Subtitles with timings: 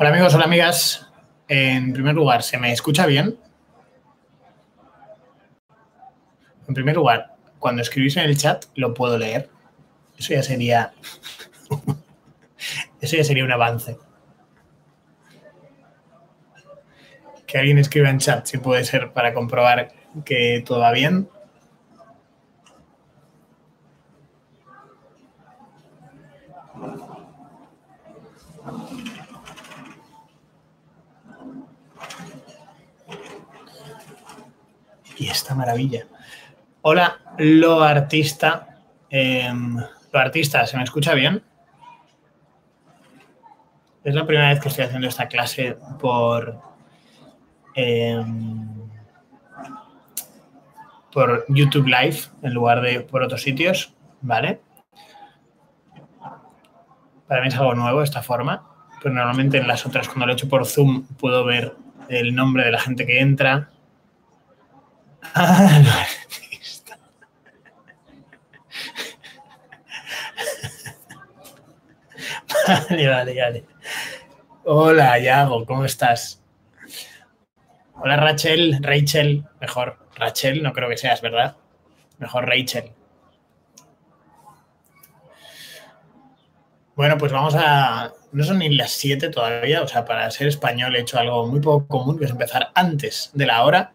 [0.00, 1.08] Hola amigos, hola amigas.
[1.48, 3.36] En primer lugar, ¿se me escucha bien?
[6.68, 9.50] En primer lugar, cuando escribís en el chat, lo puedo leer.
[10.16, 10.92] Eso ya sería.
[13.00, 13.98] Eso ya sería un avance.
[17.44, 19.90] Que alguien escriba en chat, si puede ser, para comprobar
[20.24, 21.28] que todo va bien.
[35.18, 36.04] Y esta maravilla.
[36.82, 38.82] Hola, lo artista.
[39.08, 41.42] Em, lo artista, ¿se me escucha bien?
[44.04, 46.60] Es la primera vez que estoy haciendo esta clase por,
[47.74, 48.68] em,
[51.12, 54.60] por YouTube Live en lugar de por otros sitios, ¿vale?
[57.26, 58.68] Para mí es algo nuevo esta forma,
[59.02, 61.74] pero normalmente en las otras, cuando lo he hecho por Zoom, puedo ver
[62.10, 63.70] el nombre de la gente que entra.
[65.22, 66.06] Ah,
[72.66, 73.64] Vale, vale, vale.
[74.64, 76.42] Hola, Yago, ¿cómo estás?
[77.94, 79.98] Hola, Rachel, Rachel, mejor.
[80.16, 81.56] Rachel, no creo que seas, ¿verdad?
[82.18, 82.92] Mejor Rachel.
[86.96, 88.12] Bueno, pues vamos a...
[88.32, 91.60] No son ni las 7 todavía, o sea, para ser español he hecho algo muy
[91.60, 93.92] poco común, que es empezar antes de la hora.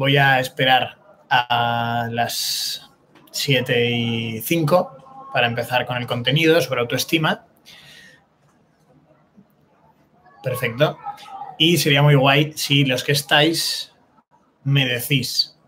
[0.00, 0.96] Voy a esperar
[1.28, 2.90] a las
[3.32, 7.44] 7 y 5 para empezar con el contenido sobre autoestima.
[10.42, 10.96] Perfecto.
[11.58, 13.92] Y sería muy guay si los que estáis
[14.64, 15.58] me decís,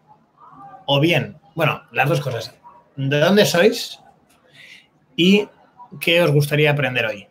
[0.86, 2.54] o bien, bueno, las dos cosas,
[2.96, 4.00] ¿de dónde sois?
[5.14, 5.46] Y
[6.00, 7.28] qué os gustaría aprender hoy,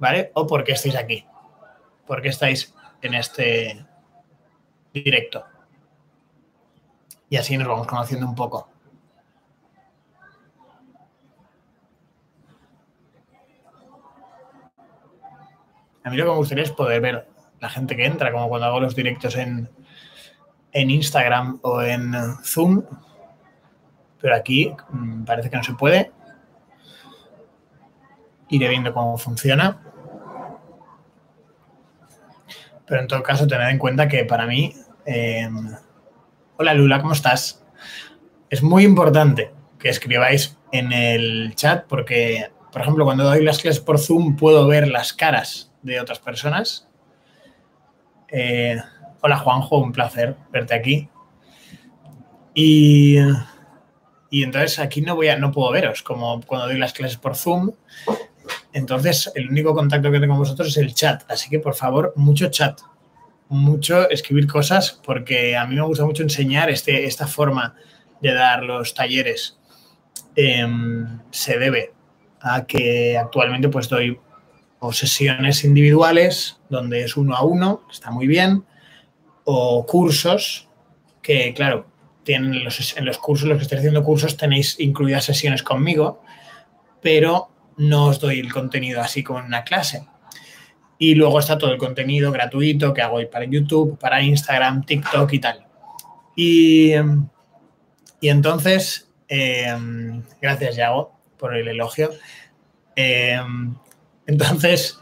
[0.00, 0.32] ¿vale?
[0.34, 1.24] O por qué estáis aquí,
[2.08, 3.86] por qué estáis en este
[4.92, 5.44] directo.
[7.30, 8.68] Y así nos vamos conociendo un poco.
[16.04, 17.28] A mí lo que me gustaría es poder ver
[17.60, 19.68] la gente que entra, como cuando hago los directos en,
[20.72, 22.82] Instagram o en Zoom.
[24.20, 26.10] Pero aquí mm, parece que no se puede.
[28.48, 29.82] Iré viendo cómo funciona.
[32.86, 34.74] Pero en todo caso, tened en cuenta que para mí.
[35.04, 35.74] Em,
[36.60, 37.64] hola Lula, ¿cómo estás?
[38.50, 43.80] Es muy importante que escribáis en el chat porque, por ejemplo, cuando doy las clases
[43.80, 46.88] por Zoom puedo ver las caras de otras personas.
[48.26, 48.76] Eh,
[49.20, 51.08] hola Juanjo, un placer verte aquí.
[52.54, 53.18] Y,
[54.30, 57.36] y, entonces aquí no, voy a, no puedo veros, como cuando doy las clases por
[57.36, 57.70] Zoom.
[58.72, 61.22] Entonces el único contacto que tengo con vosotros es el chat.
[61.30, 62.80] Así que por favor, mucho chat,
[63.48, 67.74] mucho escribir cosas, porque a mí me gusta mucho enseñar este, esta forma
[68.20, 69.58] de dar los talleres.
[70.36, 71.92] Em, se debe
[72.40, 74.18] a que actualmente pues doy
[74.80, 78.64] o sesiones individuales donde es uno a uno, está muy bien,
[79.44, 80.68] o cursos
[81.22, 81.86] que, claro,
[82.22, 86.22] tienen los, en los cursos, los que estoy haciendo cursos, tenéis incluidas sesiones conmigo,
[87.00, 87.48] pero
[87.78, 90.06] no os doy el contenido así como en una clase.
[90.98, 95.38] Y luego está todo el contenido gratuito que hago para YouTube, para Instagram, TikTok y
[95.38, 95.66] tal.
[96.34, 96.92] Y,
[98.20, 99.76] y entonces, eh,
[100.40, 102.10] gracias, Yago, por el elogio.
[102.96, 103.40] Eh,
[104.26, 104.98] entonces,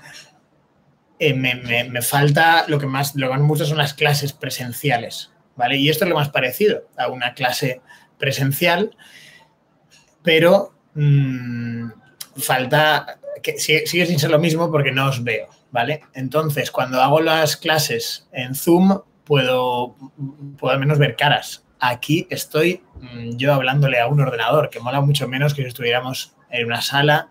[1.19, 5.33] eh, me, falta lo que más, lo que más me gusta son las clases presenciales,
[5.57, 5.79] ¿vale?
[5.79, 7.81] Y esto es lo más parecido a una clase
[8.19, 8.95] presencial,
[10.23, 11.89] pero mm,
[12.37, 16.01] falta, que sigue, sin ser lo mismo porque no os veo, ¿vale?
[16.15, 19.95] Entonces, cuando hago las clases en Zoom, puedo,
[20.59, 21.67] puedo al menos ver caras.
[21.79, 26.35] Aquí estoy mm, yo hablándole a un ordenador, que mola mucho menos que si estuviéramos
[26.49, 27.29] en una sala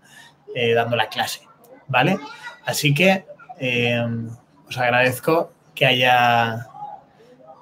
[0.53, 1.41] eh, dando la clase.
[1.87, 2.19] ¿vale?
[2.65, 3.25] Así que
[3.59, 4.05] eh,
[4.67, 6.67] os agradezco que haya,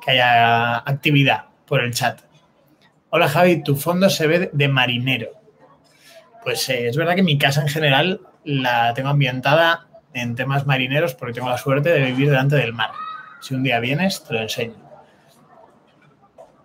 [0.06, 2.20] que haya actividad por el chat.
[3.10, 5.30] Hola Javi, tu fondo se ve de marinero.
[6.44, 11.16] Pues eh, es verdad que mi casa en general la tengo ambientada en temas marineros
[11.16, 12.92] porque tengo la suerte de vivir delante del mar.
[13.42, 14.76] Si un día vienes, te lo enseño.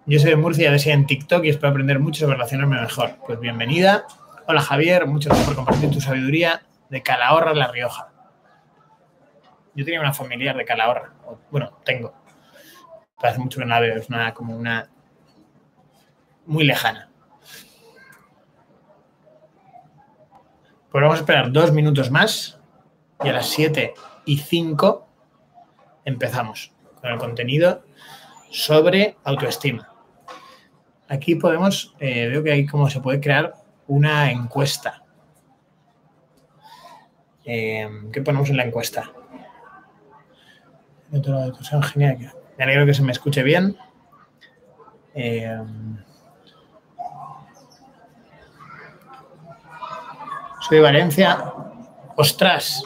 [0.07, 3.17] Yo soy de Murcia, decía en TikTok y espero aprender mucho sobre relacionarme mejor.
[3.27, 4.07] Pues bienvenida.
[4.47, 8.09] Hola Javier, muchas gracias por compartir tu sabiduría de Calahorra, La Rioja.
[9.75, 11.13] Yo tenía una familiar de Calahorra.
[11.51, 12.15] Bueno, tengo.
[13.19, 13.97] Hace mucho que no la veo.
[13.97, 14.89] Es una, como una...
[16.47, 17.11] Muy lejana.
[20.91, 22.58] Pues vamos a esperar dos minutos más
[23.23, 23.95] y a las 7
[24.25, 25.07] y 5
[26.05, 27.85] empezamos con el contenido
[28.51, 29.93] sobre autoestima.
[31.09, 33.55] Aquí podemos, eh, veo que hay como se puede crear
[33.87, 35.03] una encuesta.
[37.45, 39.11] Eh, ¿Qué ponemos en la encuesta?
[41.11, 43.77] Me alegro que se me escuche bien.
[45.15, 45.59] Eh,
[50.69, 51.55] soy Valencia.
[52.17, 52.85] Ostras,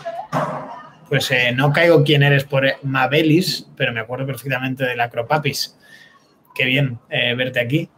[1.12, 5.78] pues eh, no caigo quién eres por Mabelis, pero me acuerdo perfectamente del Acropapis.
[6.54, 7.90] Qué bien eh, verte aquí,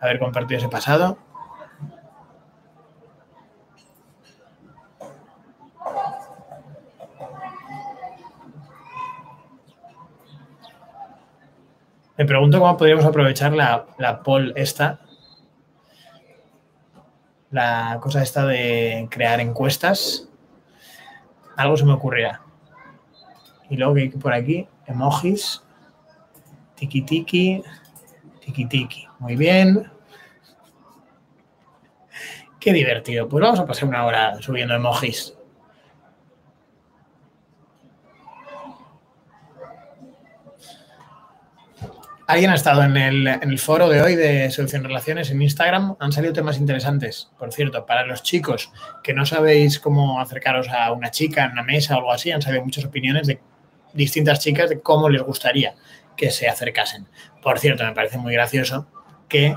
[0.00, 1.18] haber compartido ese pasado.
[12.16, 15.00] Me pregunto cómo podríamos aprovechar la, la poll esta,
[17.50, 20.29] la cosa esta de crear encuestas.
[21.60, 22.40] Algo se me ocurrirá.
[23.68, 25.62] Y luego que por aquí, emojis,
[26.74, 27.62] tiki tiki,
[28.40, 29.06] tiki tiki.
[29.18, 29.90] Muy bien.
[32.58, 33.28] Qué divertido.
[33.28, 35.34] Pues vamos a pasar una hora subiendo emojis.
[42.30, 45.96] Alguien ha estado en el, foro de hoy de Seducción Relaciones en Instagram.
[45.98, 47.28] Han salido temas interesantes.
[47.36, 48.70] Por cierto, para los chicos
[49.02, 52.40] que no sabéis cómo acercaros a una chica en una mesa o algo así, han
[52.40, 53.40] salido muchas opiniones de
[53.94, 55.74] distintas chicas de cómo les gustaría
[56.16, 57.08] que se acercasen.
[57.42, 58.86] Por cierto, me parece muy gracioso
[59.28, 59.56] que.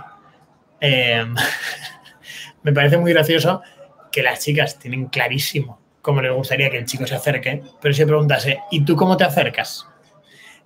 [0.80, 1.36] Em,
[2.64, 3.62] me parece muy gracioso
[4.12, 8.08] que las chicas tienen clarísimo cómo les gustaría que el chico se acerque, pero se
[8.08, 9.86] preguntase, ¿y tú cómo te acercas?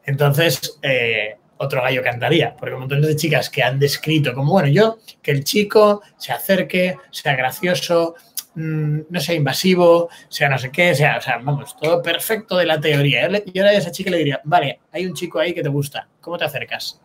[0.06, 4.69] Entonces, eh, otro gallo cantaría, porque un montón de chicas que han descrito como, bueno,
[4.69, 8.15] yo, que el chico se acerque, sea gracioso,
[8.56, 12.65] mm, no sea invasivo, sea no sé qué, sea, o sea, vamos, todo perfecto de
[12.65, 13.30] la teoría.
[13.54, 16.38] Yo a esa chica le diría, vale, hay un chico ahí que te gusta, ¿cómo
[16.38, 17.01] te acercas?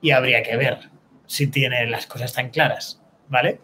[0.00, 0.78] Y habría que ver
[1.26, 3.60] si tiene las cosas tan claras, ¿vale?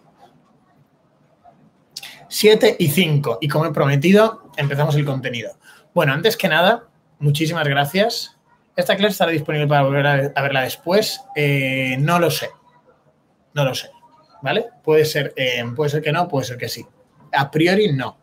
[2.29, 3.39] 7 y 5.
[3.41, 5.59] Y como he prometido, empezamos el contenido.
[5.95, 6.85] Bueno, antes que nada,
[7.19, 8.38] muchísimas gracias
[8.79, 11.21] ¿Esta clase estará disponible para volver a, verla después?
[11.35, 12.49] Eh, no lo sé.
[13.53, 13.91] No lo sé.
[14.41, 14.67] ¿Vale?
[14.85, 16.87] Puede ser, eh, puede ser que no, puede ser que sí.
[17.33, 18.17] A priori no.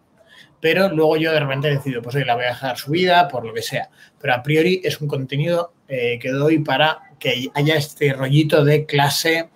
[0.61, 3.53] Pero luego yo de repente decido, pues hoy la voy a dejar subida por lo
[3.53, 3.89] que sea.
[4.17, 8.85] Pero a priori es un contenido eh, que doy para que haya este rollito de
[8.85, 9.49] clase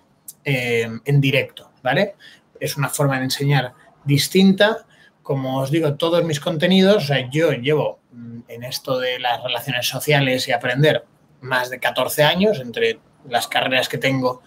[0.44, 2.14] en directo, ¿vale?
[2.58, 3.72] Es una forma de enseñar
[4.04, 4.84] distinta.
[5.22, 7.99] Como os digo, todos mis contenidos, o sea, yo llevo
[8.48, 11.04] en esto de las relaciones sociales y aprender
[11.40, 12.98] más de 14 años, entre
[13.28, 14.42] las carreras que tengo,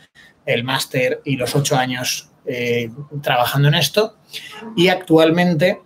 [0.46, 2.90] el máster y los 8 años eh,
[3.22, 4.18] trabajando en esto.
[4.76, 5.82] Y actualmente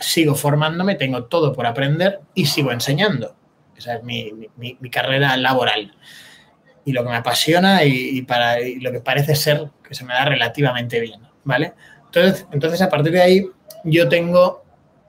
[0.00, 3.36] sigo formándome, tengo todo por aprender y sigo enseñando.
[3.76, 4.48] Esa es mi,
[4.90, 5.96] carrera laboral.
[6.84, 10.24] Y lo que me apasiona y, para, lo que parece ser que se me da
[10.24, 11.74] relativamente bien, ¿vale?
[12.06, 13.46] Entonces, entonces, a partir de ahí,
[13.84, 14.61] yo tengo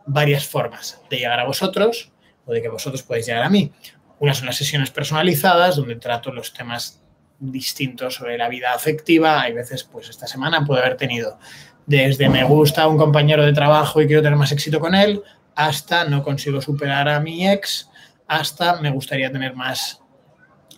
[0.05, 2.11] varias formas de llegar a vosotros
[2.45, 3.71] o de que vosotros podéis llegar a mí.
[4.19, 7.01] Unas son las sesiones personalizadas, donde trato los temas
[7.39, 9.41] distintos sobre la vida afectiva.
[9.41, 11.37] Hay veces, pues esta semana puedo haber tenido
[11.85, 15.21] desde me gusta un compañero de trabajo y quiero tener más éxito con él,
[15.55, 17.89] hasta no consigo superar a mi ex,
[18.27, 20.01] hasta me gustaría tener más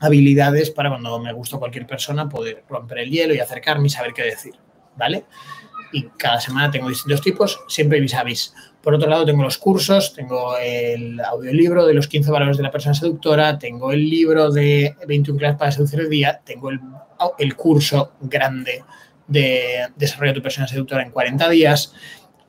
[0.02, 4.14] habilidades para cuando me gusta cualquier persona poder romper el hielo y acercarme y saber
[4.14, 4.56] qué decir,
[4.98, 5.26] ¿vale?
[5.94, 8.54] Y cada semana tengo distintos tipos, siempre vis a vis.
[8.86, 12.70] Por otro lado, tengo los cursos, tengo el audiolibro de los 15 valores de la
[12.70, 18.14] persona seductora, tengo el libro de 21 clases para seducir el día, tengo el, curso
[18.22, 18.84] grande
[19.26, 21.96] de desarrollo de tu persona seductora en 40 días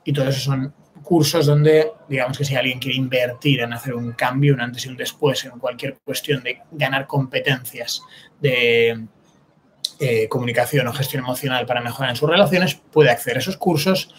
[0.03, 4.11] y todo eso son cursos donde, digamos que si alguien quiere invertir en hacer un
[4.11, 8.03] cambio, un antes y un después en cualquier cuestión de ganar competencias
[8.39, 9.07] de
[9.99, 14.13] eh, comunicación o gestión emocional para mejorar en sus relaciones, puede acceder a esos cursos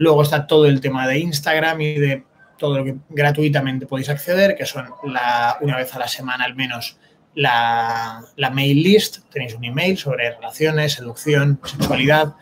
[0.00, 2.24] Luego está todo el tema de Instagram y de
[2.56, 6.56] todo lo que gratuitamente podéis acceder, que son la, una vez a la semana al
[6.56, 6.96] menos
[7.34, 9.18] la, mail list.
[9.30, 12.34] Tenéis un email sobre relaciones, seducción, sexualidad.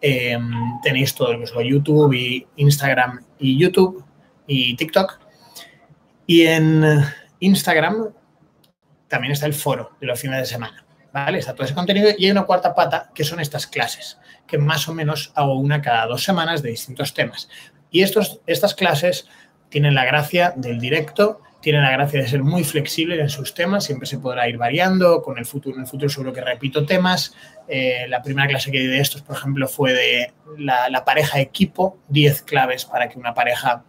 [0.00, 0.52] Em,
[0.84, 4.04] tenéis todo lo que es YouTube y Instagram y YouTube
[4.46, 5.18] y TikTok.
[6.28, 6.84] Y en
[7.40, 8.10] Instagram
[9.08, 10.84] también está el foro de los fines de semana.
[11.12, 11.38] ¿Vale?
[11.38, 14.88] Está todo ese contenido y hay una cuarta pata que son estas clases que más
[14.88, 17.48] o menos hago una cada dos semanas de distintos temas.
[17.90, 19.26] Y estos, estas clases
[19.68, 23.84] tienen la gracia del directo, tienen la gracia de ser muy flexibles en sus temas,
[23.84, 27.34] siempre se podrá ir variando, con el futuro, en el futuro seguro que repito temas.
[27.68, 31.98] Eh, la primera clase que di de estos, por ejemplo, fue de la, pareja equipo,
[32.08, 33.84] 10 claves para que una pareja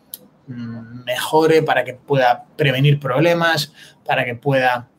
[0.48, 3.74] mm, mejore, para que pueda prevenir problemas,
[4.06, 4.90] para que pueda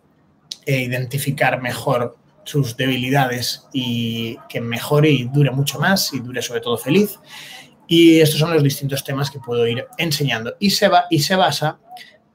[0.66, 6.60] eh, identificar mejor sus debilidades y que mejore y dure mucho más y dure sobre
[6.60, 7.18] todo feliz.
[7.86, 10.56] Y estos son los distintos temas que puedo ir enseñando.
[10.58, 11.78] Y se, va, y se basa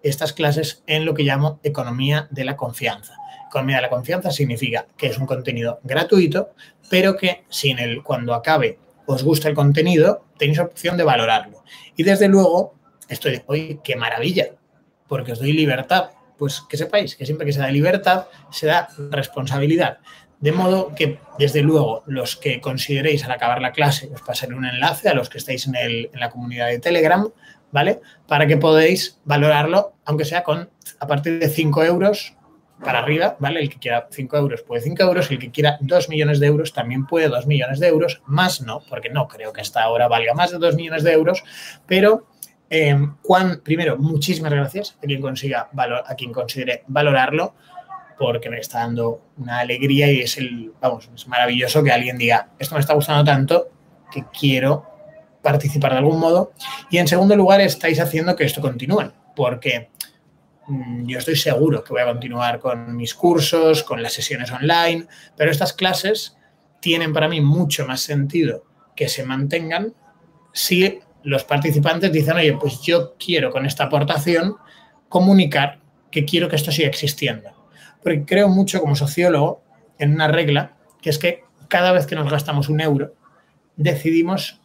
[0.04, 3.16] estas clases en lo que llamo economía de la confianza.
[3.48, 6.50] Economía de la confianza significa que es un contenido gratuito,
[6.90, 11.64] pero que sin el, cuando acabe os gusta el contenido, tenéis opción de valorarlo.
[11.96, 12.76] Y desde luego,
[13.08, 14.50] estoy, oye, qué maravilla,
[15.08, 16.12] porque os doy libertad.
[16.40, 20.00] Pues que sepáis que siempre que se da libertad, se da responsabilidad.
[20.40, 24.66] De modo que, desde luego, los que consideréis al acabar la clase, os pasaré un
[24.66, 27.28] enlace a los que estáis en, el, en la comunidad de Telegram,
[27.72, 28.00] ¿vale?
[28.26, 30.70] Para que podáis valorarlo, aunque sea con
[31.00, 32.36] a partir de 5 euros
[32.84, 33.60] para arriba, ¿vale?
[33.60, 36.74] El que quiera 5 euros puede 5 euros, el que quiera 2 millones de euros
[36.74, 40.34] también puede 2 millones de euros, más no, porque no creo que hasta ahora valga
[40.34, 41.44] más de 2 millones de euros,
[41.86, 42.28] pero
[42.70, 42.98] eh,
[43.64, 47.56] primero, muchísimas gracias a quien consiga valor, a quien considere valorarlo
[48.20, 52.50] porque me está dando una alegría y es el, vamos, es maravilloso que alguien diga,
[52.60, 53.70] esto me está gustando tanto
[54.12, 54.86] que quiero
[55.42, 56.52] participar de algún modo.
[56.90, 59.90] Y en segundo lugar, estáis haciendo que esto continúe, porque
[60.68, 65.08] mm, yo estoy seguro que voy a continuar con mis cursos, con las sesiones online,
[65.38, 66.38] pero estas clases
[66.82, 68.66] tienen para mí mucho más sentido
[68.98, 69.94] que se mantengan
[70.52, 71.00] si
[71.30, 74.56] los participantes dicen, oye, pues yo quiero con esta aportación
[75.08, 75.80] comunicar
[76.12, 77.60] que quiero que esto siga existiendo
[78.02, 79.64] porque creo mucho como sociólogo
[79.98, 83.14] en una regla, que es que cada vez que nos gastamos un euro,
[83.76, 84.62] decidimos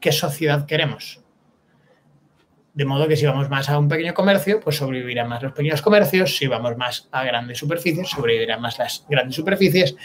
[0.00, 1.20] qué sociedad queremos.
[2.74, 5.82] De modo que si vamos más a un pequeño comercio, pues sobrevivirán más los pequeños
[5.82, 9.96] comercios, si vamos más a grandes superficies, sobrevivirán más las grandes superficies.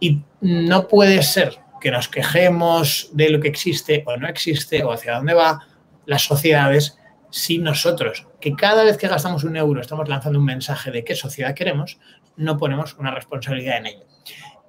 [0.00, 4.92] Y no puede ser que nos quejemos de lo que existe o no existe o
[4.92, 5.66] hacia dónde va
[6.06, 6.98] las sociedades
[7.30, 11.14] si nosotros, que cada vez que gastamos un euro estamos lanzando un mensaje de qué
[11.14, 11.98] sociedad queremos,
[12.36, 14.06] no ponemos una responsabilidad en ello.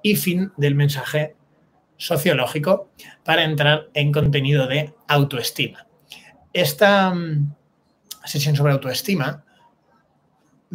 [0.02, 1.36] Y fin del mensaje
[1.96, 2.90] sociológico
[3.24, 5.86] para entrar en contenido de autoestima.
[6.52, 7.54] Esta mm,
[8.24, 9.44] sesión sobre autoestima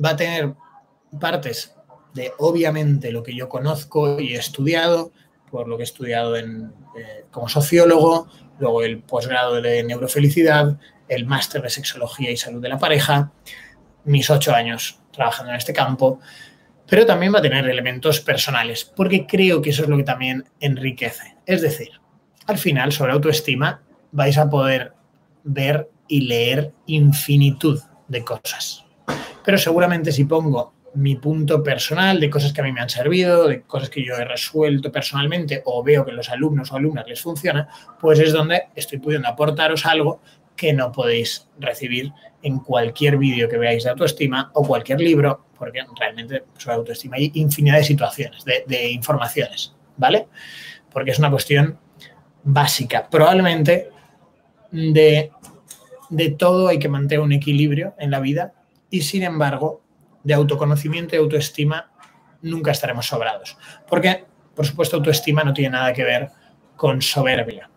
[0.03, 0.53] va a tener
[1.19, 1.75] partes
[2.13, 5.11] de obviamente lo que yo conozco y he estudiado,
[5.49, 8.27] por lo que he estudiado en, eh, como sociólogo,
[8.59, 13.31] luego el posgrado de neurofelicidad, el máster de sexología y salud de la pareja,
[14.05, 16.19] mis ocho años trabajando en este campo,
[16.87, 20.45] pero también va a tener elementos personales, porque creo que eso es lo que también
[20.59, 21.35] enriquece.
[21.45, 21.89] Es decir,
[22.45, 24.93] al final, sobre autoestima, vais a poder
[25.43, 28.85] ver y leer infinitud de cosas.
[29.43, 33.47] Pero seguramente si pongo mi punto personal de cosas que a mí me han servido,
[33.47, 37.21] de cosas que yo he resuelto personalmente o veo que los alumnos o alumnas les
[37.21, 37.67] funciona,
[37.99, 40.21] pues es donde estoy pudiendo aportaros algo
[40.55, 45.81] que no podéis recibir en cualquier vídeo que veáis de autoestima o cualquier libro, porque
[45.99, 50.27] realmente sobre autoestima hay infinidad de situaciones, de, informaciones, ¿vale?
[50.91, 51.77] Porque es una cuestión
[52.43, 53.09] básica.
[53.09, 53.89] Probablemente
[54.71, 55.31] de,
[56.09, 58.53] de todo hay que mantener un equilibrio en la vida
[58.89, 59.84] y sin embargo
[60.25, 61.89] de autoconocimiento y autoestima
[62.41, 63.57] nunca estaremos sobrados.
[63.87, 66.29] Porque, por supuesto, autoestima no tiene nada que ver
[66.75, 67.69] con soberbia.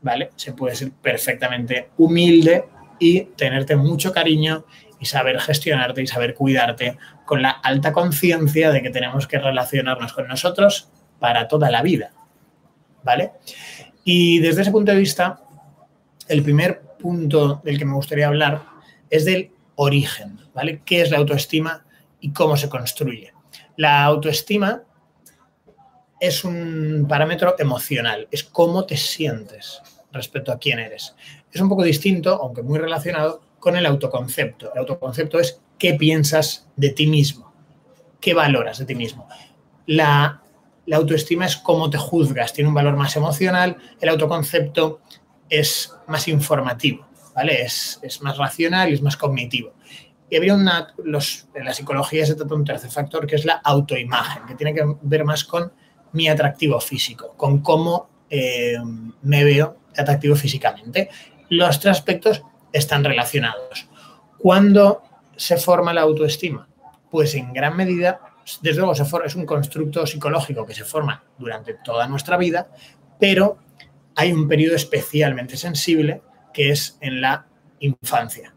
[0.00, 0.30] ¿vale?
[0.36, 2.64] Se puede ser perfectamente humilde
[2.98, 4.64] y tenerte mucho cariño
[5.00, 10.12] y saber gestionarte y saber cuidarte con la alta conciencia de que tenemos que relacionarnos
[10.12, 10.88] con nosotros
[11.20, 12.12] para toda la vida,
[13.04, 13.32] ¿vale?
[14.04, 15.40] Y desde ese punto de vista,
[16.26, 18.62] el primer punto del que me gustaría hablar
[19.10, 20.82] es del origen, ¿vale?
[20.84, 21.84] ¿Qué es la autoestima
[22.20, 23.32] y cómo se construye?
[23.76, 24.82] La autoestima
[26.20, 29.80] es un parámetro emocional, es cómo te sientes
[30.12, 31.14] respecto a quién eres.
[31.52, 34.72] Es un poco distinto, aunque muy relacionado, con el autoconcepto.
[34.72, 37.52] El autoconcepto es qué piensas de ti mismo,
[38.20, 39.28] qué valoras de ti mismo.
[39.86, 40.42] La,
[40.90, 45.00] autoestima es cómo te juzgas, tiene un valor más emocional, el autoconcepto
[45.48, 47.62] es más informativo, ¿vale?
[47.62, 49.72] Es, es más racional y es más cognitivo.
[50.30, 53.44] Y había una, los, en la psicología se trata de un tercer factor que es
[53.44, 55.72] la autoimagen, que tiene que ver más con
[56.12, 58.76] mi atractivo físico, con cómo eh,
[59.22, 61.08] me veo atractivo físicamente.
[61.48, 62.42] Los tres aspectos
[62.72, 63.88] están relacionados.
[64.38, 65.02] ¿Cuándo
[65.36, 66.68] se forma la autoestima?
[67.10, 68.20] Pues en gran medida,
[68.60, 68.92] desde luego,
[69.24, 72.68] es un constructo psicológico que se forma durante toda nuestra vida,
[73.18, 73.58] pero
[74.14, 77.46] hay un periodo especialmente sensible que es en la
[77.80, 78.52] infancia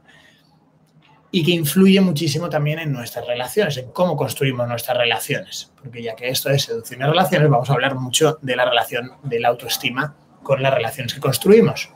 [1.32, 5.72] y que influye muchísimo también en nuestras relaciones, en cómo construimos nuestras relaciones.
[5.82, 9.14] Porque ya que esto es seducción y relaciones, vamos a hablar mucho de la relación
[9.24, 11.90] de la autoestima con las relaciones que construimos.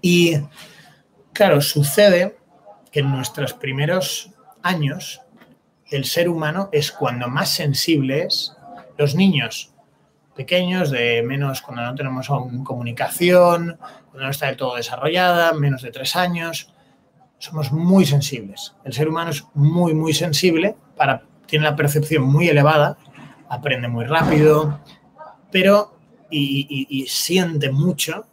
[0.00, 0.36] Y
[1.32, 2.36] Claro, sucede
[2.90, 4.30] que en nuestros primeros
[4.62, 5.22] años
[5.90, 8.54] el ser humano es cuando más sensible es.
[8.98, 9.72] Los niños
[10.36, 13.78] pequeños, de menos cuando no tenemos aún comunicación,
[14.10, 16.71] cuando no está del todo desarrollada, menos de tres años,
[17.42, 18.72] somos muy sensibles.
[18.84, 22.96] El ser humano es muy, muy sensible, para, tiene la percepción muy elevada,
[23.48, 24.78] aprende muy rápido,
[25.50, 25.98] pero
[26.30, 28.26] y, siente mucho,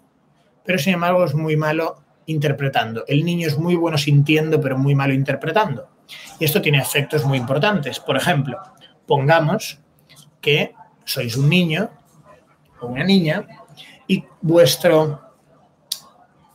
[0.63, 3.03] pero sin embargo es muy malo interpretando.
[3.07, 5.89] El niño es muy bueno sintiendo, pero muy malo interpretando.
[6.39, 7.99] Y esto tiene efectos muy importantes.
[7.99, 8.59] Por ejemplo,
[9.07, 9.79] pongamos
[10.39, 11.89] que sois un niño
[12.79, 13.47] o una niña
[14.07, 15.19] y vuestro,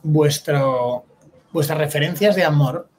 [0.01, 1.03] vuestro,
[1.55, 2.89] vuestras referencias de amor,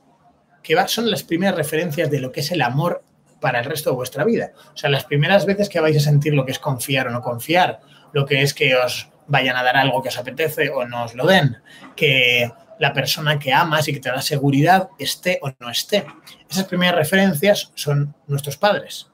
[0.62, 3.04] que son las primeras referencias de lo que es el amor
[3.38, 4.52] para el resto de vuestra vida.
[4.72, 7.20] O sea, las primeras veces que vais a sentir lo que es confiar o no
[7.20, 7.80] confiar,
[8.14, 11.14] lo que es que os vayan a dar algo que os apetece o no os
[11.14, 11.58] lo den,
[11.94, 16.06] que la persona que amas y que te da seguridad esté o no esté.
[16.48, 19.10] Esas primeras referencias son nuestros padres.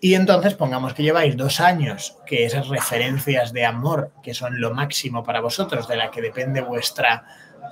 [0.00, 4.72] Y entonces pongamos que lleváis dos años, que esas referencias de amor, que son lo
[4.72, 7.26] máximo para vosotros, de la que depende vuestra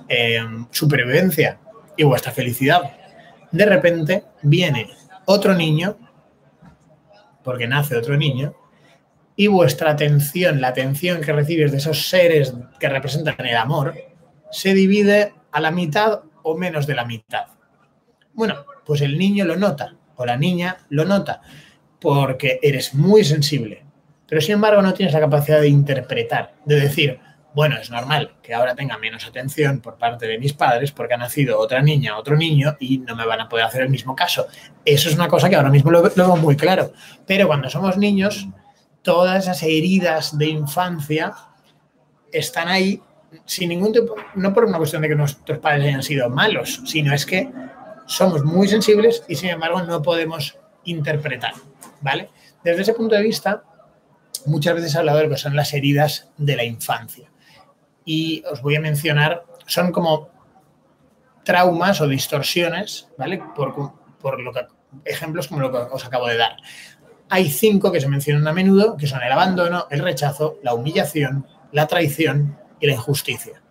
[0.07, 0.39] eh,
[0.71, 1.59] supervivencia
[1.97, 2.81] y vuestra felicidad,
[3.51, 4.89] de repente viene
[5.25, 5.97] otro niño,
[7.43, 8.53] porque nace otro niño,
[9.35, 13.95] y vuestra atención, la atención que recibes de esos seres que representan el amor,
[14.51, 17.47] se divide a la mitad o menos de la mitad.
[18.33, 21.41] Bueno, pues el niño lo nota o la niña lo nota
[21.99, 23.83] porque eres muy sensible,
[24.27, 27.19] pero sin embargo no tienes la capacidad de interpretar, de decir,
[27.55, 31.17] bueno, es normal que ahora tenga menos atención por parte de mis padres porque ha
[31.17, 34.47] nacido otra niña, otro niño y no me van a poder hacer el mismo caso.
[34.83, 36.91] Eso es una cosa que ahora mismo lo, veo muy claro.
[37.25, 38.45] Pero cuando somos niños,
[39.01, 41.33] todas esas heridas de infancia
[42.29, 43.01] están ahí
[43.45, 47.13] sin ningún tipo, no por una cuestión de que nuestros padres hayan sido malos, sino
[47.13, 47.49] es que
[48.05, 51.53] somos muy sensibles y sin embargo no podemos interpretar,
[52.01, 52.29] ¿vale?
[52.65, 53.63] Desde ese punto de vista,
[54.45, 57.29] muchas veces he hablado de lo que son las heridas de la infancia
[58.05, 60.29] y os voy a mencionar, son como
[61.43, 63.41] traumas o distorsiones, ¿vale?
[63.55, 63.73] Por,
[64.19, 64.61] por lo que,
[65.03, 66.57] ejemplos como lo que os acabo de dar.
[67.29, 71.47] Hay cinco que se mencionan a menudo, que son el abandono, el rechazo, la humillación,
[71.71, 73.61] la traición y la injusticia.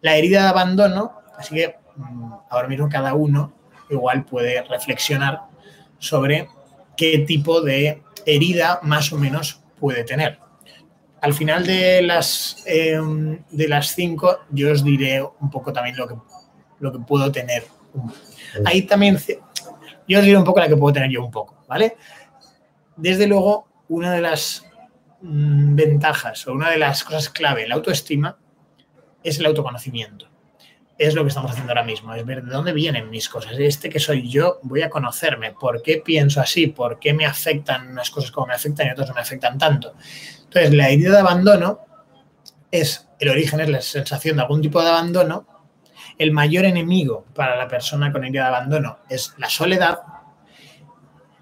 [0.00, 3.52] La herida de abandono, así que mm, ahora mismo cada uno
[3.90, 5.42] igual puede reflexionar
[5.98, 6.48] sobre
[6.96, 10.38] qué tipo de herida más o menos puede tener
[11.20, 16.06] al final de las, em, de las cinco, yo os diré un poco también lo
[16.06, 16.14] que,
[16.80, 17.64] lo que puedo tener.
[18.64, 19.18] Ahí también,
[20.06, 21.96] yo os diré un poco la que puedo tener yo un poco, ¿vale?
[22.96, 24.64] Desde luego, una de las
[25.20, 28.38] mm, ventajas o una de las cosas clave la autoestima
[29.22, 30.28] es el autoconocimiento.
[30.98, 33.52] Es lo que estamos haciendo ahora mismo, es ver de dónde vienen mis cosas.
[33.58, 35.52] Este que soy yo, voy a conocerme.
[35.52, 36.68] ¿Por qué pienso así?
[36.68, 39.94] ¿Por qué me afectan unas cosas como me afectan y otras no me afectan tanto?
[40.44, 41.80] Entonces, la idea de abandono
[42.70, 45.46] es, el origen es la sensación de algún tipo de abandono.
[46.16, 50.00] El mayor enemigo para la persona con idea de abandono es la soledad.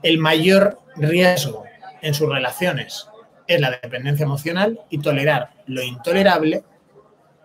[0.03, 1.65] El mayor riesgo
[2.03, 3.09] en sus relaciones
[3.47, 6.65] es la dependencia emocional y tolerar lo intolerable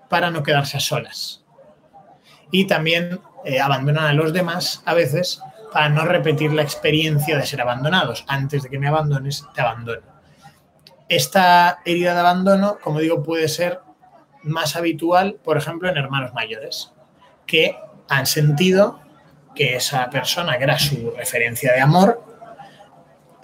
[0.09, 1.45] para no quedarse a solas.
[2.51, 7.45] Y también eh, abandonan a los demás a veces para no repetir la experiencia de
[7.45, 8.25] ser abandonados.
[8.27, 10.01] Antes de que me abandones, te abandono.
[11.07, 13.79] Esta herida de abandono, como digo, puede ser
[14.43, 16.91] más habitual, por ejemplo, en hermanos mayores,
[17.45, 17.75] que
[18.07, 18.99] han sentido
[19.55, 22.23] que esa persona, que era su referencia de amor,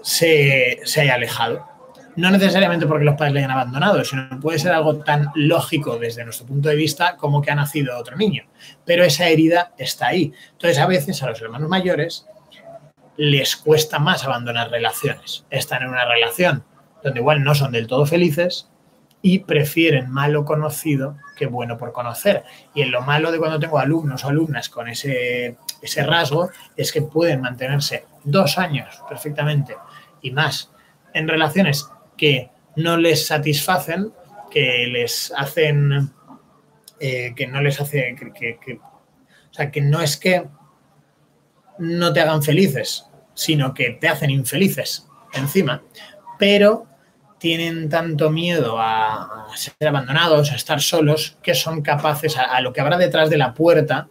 [0.02, 1.68] se, haya alejado.
[2.15, 6.23] No necesariamente porque los padres le hayan abandonado, sino puede ser algo tan lógico desde
[6.23, 8.43] nuestro punto de vista como que ha nacido otro niño.
[8.86, 10.32] Pero esa herida está ahí.
[10.54, 12.25] Entonces, a veces a los hermanos mayores
[13.17, 15.45] les cuesta más abandonar relaciones.
[15.49, 16.63] Están en una relación
[17.04, 18.69] donde igual no son del todo felices
[19.21, 22.43] y prefieren malo conocido que bueno por conocer.
[22.73, 26.91] Y en lo malo de cuando tengo alumnos o alumnas con ese, ese rasgo es
[26.91, 29.75] que pueden mantenerse dos años perfectamente
[30.21, 30.71] y más
[31.13, 34.12] en relaciones que no les satisfacen,
[34.49, 36.12] que les hacen,
[36.99, 40.47] eh, que no les hace, que, o sea, que no es que
[41.80, 45.84] no te hagan felices, sino que te hacen infelices encima,
[46.39, 46.88] pero
[47.38, 52.82] tienen tanto miedo a, ser abandonados, a estar solos, que son capaces a, lo que
[52.82, 54.08] habrá detrás de la puerta,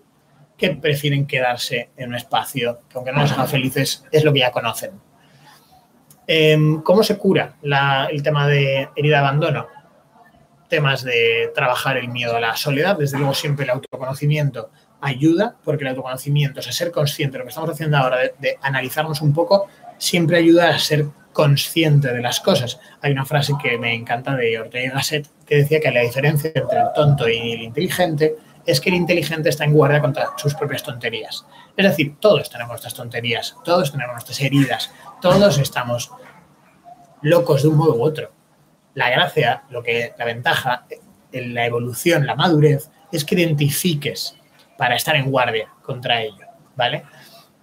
[0.57, 4.41] que prefieren quedarse en un espacio que aunque no les haga felices, es lo que
[4.41, 4.93] ya conocen.
[6.27, 9.67] Em, ¿Cómo se cura el tema de herida de abandono?
[10.69, 15.85] Temas de trabajar el miedo a la soledad, desde luego siempre el autoconocimiento ayuda, porque
[15.85, 19.69] el autoconocimiento, o sea, ser consciente, lo que estamos haciendo ahora de, analizarnos un poco,
[19.99, 22.81] siempre ayuda a ser consciente de las cosas.
[23.03, 26.51] Hay una frase que me encanta de Ortega y Gasset que decía que la diferencia
[26.55, 30.55] entre el tonto y el inteligente es que el inteligente está en guardia contra sus
[30.55, 31.47] propias tonterías.
[31.77, 36.11] Es decir, todos tenemos nuestras tonterías, todos tenemos nuestras heridas, todos estamos
[37.23, 38.33] locos de un modo u otro.
[38.95, 40.87] La gracia, lo que la ventaja,
[41.33, 44.37] la evolución, la madurez, es que identifiques
[44.79, 46.47] para estar en guardia contra ello,
[46.77, 47.05] ¿vale?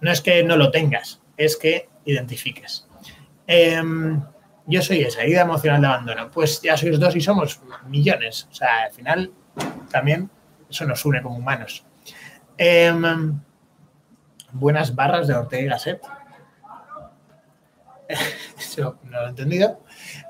[0.00, 2.86] No es que no lo tengas, es que identifiques.
[3.46, 4.22] Em,
[4.66, 6.30] yo soy esa herida emocional de abandono.
[6.30, 8.48] Pues ya sois dos y somos millones.
[8.50, 9.32] O sea, al final
[9.90, 10.30] también
[10.72, 11.84] eso nos une como humanos.
[12.56, 13.40] Em,
[14.52, 16.00] buenas barras de Ortega y Gasset.
[18.58, 19.84] eso no lo he entendido.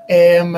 [0.07, 0.53] Em,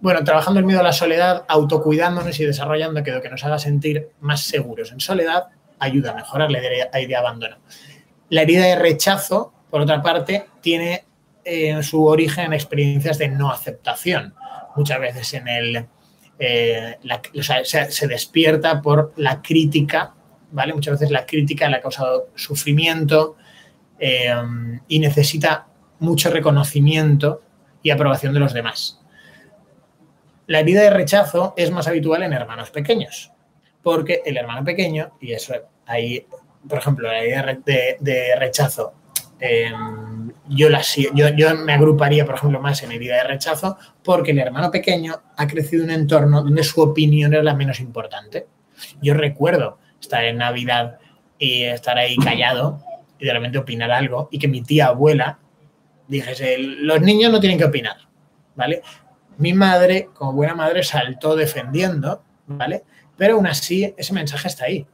[0.00, 4.10] bueno, trabajando el miedo a la soledad, autocuidándonos y desarrollando aquello que nos haga sentir
[4.20, 5.46] más seguros en soledad,
[5.78, 7.58] ayuda a mejorar la herida de abandono.
[8.28, 11.04] La herida de rechazo, por otra parte, tiene
[11.44, 14.34] eh, su origen en experiencias de no aceptación.
[14.74, 15.86] Muchas veces en el,
[16.44, 16.98] eh,
[17.88, 20.12] se, despierta por la crítica,
[20.50, 20.74] ¿vale?
[20.74, 23.36] Muchas veces la crítica le ha causado sufrimiento
[23.96, 24.34] eh,
[24.88, 25.68] y necesita
[26.00, 27.42] mucho reconocimiento
[27.80, 29.00] y aprobación de los demás.
[30.48, 33.30] La herida de rechazo es más habitual en hermanos pequeños,
[33.80, 35.54] porque el hermano pequeño, y eso
[35.86, 36.26] ahí,
[36.68, 37.56] por ejemplo, la herida
[38.00, 38.94] de, rechazo,
[39.38, 40.11] em,
[40.54, 40.82] yo, la,
[41.14, 45.22] yo, yo me agruparía, por ejemplo, más en herida de rechazo, porque el hermano pequeño
[45.36, 48.46] ha crecido en un entorno donde su opinión era la menos importante.
[49.00, 50.98] Yo recuerdo estar en Navidad
[51.38, 52.80] y estar ahí callado
[53.18, 55.38] y de opinar algo y que mi tía abuela
[56.08, 57.96] dijese, los niños no tienen que opinar,
[58.54, 58.82] ¿vale?
[59.38, 62.84] Mi madre, como buena madre, saltó defendiendo, ¿vale?
[63.16, 64.86] Pero aún así, ese mensaje está ahí.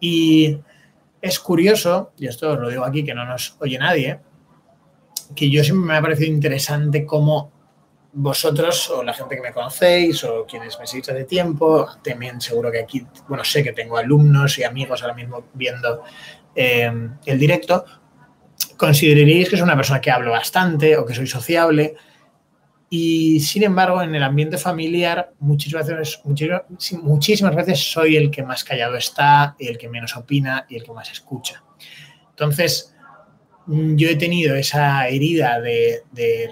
[0.00, 0.58] Y
[1.20, 4.20] es curioso, y esto lo digo aquí que no nos oye nadie,
[5.34, 7.52] que yo siempre me ha parecido interesante cómo
[8.12, 12.70] vosotros o la gente que me conocéis o quienes me seguís de tiempo, también seguro
[12.70, 16.02] que aquí, bueno, sé que tengo alumnos y amigos ahora mismo viendo
[16.54, 16.92] eh,
[17.26, 17.84] el directo,
[18.76, 21.96] consideraréis que soy una persona que hablo bastante o que soy sociable,
[22.96, 26.20] y sin embargo, en el ambiente familiar, muchísimas veces,
[27.02, 30.84] muchísimas veces soy el que más callado está, y el que menos opina y el
[30.84, 31.64] que más escucha.
[32.30, 32.93] Entonces,
[33.66, 36.02] yo he tenido esa herida de,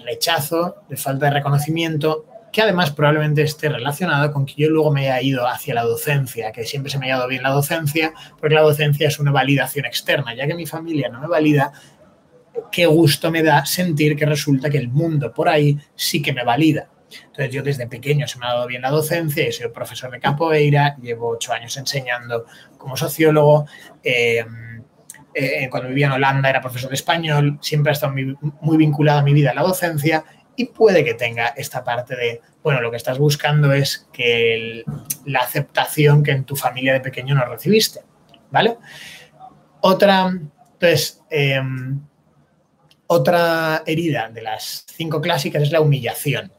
[0.04, 5.10] rechazo, de falta de reconocimiento, que además probablemente esté relacionado con que yo luego me
[5.10, 8.54] haya ido hacia la docencia, que siempre se me ha dado bien la docencia, porque
[8.54, 11.72] la docencia es una validación externa, ya que mi familia no me valida,
[12.70, 16.44] qué gusto me da sentir que resulta que el mundo por ahí sí que me
[16.44, 16.88] valida.
[17.26, 20.20] Entonces yo desde pequeño se me ha dado bien la docencia, he sido profesor de
[20.20, 22.46] capoeira, llevo ocho años enseñando
[22.78, 23.66] como sociólogo,
[24.02, 24.44] eh,
[25.34, 29.22] eh, cuando vivía en Holanda era profesor de español, siempre ha estado muy, vinculado a
[29.22, 30.24] mi vida a la docencia
[30.56, 34.84] y puede que tenga esta parte de, bueno, lo que estás buscando es que
[35.24, 38.00] la aceptación que en tu familia de pequeño no recibiste,
[38.50, 38.76] ¿vale?
[39.80, 42.00] Otra, entonces, em,
[43.06, 46.52] otra herida de las cinco clásicas es la humillación,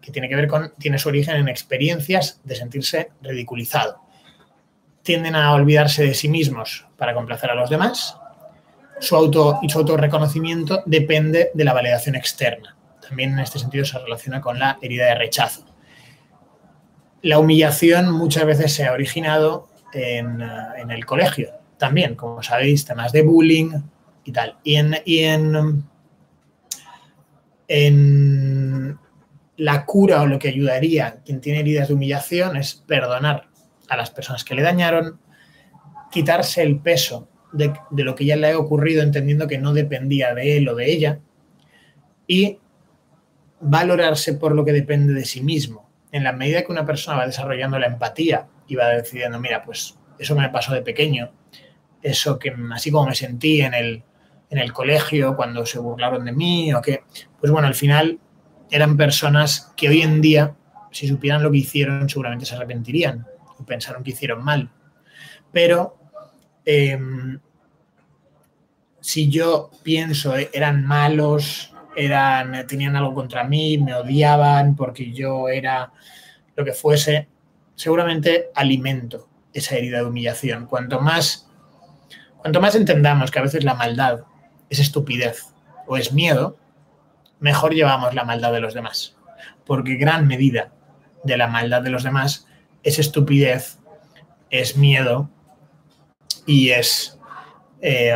[0.00, 4.03] que tiene que ver con, tiene su origen en experiencias de sentirse ridiculizado.
[5.04, 8.18] Tienden a olvidarse de sí mismos para complacer a los demás.
[8.98, 12.76] Su auto y su autorreconocimiento depende de la validación externa.
[13.06, 15.64] También en este sentido se relaciona con la herida de rechazo.
[17.22, 23.12] La humillación muchas veces se ha originado en, en el colegio también, como sabéis, temas
[23.12, 23.72] de bullying,
[24.24, 24.56] y tal.
[24.64, 25.84] Y en,
[27.68, 28.98] en,
[29.56, 33.46] la cura o lo que ayudaría quien tiene heridas de humillación es perdonar
[33.94, 35.18] a las personas que le dañaron,
[36.10, 40.56] quitarse el peso de, lo que ya le ha ocurrido entendiendo que no dependía de
[40.56, 41.20] él o de ella
[42.26, 42.58] y
[43.60, 45.88] valorarse por lo que depende de sí mismo.
[46.12, 49.96] En la medida que una persona va desarrollando la empatía y va decidiendo, mira, pues
[50.18, 51.32] eso me pasó de pequeño,
[52.02, 54.02] eso que así como me sentí en el,
[54.50, 57.02] en el colegio cuando se burlaron de mí o que,
[57.40, 58.18] pues bueno, al final
[58.70, 60.54] eran personas que hoy en día,
[60.90, 63.26] si supieran lo que hicieron, seguramente se arrepentirían
[63.58, 64.70] o pensaron que hicieron mal.
[65.52, 65.96] Pero
[66.64, 67.38] em,
[69.00, 75.48] si yo pienso, eh, eran malos, eran, tenían algo contra mí, me odiaban porque yo
[75.48, 75.92] era
[76.56, 77.28] lo que fuese,
[77.74, 80.66] seguramente alimento esa herida de humillación.
[80.66, 81.48] Cuanto más,
[82.38, 84.20] cuanto más entendamos que a veces la maldad
[84.68, 85.52] es estupidez
[85.86, 86.58] o es miedo,
[87.40, 89.16] mejor llevamos la maldad de los demás.
[89.64, 90.72] Porque gran medida
[91.22, 92.46] de la maldad de los demás
[92.84, 93.78] es estupidez,
[94.50, 95.30] es miedo
[96.46, 97.18] y es
[97.80, 98.14] eh,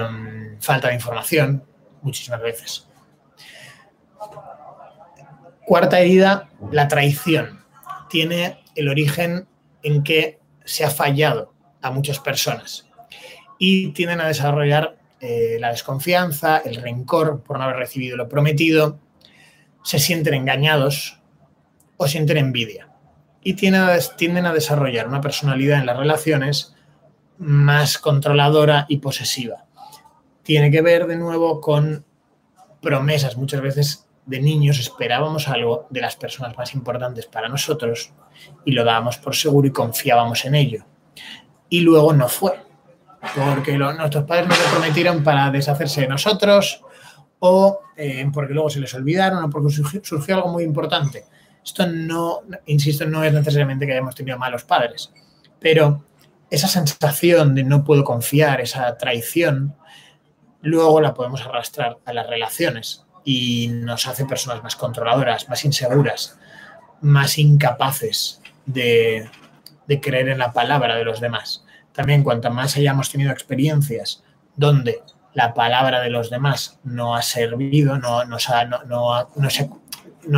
[0.61, 1.64] falta de información
[2.02, 2.87] muchísimas veces.
[5.66, 7.64] Cuarta herida, la traición.
[8.09, 9.48] Tiene el origen
[9.83, 12.88] en que se ha fallado a muchas personas
[13.59, 19.00] y tienden a desarrollar eh, la desconfianza, el rencor por no haber recibido lo prometido,
[19.83, 21.20] se sienten engañados
[21.96, 22.88] o sienten envidia
[23.49, 26.75] y tienden a desarrollar una personalidad en las relaciones
[27.39, 29.65] más controladora y posesiva.
[30.43, 32.05] Tiene que ver de nuevo con
[32.83, 33.39] promesas.
[33.39, 38.13] Muchas veces de niños esperábamos algo de las personas más importantes para nosotros
[38.67, 40.85] y lo dábamos por seguro y confiábamos en ello.
[41.71, 42.61] Y luego no fue
[43.35, 46.85] porque nuestros padres nos lo prometieron para deshacerse de nosotros
[47.39, 51.25] o eh, porque luego se les olvidaron o porque surgió, algo muy importante.
[51.68, 55.12] Esto no, insisto, no es necesariamente que hayamos tenido malos padres,
[55.61, 56.02] pero
[56.48, 59.76] esa sensación de no puedo confiar, esa traición,
[60.62, 66.38] luego la podemos arrastrar a las relaciones y nos hace personas más controladoras, más inseguras,
[67.02, 69.28] más incapaces de
[70.00, 71.66] creer en la palabra de los demás.
[71.92, 74.24] También cuanto más hayamos tenido experiencias
[74.57, 75.02] donde
[75.35, 79.28] la palabra de los demás no ha servido, no, no, ha,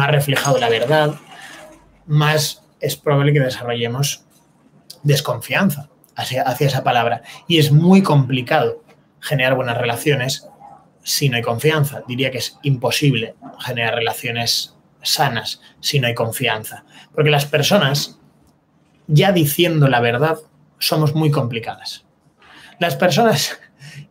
[0.07, 1.15] reflejado la verdad,
[2.07, 4.25] más es probable que desarrollemos
[5.03, 7.23] desconfianza hacia, hacia esa palabra.
[7.49, 8.83] Y es muy complicado
[9.21, 10.49] generar buenas relaciones
[11.03, 12.03] si no hay confianza.
[12.07, 16.85] Diría que es imposible generar relaciones sanas si no hay confianza.
[17.15, 18.19] Porque las personas,
[19.07, 20.39] ya diciendo la verdad,
[20.79, 22.05] somos muy complicadas.
[22.79, 23.59] Las personas,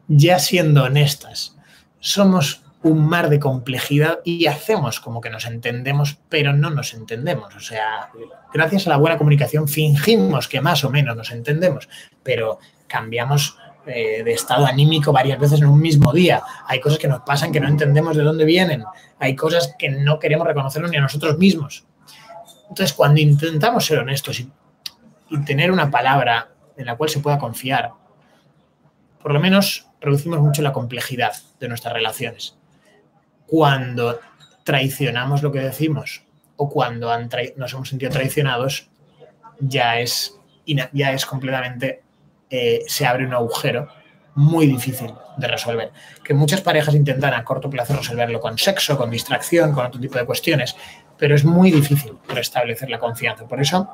[0.07, 1.57] ya siendo honestas,
[1.99, 7.55] somos un mar de complejidad y hacemos como que nos entendemos, pero no nos entendemos.
[7.55, 8.09] O sea,
[8.53, 11.89] gracias a la buena comunicación fingimos que más o menos nos entendemos,
[12.23, 16.41] pero cambiamos eh, de estado anímico varias veces en un mismo día.
[16.67, 18.83] Hay cosas que nos pasan que no entendemos de dónde vienen.
[19.19, 21.85] Hay cosas que no queremos reconocerlo ni a nosotros mismos.
[22.69, 24.49] Entonces, cuando intentamos ser honestos y
[25.45, 27.91] tener una palabra en la cual se pueda confiar.
[29.21, 32.58] Por lo menos reducimos mucho la complejidad de nuestras relaciones.
[33.49, 34.19] Cuando
[34.63, 36.23] traicionamos lo que decimos
[36.57, 37.09] o cuando
[37.55, 38.89] nos hemos sentido traicionados,
[39.59, 42.03] ya es, ya es completamente,
[42.49, 43.87] eh, se abre un agujero
[44.35, 45.91] muy difícil de resolver.
[46.23, 50.17] Que muchas parejas intentan a corto plazo resolverlo con sexo, con distracción, con otro tipo
[50.17, 50.75] de cuestiones,
[51.17, 53.47] pero es muy difícil restablecer la confianza.
[53.47, 53.89] Por eso,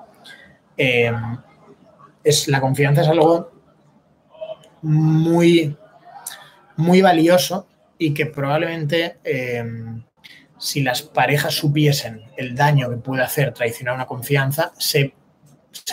[0.78, 1.12] eh,
[2.24, 3.52] es, la confianza es algo
[4.82, 5.76] muy,
[6.76, 10.04] muy valioso y que probablemente em,
[10.58, 15.14] si las parejas supiesen el daño que puede hacer traicionar una confianza, se,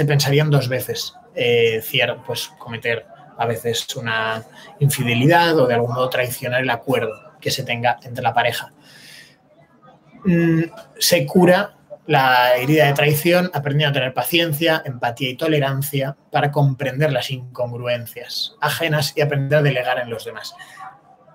[0.07, 1.83] pensarían dos veces eh,
[2.27, 4.45] pues, cometer a veces una
[4.79, 8.73] infidelidad o de algún modo traicionar el acuerdo que se tenga entre la pareja.
[10.25, 10.63] Mm,
[10.99, 17.13] se cura la herida de traición, aprendiendo a tener paciencia, empatía y tolerancia para comprender
[17.13, 20.55] las incongruencias ajenas y aprender a delegar en los demás.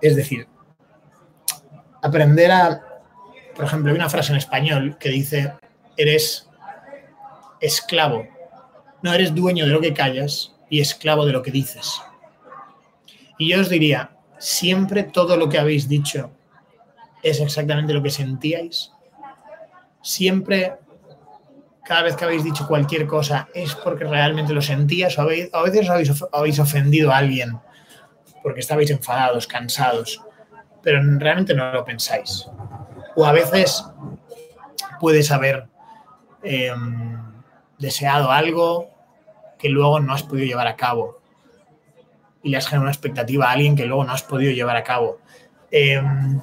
[0.00, 0.46] Es decir,
[2.02, 2.82] aprender a,
[3.54, 5.52] por ejemplo, hay una frase en español que dice,
[5.96, 6.48] eres
[7.60, 8.26] esclavo,
[9.02, 12.00] no eres dueño de lo que callas y esclavo de lo que dices.
[13.38, 16.30] Y yo os diría, siempre todo lo que habéis dicho
[17.22, 18.92] es exactamente lo que sentíais.
[20.02, 20.74] Siempre,
[21.84, 25.88] cada vez que habéis dicho cualquier cosa, es porque realmente lo sentías o, a veces
[25.88, 27.58] habéis, habéis ofendido a alguien
[28.42, 30.22] porque estabais enfadados, cansados,
[30.82, 32.48] pero realmente no lo pensáis.
[33.16, 33.84] O a veces
[35.00, 35.66] puedes haber
[36.42, 37.18] em,
[37.78, 38.90] deseado algo
[39.58, 41.18] que luego no has podido llevar a cabo
[42.42, 44.84] y le has generado una expectativa a alguien que luego no has podido llevar a
[44.84, 45.18] cabo.
[45.70, 46.40] Em,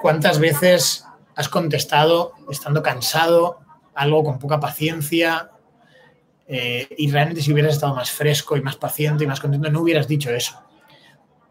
[0.00, 3.60] ¿Cuántas veces has contestado estando cansado,
[3.94, 5.50] algo con poca paciencia,
[6.46, 9.82] eh, y realmente si hubieras estado más fresco y más paciente y más contento, no
[9.82, 10.58] hubieras dicho eso.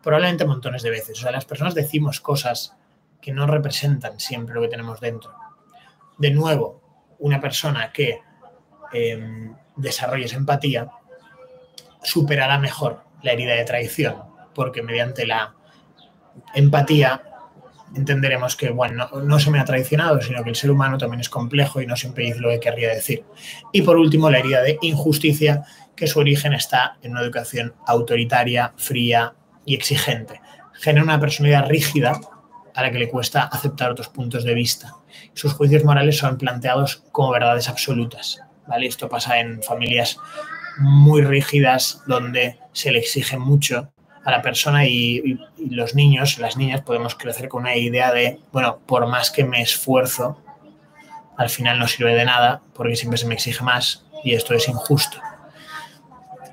[0.07, 1.19] Probablemente montones de veces.
[1.19, 2.77] O sea, las personas decimos cosas
[3.19, 5.33] que no representan siempre lo que tenemos dentro.
[6.17, 6.81] De nuevo,
[7.19, 8.21] una persona que
[8.93, 10.89] em, desarrolle esa empatía
[12.01, 14.15] superará mejor la herida de traición,
[14.55, 15.53] porque mediante la
[16.55, 17.21] empatía
[17.93, 21.27] entenderemos que, bueno, no, se me ha traicionado, sino que el ser humano también es
[21.27, 23.25] complejo y no siempre dice lo que querría decir.
[23.73, 25.65] Y por último, la herida de injusticia,
[25.97, 29.33] que su origen está en una educación autoritaria, fría
[29.67, 30.41] y exigente.
[30.73, 32.19] Genera una personalidad rígida
[32.73, 34.95] a la que le cuesta aceptar otros puntos de vista.
[35.33, 38.39] Sus juicios morales son planteados como verdades absolutas.
[38.65, 38.87] ¿vale?
[38.87, 40.17] Esto pasa en familias
[40.79, 43.91] muy rígidas donde se le exige mucho
[44.23, 48.79] a la persona y, los niños, las niñas podemos crecer con una idea de, bueno,
[48.85, 50.41] por más que me esfuerzo,
[51.37, 54.67] al final no sirve de nada porque siempre se me exige más y esto es
[54.67, 55.19] injusto.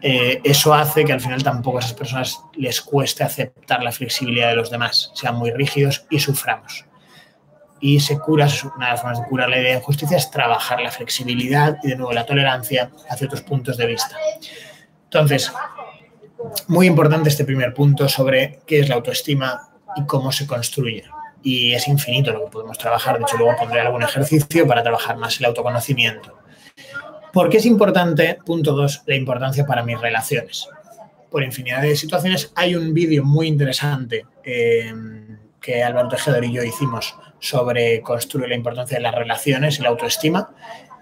[0.07, 4.51] Eh, eso hace que al final tampoco a esas personas les cueste aceptar la flexibilidad
[4.51, 6.85] de los demás, sean muy rígidos y suframos.
[7.81, 10.83] Y se cura, una de las formas de curar la idea de injusticia es trabajar
[10.83, 14.15] la flexibilidad y de nuevo la tolerancia hacia otros puntos de vista.
[15.05, 15.51] Entonces,
[16.67, 21.05] muy importante este primer punto sobre qué es la autoestima y cómo se construye.
[21.43, 23.17] Y es infinito lo que podemos trabajar.
[23.17, 26.44] De hecho, luego pondré algún ejercicio para trabajar más el autoconocimiento.
[27.35, 30.69] ¿Por qué es importante, punto dos, la importancia para mis relaciones?
[31.33, 32.53] Por infinidad de situaciones.
[32.55, 38.55] Hay un vídeo muy interesante em, que Álvaro Tejedor y yo hicimos sobre construir la
[38.55, 40.55] importancia de las relaciones y la autoestima.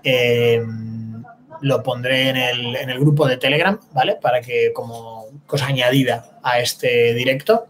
[0.03, 1.23] Em,
[1.61, 4.17] lo pondré en el, en el, grupo de Telegram, ¿vale?
[4.21, 7.67] Para que como cosa añadida a este directo.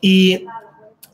[0.00, 0.46] Y,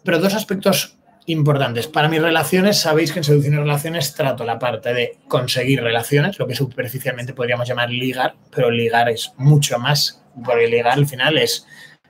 [0.04, 0.95] pero dos aspectos
[1.26, 1.88] importantes.
[1.88, 6.38] Para mis relaciones, sabéis que en seducción y relaciones trato la parte de conseguir relaciones,
[6.38, 11.36] lo que superficialmente podríamos llamar ligar, pero ligar es mucho más, porque ligar al final
[11.38, 11.66] es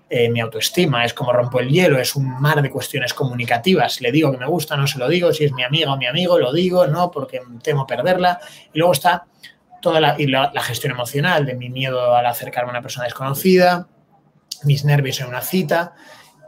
[0.09, 4.01] eh, mi autoestima, es como rompo el hielo, es un mar de cuestiones comunicativas.
[4.01, 6.07] Le digo que me gusta, no se lo digo, si es mi amiga o mi
[6.07, 8.39] amigo, lo digo, no, porque temo perderla.
[8.73, 9.27] Y luego está
[9.81, 13.89] toda la, la gestión emocional de mi miedo al acercarme a una persona desconocida,
[14.65, 15.95] mis nervios en una cita.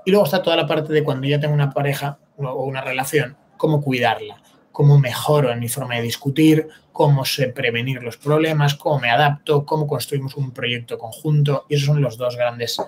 [0.04, 3.36] Y luego está toda la parte de cuando ya tengo una pareja, o una relación,
[3.56, 9.00] cómo cuidarla, cómo mejoro en mi forma de discutir, cómo sé prevenir los problemas, cómo
[9.00, 11.66] me adapto, cómo construimos un proyecto conjunto.
[11.68, 12.80] Y esos son los dos grandes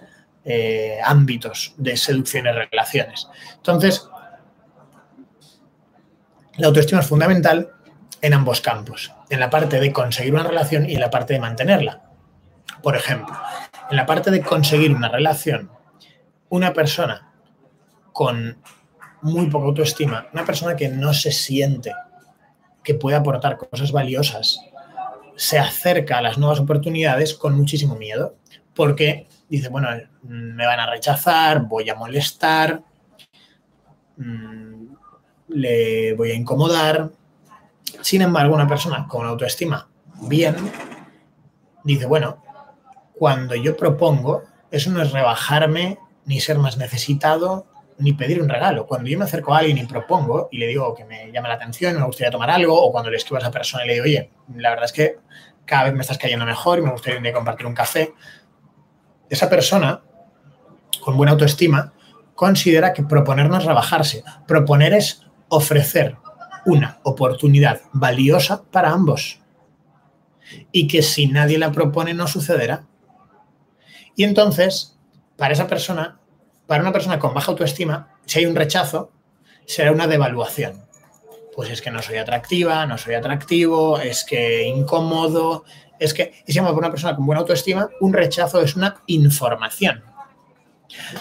[0.44, 3.28] eh, ámbitos de seducción y relaciones.
[3.56, 4.08] Entonces,
[6.56, 7.72] la autoestima es fundamental
[8.22, 11.40] en ambos campos, en la parte de conseguir una relación y en la parte de
[11.40, 12.02] mantenerla.
[12.82, 13.36] Por ejemplo,
[13.90, 15.70] en la parte de conseguir una relación,
[16.48, 17.32] una persona
[18.12, 18.58] con
[19.22, 21.92] muy poca autoestima, una persona que no se siente
[22.82, 24.60] que puede aportar cosas valiosas,
[25.36, 28.36] se acerca a las nuevas oportunidades con muchísimo miedo,
[28.74, 29.88] porque dice, bueno,
[30.22, 32.82] me van a rechazar, voy a molestar,
[34.16, 34.86] mm,
[35.48, 37.10] le voy a incomodar.
[38.00, 39.88] Sin embargo, una persona con autoestima
[40.22, 40.56] bien
[41.84, 42.42] dice, bueno,
[43.14, 47.66] cuando yo propongo, eso no es rebajarme ni ser más necesitado,
[48.00, 48.86] ni pedir un regalo.
[48.86, 51.54] Cuando yo me acerco a alguien y propongo y le digo que me llama la
[51.54, 54.04] atención, me gustaría tomar algo, o cuando le escribo a esa persona y le digo,
[54.04, 55.16] oye, la verdad es que
[55.64, 58.12] cada vez me estás cayendo mejor y me gustaría compartir un café,
[59.28, 60.02] esa persona
[61.00, 61.92] con buena autoestima
[62.34, 64.24] considera que proponer no es rebajarse.
[64.46, 66.16] Proponer es ofrecer
[66.66, 69.40] una oportunidad valiosa para ambos
[70.72, 72.86] y que si nadie la propone no sucederá.
[74.16, 74.98] Y entonces,
[75.36, 76.19] para esa persona,
[76.70, 79.10] para una persona con baja autoestima, si hay un rechazo,
[79.66, 80.80] será una devaluación.
[81.52, 85.64] Pues es que no soy atractiva, no soy atractivo, es que incómodo,
[85.98, 90.04] es que, y si para una persona con buena autoestima, un rechazo es una información.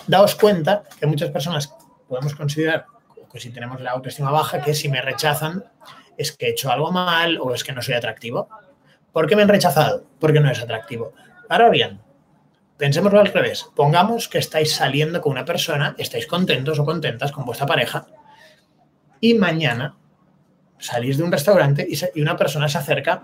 [0.06, 1.74] Daos cuenta que muchas personas
[2.08, 2.86] podemos considerar
[3.34, 5.64] que si tenemos la autoestima baja, que si me rechazan
[6.16, 8.50] es que he hecho algo mal o es que no soy atractivo.
[9.12, 10.04] ¿Por qué me han rechazado?
[10.20, 11.14] Porque no es atractivo.
[11.50, 12.00] Ahora bien,
[12.80, 13.70] Pensémoslo al revés.
[13.76, 18.08] Pongamos que estáis saliendo con una persona, estáis contentos o contentas con vuestra pareja
[19.20, 19.98] y mañana
[20.78, 23.24] salís de un restaurante y, una persona se acerca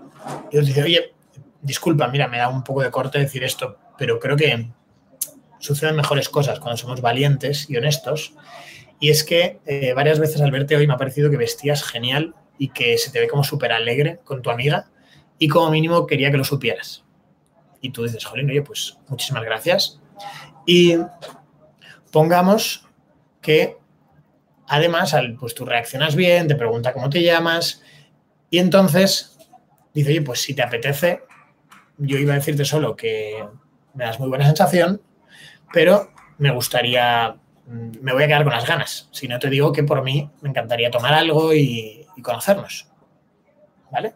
[0.52, 1.14] y os dice, oye,
[1.62, 4.68] disculpa, mira, me da un poco de corte decir esto, pero creo que
[5.58, 8.34] suceden mejores cosas cuando somos valientes y honestos.
[9.00, 12.34] Y es que eh, varias veces al verte hoy me ha parecido que vestías genial
[12.58, 14.90] y que se te ve como súper alegre con tu amiga
[15.38, 17.05] y como mínimo quería que lo supieras
[17.86, 20.00] y tú dices, jolín, oye, pues muchísimas gracias.
[20.66, 20.96] Y
[22.10, 22.84] pongamos
[23.40, 23.76] que
[24.66, 27.82] además, pues tú reaccionas bien, te pregunta cómo te llamas
[28.50, 29.38] y entonces
[29.94, 31.22] dice, oye, pues si te apetece,
[31.98, 33.46] yo iba a decirte solo que
[33.94, 35.00] me das muy buena sensación,
[35.72, 39.08] pero me gustaría, me voy a quedar con las ganas.
[39.12, 42.88] Si no te digo que por mí me encantaría tomar algo y, y conocernos.
[43.92, 44.14] ¿Vale?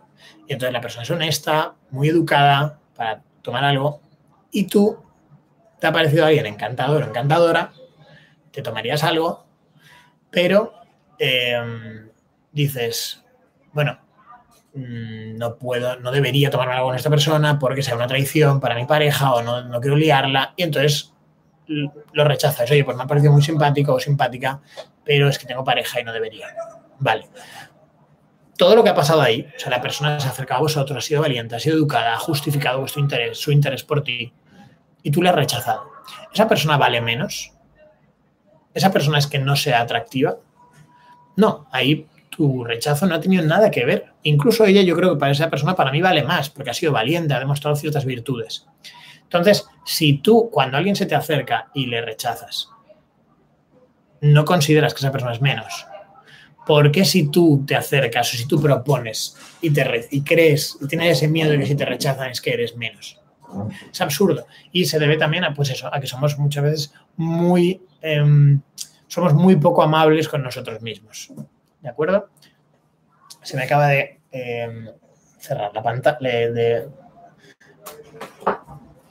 [0.49, 4.01] Y entonces la persona es honesta, muy educada para tomar algo
[4.51, 4.99] y tú
[5.81, 7.73] te ha parecido alguien encantador o encantadora,
[8.51, 9.47] te tomarías algo,
[10.31, 10.75] pero
[11.19, 12.09] em,
[12.53, 13.25] dices,
[13.73, 13.99] bueno,
[14.75, 18.75] mm, no puedo, no debería tomarme algo con esta persona porque sea una traición para
[18.75, 21.13] mi pareja o no, no quiero liarla, y entonces
[21.67, 22.71] lo rechazas.
[22.71, 24.61] Oye, pues me ha parecido muy simpático o simpática,
[25.05, 26.49] pero es que tengo pareja y no debería.
[26.99, 27.29] Vale.
[28.61, 30.99] Todo lo que ha pasado ahí, o sea, la persona se ha acercado a vosotros,
[30.99, 34.35] ha sido valiente, ha sido educada, ha justificado vuestro interés, su interés por ti,
[35.03, 35.91] y tú le has rechazado.
[36.31, 37.55] ¿Esa persona vale menos?
[38.75, 40.37] ¿Esa persona es que no sea atractiva?
[41.37, 44.13] No, ahí tu rechazo no ha tenido nada que ver.
[44.25, 46.93] Incluso ella, yo creo que para esa persona, para mí vale más, porque ha sido
[46.93, 48.67] valiente, ha demostrado ciertas virtudes.
[49.23, 52.69] Entonces, si tú, cuando alguien se te acerca y le rechazas,
[54.21, 55.87] no consideras que esa persona es menos,
[56.71, 60.87] ¿por qué si tú te acercas o si tú propones y, te y crees y
[60.87, 63.21] tienes ese miedo de que si te rechazan es que eres menos?
[63.91, 64.47] Es absurdo.
[64.71, 68.61] Y se debe también a, pues eso, a que somos muchas veces muy, em,
[69.09, 71.33] somos muy poco amables con nosotros mismos.
[71.81, 72.29] ¿De acuerdo?
[73.43, 74.91] Se me acaba de em,
[75.41, 76.89] cerrar la pantalla, de,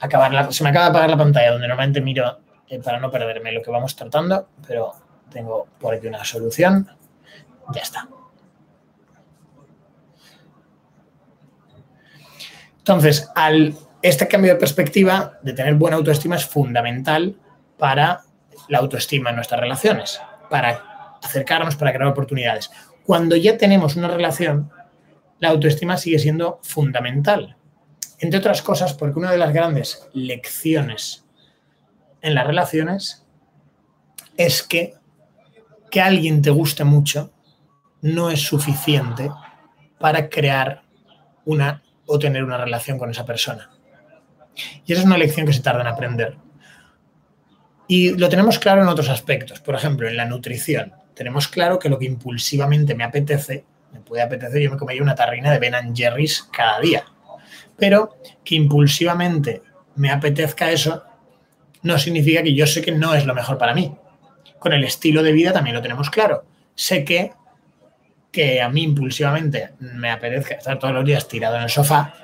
[0.00, 2.38] acabar se me acaba de apagar la pantalla donde normalmente miro
[2.68, 4.92] eh, para no perderme lo que vamos tratando, pero
[5.30, 6.88] tengo por aquí una solución.
[7.74, 8.08] Ya está.
[12.78, 13.28] Entonces,
[14.02, 17.36] este cambio de perspectiva de tener buena autoestima es fundamental
[17.78, 18.22] para
[18.68, 22.70] la autoestima en nuestras relaciones, para acercarnos, para crear oportunidades.
[23.04, 24.70] Cuando ya tenemos una relación,
[25.38, 27.56] la autoestima sigue siendo fundamental.
[28.18, 31.24] Entre otras cosas, porque una de las grandes lecciones
[32.22, 33.26] en las relaciones
[34.36, 34.94] es que
[35.90, 37.32] que alguien te guste mucho
[38.02, 39.30] no es suficiente
[39.98, 40.82] para crear
[41.44, 43.70] una o tener una relación con esa persona.
[44.84, 46.36] Y esa es una lección que se tarda en aprender.
[47.86, 49.60] Y lo tenemos claro en otros aspectos.
[49.60, 50.92] Por ejemplo, en la nutrición.
[51.14, 55.14] Tenemos claro que lo que impulsivamente me apetece, me puede apetecer, yo me comería una
[55.14, 57.04] tarrina de Ben Jerry's cada día.
[57.76, 59.62] Pero que impulsivamente
[59.96, 61.02] me apetezca eso,
[61.82, 63.94] no significa que yo sé que no es lo mejor para mí.
[64.58, 66.44] Con el estilo de vida también lo tenemos claro.
[66.74, 67.32] Sé que
[68.30, 72.14] que a mí impulsivamente me apetezca estar todos los días tirado en el sofá,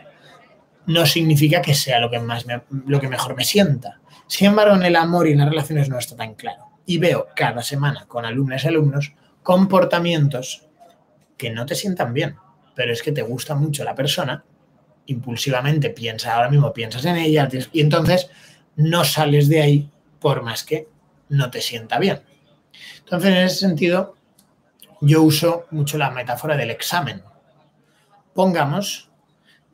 [0.87, 2.47] no significa que sea lo que, más
[2.87, 4.01] lo que mejor me sienta.
[4.27, 6.67] Sin embargo, en el amor y en las relaciones no está tan claro.
[6.87, 10.67] Y veo cada semana con alumnas y alumnos comportamientos
[11.37, 12.37] que no te sientan bien,
[12.75, 14.45] pero es que te gusta mucho la persona,
[15.07, 18.31] impulsivamente piensa, ahora mismo piensas en ella, y entonces
[18.77, 19.91] no sales de ahí
[20.21, 20.89] por más que
[21.29, 22.21] no te sienta bien.
[22.99, 24.16] Entonces, en ese sentido,
[25.01, 27.22] yo uso mucho la metáfora del examen.
[28.34, 29.11] Pongamos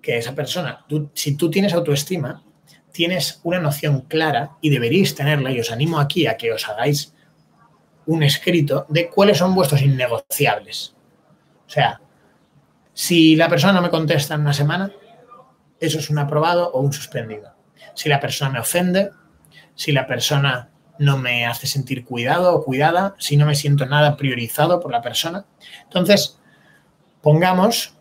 [0.00, 2.42] que esa persona, si tú tienes autoestima,
[2.90, 7.14] tienes una noción clara y deberíais tenerla, y os animo aquí a que os hagáis
[8.06, 10.94] un escrito de cuáles son vuestros innegociables.
[11.66, 12.00] O sea,
[12.92, 14.92] si la persona no me contesta en una semana,
[15.80, 17.54] eso es un aprobado o un suspendido.
[17.94, 19.10] Si la persona me ofende,
[19.74, 24.16] si la persona no me hace sentir cuidado o cuidada, si no me siento nada
[24.16, 25.44] priorizado por la persona.
[25.84, 26.38] Entonces,
[27.20, 27.96] pongamos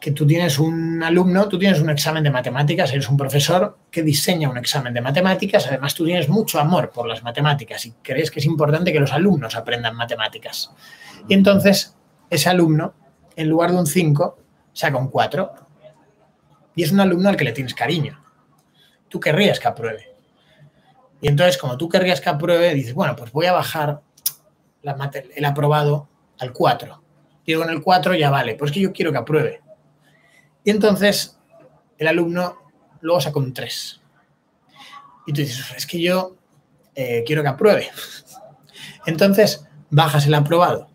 [0.00, 4.02] que tú tienes un alumno, tú tienes un examen de matemáticas, eres un profesor que
[4.02, 8.30] diseña un examen de matemáticas, además tú tienes mucho amor por las matemáticas y crees
[8.30, 10.72] que es importante que los alumnos aprendan matemáticas.
[11.28, 11.96] Y entonces,
[12.30, 12.94] ese alumno,
[13.36, 14.38] en lugar de un 5,
[14.72, 15.52] saca un 4.
[16.74, 18.20] Y es un alumno al que le tienes cariño.
[19.08, 20.11] Tú querrías que apruebe.
[21.22, 24.02] Y entonces, como tú querrías que apruebe, dices, bueno, pues voy a bajar
[24.82, 26.08] el aprobado
[26.40, 27.02] al 4.
[27.46, 29.62] Digo, en el 4 ya vale, pues que yo quiero que apruebe.
[30.64, 31.38] Y entonces,
[31.96, 32.58] el alumno
[33.00, 34.00] luego saca un 3.
[35.28, 36.36] Y tú dices, es que yo
[36.96, 37.88] eh, quiero que apruebe.
[39.06, 40.88] Entonces, bajas el aprobado.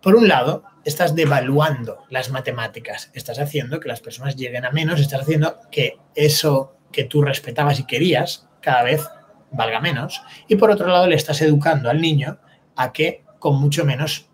[0.00, 4.98] Por un lado, estás devaluando las matemáticas, estás haciendo que las personas lleguen a menos,
[4.98, 9.06] estás haciendo que eso que tú respetabas y querías cada vez
[9.50, 12.38] valga menos, y por otro lado le estás educando al niño
[12.74, 14.28] a que con mucho menos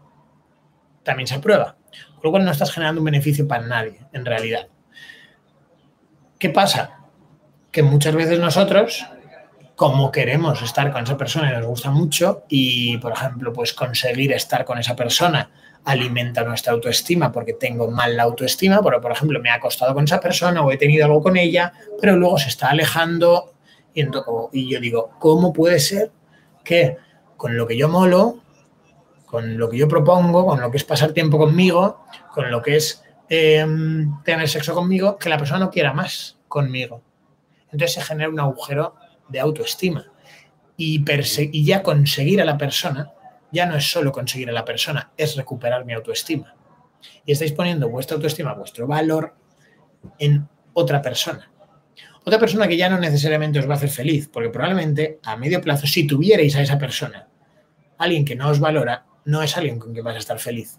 [1.02, 1.76] también se aprueba.
[1.90, 4.68] Con lo cual no estás generando un beneficio para nadie, en realidad.
[6.38, 6.98] ¿Qué pasa?
[7.70, 9.04] Que muchas veces nosotros,
[9.76, 14.32] como queremos estar con esa persona y nos gusta mucho, y por ejemplo, pues conseguir
[14.32, 15.50] estar con esa persona
[15.84, 20.04] alimenta nuestra autoestima porque tengo mal la autoestima, pero por ejemplo me ha acostado con
[20.04, 23.51] esa persona o he tenido algo con ella, pero luego se está alejando
[23.94, 26.12] y, yo digo, ¿cómo puede ser
[26.64, 26.96] que
[27.36, 28.42] con lo que yo molo,
[29.26, 32.76] con lo que yo propongo, con lo que es pasar tiempo conmigo, con lo que
[32.76, 37.02] es em, tener sexo conmigo, que la persona no quiera más conmigo?
[37.70, 38.94] Entonces se genera un agujero
[39.28, 40.06] de autoestima.
[40.76, 41.04] Y,
[41.52, 43.12] y ya conseguir a la persona,
[43.50, 46.54] ya no es solo conseguir a la persona, es recuperar mi autoestima.
[47.24, 49.34] Y estáis poniendo vuestra autoestima, vuestro valor
[50.18, 51.51] en otra persona.
[52.24, 55.60] Otra persona que ya no necesariamente os va a hacer feliz, porque probablemente a medio
[55.60, 57.28] plazo, si tuvierais a esa persona,
[57.98, 60.78] alguien que no os valora, no es alguien con quien vas a estar feliz.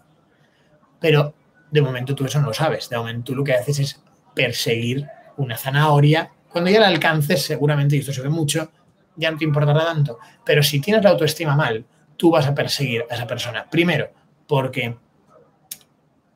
[1.00, 1.34] Pero
[1.70, 2.88] de momento tú eso no lo sabes.
[2.88, 4.00] De momento tú lo que haces es
[4.34, 6.30] perseguir una zanahoria.
[6.50, 8.70] Cuando ya la alcances, seguramente, y esto se ve mucho,
[9.16, 10.18] ya no te importará tanto.
[10.44, 11.84] Pero si tienes la autoestima mal,
[12.16, 13.68] tú vas a perseguir a esa persona.
[13.68, 14.10] Primero,
[14.46, 14.96] porque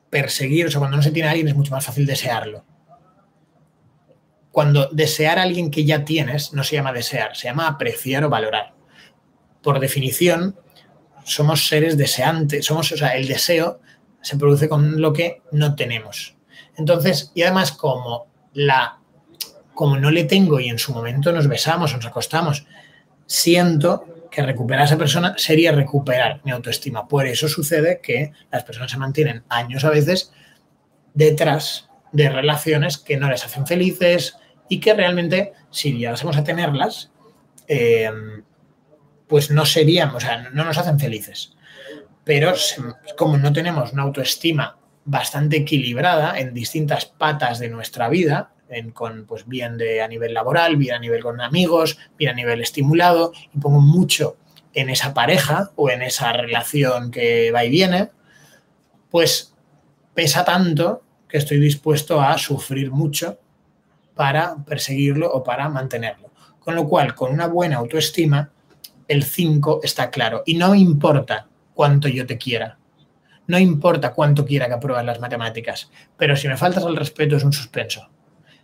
[0.09, 2.63] perseguir, o sea, cuando no se tiene a alguien es mucho más fácil desearlo.
[4.51, 8.29] Cuando desear a alguien que ya tienes no se llama desear, se llama apreciar o
[8.29, 8.73] valorar.
[9.61, 10.59] Por definición,
[11.23, 13.79] somos seres deseantes, somos, o sea, el deseo
[14.21, 16.35] se produce con lo que no tenemos.
[16.77, 18.99] Entonces, y además como la
[19.79, 22.65] como no le tengo y en su momento nos besamos, nos acostamos,
[23.25, 27.07] siento que recuperar a esa persona sería recuperar mi autoestima.
[27.07, 30.33] Por eso sucede que las personas se mantienen años a veces
[31.13, 34.37] detrás de relaciones que no les hacen felices
[34.67, 37.11] y que realmente, si llegásemos a tenerlas,
[37.67, 38.11] eh,
[39.27, 41.53] pues no serían, o sea, no nos hacen felices.
[42.23, 42.53] Pero
[43.17, 48.51] como no tenemos una autoestima bastante equilibrada en distintas patas de nuestra vida,
[48.93, 52.61] con, pues bien de, a nivel laboral, bien a nivel con amigos, bien a nivel
[52.61, 54.37] estimulado, y pongo mucho
[54.73, 58.09] en esa pareja o en esa relación que va y viene,
[59.09, 59.55] pues
[60.13, 63.39] pesa tanto que estoy dispuesto a sufrir mucho
[64.15, 66.31] para perseguirlo o para mantenerlo.
[66.59, 68.51] Con lo cual, con una buena autoestima,
[69.07, 70.43] el 5 está claro.
[70.45, 72.77] Y no importa cuánto yo te quiera.
[73.47, 75.89] No importa cuánto quiera que apruebas las matemáticas.
[76.17, 78.09] Pero si me faltas al respeto es un suspenso.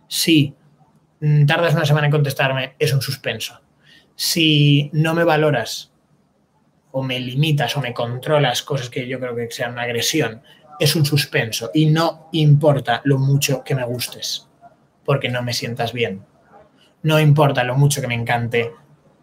[0.08, 0.54] Si
[1.46, 3.60] tardas una semana en contestarme, es un suspenso.
[4.14, 5.92] Si no me valoras
[6.92, 10.42] o me limitas o me controlas cosas que yo creo que sean una agresión,
[10.78, 11.70] es un suspenso.
[11.74, 14.48] Y no importa lo mucho que me gustes,
[15.04, 16.24] porque no me sientas bien.
[17.02, 18.72] No importa lo mucho que me encante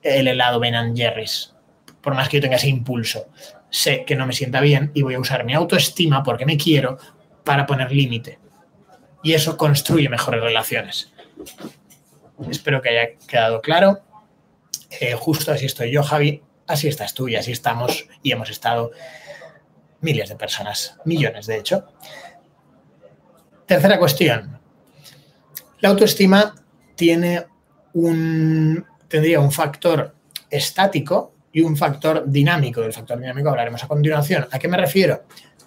[0.01, 1.53] el helado Ben Jerry's,
[2.01, 3.27] por más que yo tenga ese impulso.
[3.69, 6.97] Sé que no me sienta bien y voy a usar mi autoestima porque me quiero
[7.43, 8.39] para poner límite
[9.23, 11.11] y eso construye mejores relaciones.
[12.51, 14.01] Espero que haya quedado claro.
[14.99, 18.91] Eh, justo así estoy yo, Javi, así estás tú y así estamos y hemos estado
[20.03, 21.85] miles de personas, millones de hecho.
[23.65, 24.59] Tercera cuestión.
[25.79, 26.53] La autoestima
[26.95, 27.45] tiene
[27.93, 30.15] un, tendría un factor
[30.49, 32.81] estático y un factor dinámico.
[32.81, 34.47] Del factor dinámico hablaremos a continuación.
[34.51, 35.23] ¿A qué me refiero?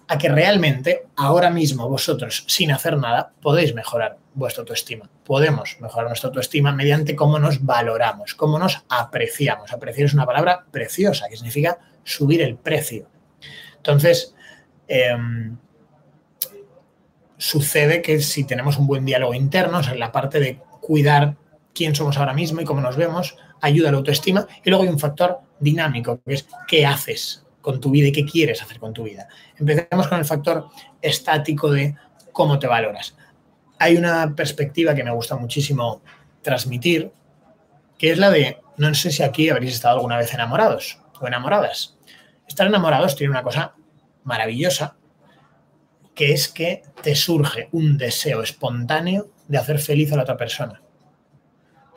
[0.09, 5.09] a que realmente ahora mismo vosotros, sin hacer nada, podéis mejorar vuestra autoestima.
[5.25, 9.73] Podemos mejorar nuestra autoestima mediante cómo nos valoramos, cómo nos apreciamos.
[9.73, 13.09] Apreciar es una palabra preciosa, que significa subir el precio.
[13.87, 14.35] Entonces,
[14.89, 15.57] em,
[17.37, 21.37] sucede que si tenemos un buen diálogo interno, o sea, la parte de cuidar
[21.73, 24.49] quién somos ahora mismo y cómo nos vemos, ayuda a la autoestima.
[24.65, 28.25] Y luego hay un factor dinámico, que es qué haces con tu vida y qué
[28.25, 29.29] quieres hacer con tu vida.
[29.57, 30.67] Empecemos con el factor
[31.01, 31.95] estático de
[32.33, 33.17] cómo te valoras.
[33.79, 36.03] Hay una perspectiva que me gusta muchísimo
[36.43, 37.13] transmitir,
[37.99, 41.96] que es la de, no sé si aquí habréis estado alguna vez enamorados o enamoradas.
[42.47, 43.75] Estar enamorados tiene una cosa
[44.25, 44.97] maravillosa,
[46.15, 50.83] que es que te surge un deseo espontáneo de hacer feliz a la otra persona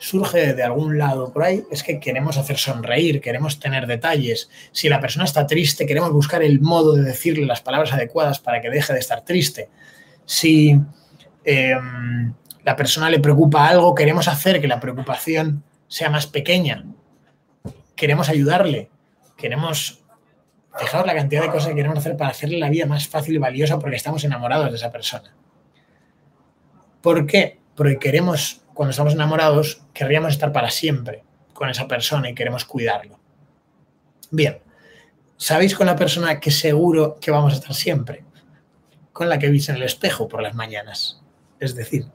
[0.00, 4.50] surge de algún lado por ahí es que queremos hacer sonreír, queremos tener detalles.
[4.72, 8.60] Si la persona está triste, queremos buscar el modo de decirle las palabras adecuadas para
[8.62, 9.68] que deje de estar triste.
[10.24, 10.74] Si
[11.44, 12.34] em,
[12.64, 16.84] la persona le preocupa algo, queremos hacer que la preocupación sea más pequeña.
[17.94, 18.90] Queremos ayudarle.
[19.36, 19.98] Queremos...
[20.78, 23.38] Fijaos la cantidad de cosas que queremos hacer para hacerle la vida más fácil y
[23.38, 25.34] valiosa porque estamos enamorados de esa persona.
[27.00, 27.58] ¿Por qué?
[27.74, 33.18] Porque queremos cuando estamos enamorados, querríamos estar para siempre con esa persona y queremos cuidarlo.
[34.30, 34.58] Bien,
[35.36, 38.24] ¿sabéis con la persona que seguro que vamos a estar siempre?
[39.12, 41.20] Con la que veis en el espejo por las mañanas.
[41.58, 42.06] Es decir,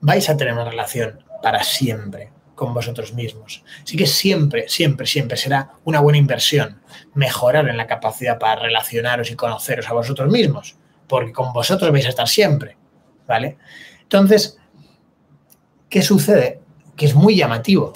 [0.00, 3.62] vais a tener una relación para siempre con vosotros mismos.
[3.82, 6.80] Así que siempre, siempre, siempre será una buena inversión
[7.14, 10.76] mejorar en la capacidad para relacionaros y conoceros a vosotros mismos,
[11.08, 12.76] porque con vosotros vais a estar siempre,
[13.26, 13.58] ¿vale?
[14.02, 14.58] Entonces,
[15.88, 16.60] ¿qué sucede?
[16.96, 17.92] Que es muy llamativo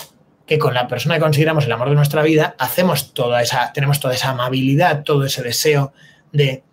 [0.48, 4.00] que con la persona que consideramos el amor de nuestra vida hacemos toda esa, tenemos
[4.00, 5.92] toda esa amabilidad, todo ese deseo
[6.32, 6.64] de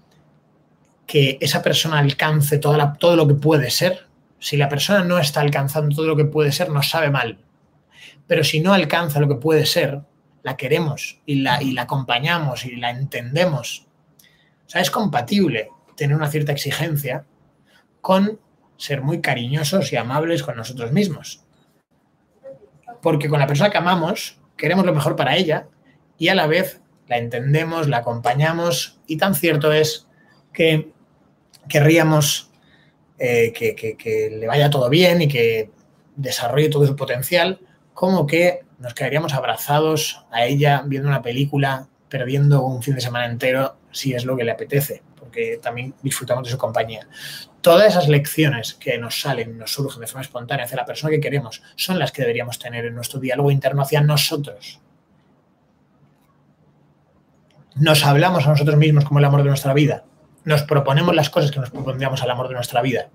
[1.06, 4.08] que esa persona alcance toda todo lo que puede ser.
[4.40, 7.38] Si la persona no está alcanzando todo lo que puede ser, nos sabe mal.
[8.28, 10.02] Pero si no alcanza lo que puede ser,
[10.44, 13.88] la queremos y la, y la acompañamos y la entendemos.
[14.66, 17.26] O sea, es compatible tener una cierta exigencia
[18.02, 18.40] con
[18.78, 21.44] ser muy cariñosos y amables con nosotros mismos.
[23.02, 25.68] Porque con la persona que amamos queremos lo mejor para ella
[26.18, 30.08] y a la vez la entendemos, la acompañamos y tan cierto es
[30.54, 30.92] que
[31.68, 32.52] querríamos
[33.20, 35.72] eh, que, le vaya todo bien y que
[36.16, 37.60] desarrolle todo su potencial,
[37.96, 43.26] como que nos quedaríamos abrazados a ella viendo una película, perdiendo un fin de semana
[43.26, 47.08] entero si es lo que le apetece, porque también disfrutamos de su compañía.
[47.62, 51.22] Todas esas lecciones que nos salen, nos surgen de forma espontánea hacia la persona que
[51.22, 54.82] queremos, son las que deberíamos tener en nuestro diálogo interno hacia nosotros.
[57.76, 60.04] Nos hablamos a nosotros mismos como el amor de nuestra vida,
[60.44, 63.10] nos proponemos las cosas que nos propondríamos al amor de nuestra vida,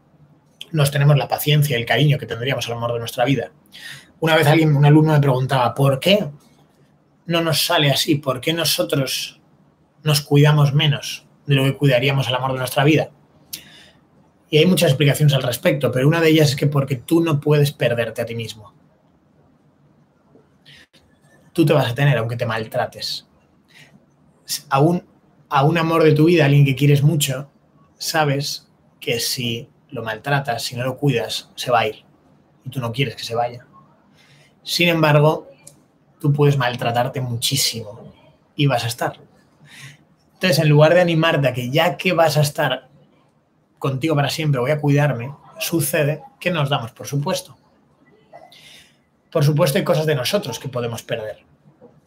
[0.72, 3.50] nos tenemos la paciencia y el cariño que tendríamos al amor de nuestra vida.
[4.20, 6.28] Una vez alguien, un alumno me preguntaba, ¿por qué
[7.26, 8.16] no nos sale así?
[8.16, 9.40] ¿Por qué nosotros
[10.02, 13.10] nos cuidamos menos de lo que cuidaríamos al amor de nuestra vida?
[14.50, 17.40] Y hay muchas explicaciones al respecto, pero una de ellas es que porque tú no
[17.40, 18.74] puedes perderte a ti mismo.
[21.52, 23.26] Tú te vas a tener aunque te maltrates.
[24.68, 25.06] Aún
[25.48, 27.50] a un amor de tu vida, alguien que quieres mucho,
[27.96, 28.68] sabes
[29.00, 32.04] que si lo maltratas, si no lo cuidas, se va a ir.
[32.64, 33.66] Y tú no quieres que se vaya.
[34.70, 35.48] Sin embargo,
[36.20, 38.14] tú puedes maltratarte muchísimo
[38.54, 39.18] y vas a estar.
[40.34, 42.86] Entonces, en lugar de animarte a que ya que vas a estar
[43.80, 47.58] contigo para siempre, voy a cuidarme, sucede que nos damos por supuesto.
[49.32, 51.40] Por supuesto, hay cosas de nosotros que podemos perder.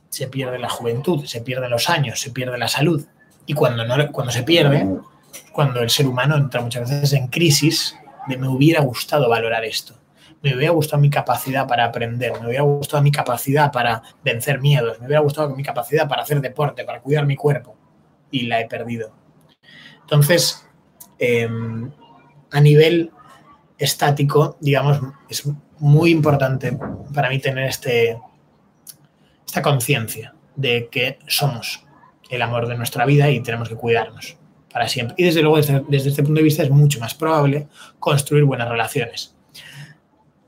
[0.07, 3.05] Se pierde la juventud, se pierden los años, se pierde la salud,
[3.45, 4.88] y cuando, no, cuando se pierde,
[5.51, 9.95] cuando el ser humano entra muchas veces en crisis, de me hubiera gustado valorar esto.
[10.44, 15.00] Me hubiera gustado mi capacidad para aprender, me hubiera gustado mi capacidad para vencer miedos,
[15.00, 17.76] me hubiera gustado mi capacidad para hacer deporte, para cuidar mi cuerpo.
[18.30, 19.16] Y la he perdido.
[20.02, 20.68] Entonces,
[21.18, 21.91] em,
[22.52, 23.12] a nivel
[23.78, 25.44] estático, digamos, es
[25.80, 26.78] muy importante
[27.14, 28.18] para mí tener este,
[29.46, 31.86] esta conciencia de que somos
[32.30, 34.38] el amor de nuestra vida y tenemos que cuidarnos
[34.72, 35.16] para siempre.
[35.18, 37.68] Y desde luego, desde, este punto de vista, es mucho más probable
[38.00, 39.33] construir buenas relaciones.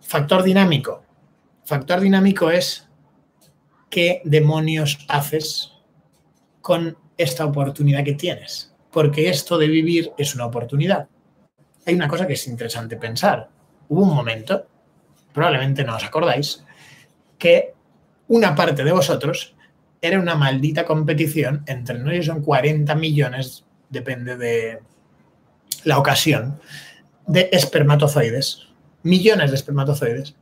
[0.07, 1.03] Factor dinámico.
[1.65, 2.87] Factor dinámico es
[3.89, 5.71] qué demonios haces
[6.61, 8.71] con esta oportunidad que tienes.
[8.91, 11.07] Porque esto de vivir es una oportunidad.
[11.87, 13.49] Hay una cosa que es interesante pensar.
[13.89, 14.67] Hubo un momento,
[15.33, 16.63] probablemente no os acordáis,
[17.39, 17.73] que
[18.27, 19.55] una parte de vosotros
[20.01, 24.79] era una maldita competición entre, no son 40 millones, depende de
[25.83, 26.59] la ocasión,
[27.25, 28.67] de espermatozoides,
[29.05, 30.35] millones de espermatozoides,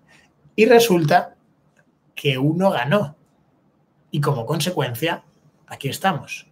[0.56, 1.36] y resulta
[2.16, 3.16] que uno ganó.
[4.10, 5.24] Y como consecuencia,
[5.68, 6.48] aquí estamos.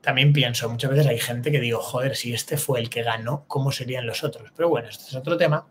[0.00, 3.44] También pienso, muchas veces hay gente que digo, joder, si este fue el que ganó,
[3.46, 4.50] ¿cómo serían los otros?
[4.56, 5.66] Pero bueno, este es otro tema.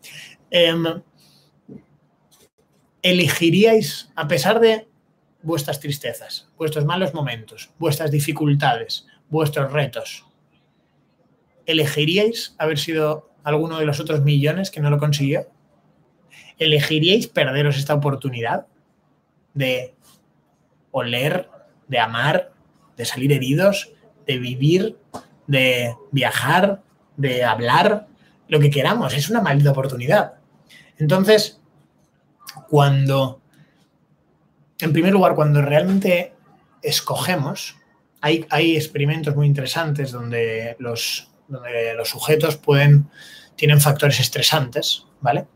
[0.49, 1.01] Em,
[3.01, 4.87] ¿Elegiríais, a pesar de
[5.41, 10.25] vuestras tristezas, vuestros malos momentos, vuestras dificultades, vuestros retos.
[11.65, 15.47] ¿Elegiríais haber sido alguno de los otros millones que no lo consiguió?
[16.57, 18.67] ¿Elegiríais perderos esta oportunidad
[19.53, 19.93] de
[20.91, 21.49] oler,
[21.87, 22.51] de amar,
[22.95, 23.91] de salir heridos,
[24.25, 24.97] de vivir,
[25.47, 26.81] de viajar,
[27.17, 28.07] de hablar,
[28.47, 29.13] lo que queramos?
[29.13, 30.35] Es una maldita oportunidad.
[30.97, 31.59] Entonces,
[32.69, 33.41] cuando
[34.83, 36.33] en primer lugar, cuando realmente
[36.81, 37.77] escogemos,
[38.21, 43.09] hay, hay experimentos muy interesantes donde los, los sujetos pueden,
[43.55, 45.47] tienen factores estresantes, ¿vale?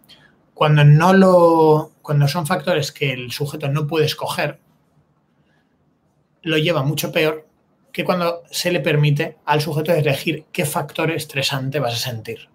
[0.53, 4.59] Cuando, no lo, cuando son factores que el sujeto no puede escoger,
[6.41, 7.47] lo lleva mucho peor
[7.91, 12.49] que cuando se le permite al sujeto elegir qué factor estresante vas a sentir.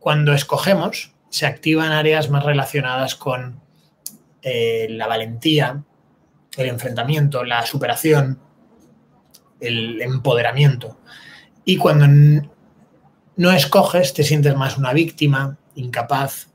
[0.00, 3.60] Cuando escogemos, se activan áreas más relacionadas con
[4.42, 5.82] eh, la valentía,
[6.56, 8.40] el enfrentamiento, la superación,
[9.60, 10.98] el empoderamiento.
[11.64, 12.06] Y cuando
[13.36, 16.48] no escoges, te sientes más una víctima, incapaz.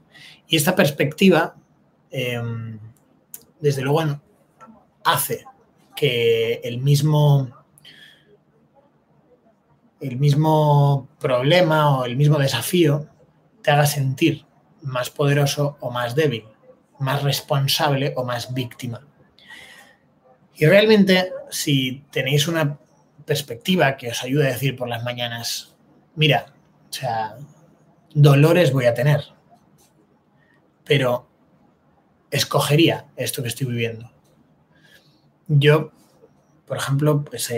[0.47, 1.55] Y esta perspectiva,
[2.11, 2.79] em,
[3.59, 4.19] desde luego,
[5.03, 5.45] hace
[5.95, 7.49] que el mismo,
[9.99, 13.07] el mismo problema o el mismo desafío
[13.61, 14.45] te haga sentir
[14.81, 16.45] más poderoso o más débil
[16.99, 19.01] más responsable o más víctima.
[20.55, 22.77] Y realmente, si tenéis una
[23.29, 25.75] perspectiva que os ayude a decir por las mañanas,
[26.15, 26.47] mira,
[26.89, 27.37] o sea,
[28.11, 29.21] dolores voy a tener,
[30.83, 31.29] pero
[32.31, 34.11] escogería esto que estoy viviendo.
[35.47, 35.91] Yo,
[36.65, 37.53] por ejemplo, pues,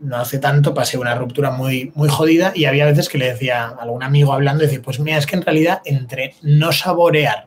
[0.00, 3.66] no hace tanto pasé una ruptura muy, muy jodida y había veces que le decía
[3.66, 7.46] a algún amigo hablando, decir, pues mira, es que en realidad entre no saborear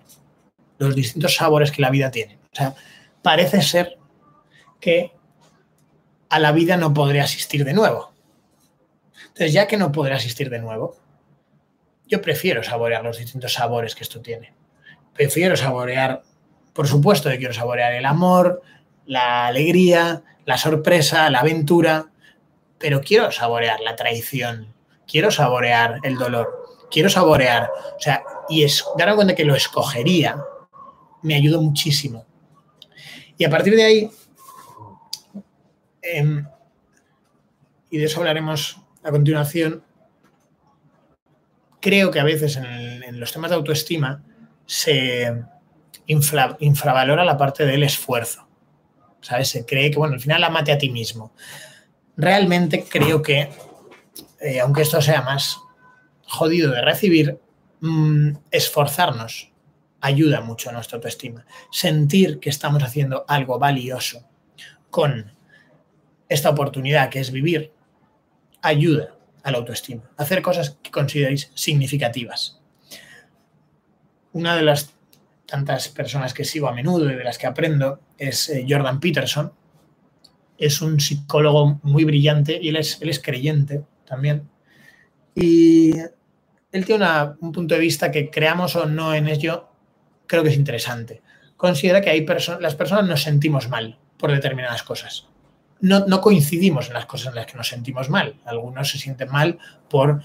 [0.77, 2.39] los distintos sabores que la vida tiene.
[2.53, 2.73] O sea,
[3.21, 3.97] parece ser
[4.79, 5.18] que
[6.29, 8.13] a la vida no podré asistir de nuevo.
[9.29, 10.97] Entonces, ya que no podré asistir de nuevo,
[12.07, 14.53] yo prefiero saborear los distintos sabores que esto tiene.
[15.13, 16.23] Prefiero saborear,
[16.73, 18.61] por supuesto que quiero saborear el amor,
[19.05, 22.11] la alegría, la sorpresa, la aventura,
[22.77, 24.73] pero quiero saborear la traición,
[25.07, 30.37] quiero saborear el dolor, quiero saborear, o sea, y es darme cuenta que lo escogería
[31.21, 32.25] me ayudó muchísimo.
[33.37, 34.11] Y a partir de ahí,
[36.01, 36.45] em,
[37.89, 39.83] y de eso hablaremos a continuación,
[41.79, 44.23] creo que a veces en, los temas de autoestima
[44.65, 45.43] se
[46.05, 48.47] infravalora la parte del esfuerzo.
[49.21, 49.49] ¿Sabes?
[49.49, 51.33] Se cree que, bueno, al final amate a ti mismo.
[52.15, 53.49] Realmente creo que,
[54.39, 55.59] eh, aunque esto sea más
[56.23, 57.39] jodido de recibir,
[57.81, 59.51] mm, esforzarnos
[60.01, 61.45] ayuda mucho a nuestra autoestima.
[61.71, 64.23] Sentir que estamos haciendo algo valioso
[64.89, 65.33] con
[66.29, 67.73] esta oportunidad que es vivir,
[68.61, 70.03] ayuda a la autoestima.
[70.17, 72.61] Hacer cosas que consideréis significativas.
[74.31, 74.93] Una de las
[75.49, 79.51] tantas personas que sigo a menudo y de las que aprendo es eh, Jordan Peterson.
[80.57, 84.47] Es un psicólogo muy brillante y él es, él es creyente también.
[85.33, 85.93] Y
[86.71, 87.05] él tiene
[87.39, 89.69] un punto de vista que creamos o no en ello,
[90.27, 91.21] creo que es interesante.
[91.57, 92.25] Considera que hay
[92.59, 95.28] las personas nos sentimos mal por determinadas cosas.
[95.81, 98.35] No, no, coincidimos en las cosas en las que nos sentimos mal.
[98.45, 99.57] Algunos se sienten mal
[99.89, 100.21] por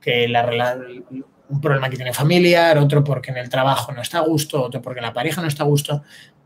[0.00, 0.76] que la,
[1.48, 4.82] un problema que tiene familiar, otro porque en el trabajo no está a gusto, otro
[4.82, 6.02] porque en la pareja no está a gusto.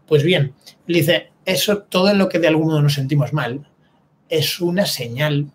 [0.07, 0.55] Pues bien,
[0.86, 3.68] le dice, eso, todo en lo que de algún modo nos sentimos mal,
[4.28, 5.51] es una señal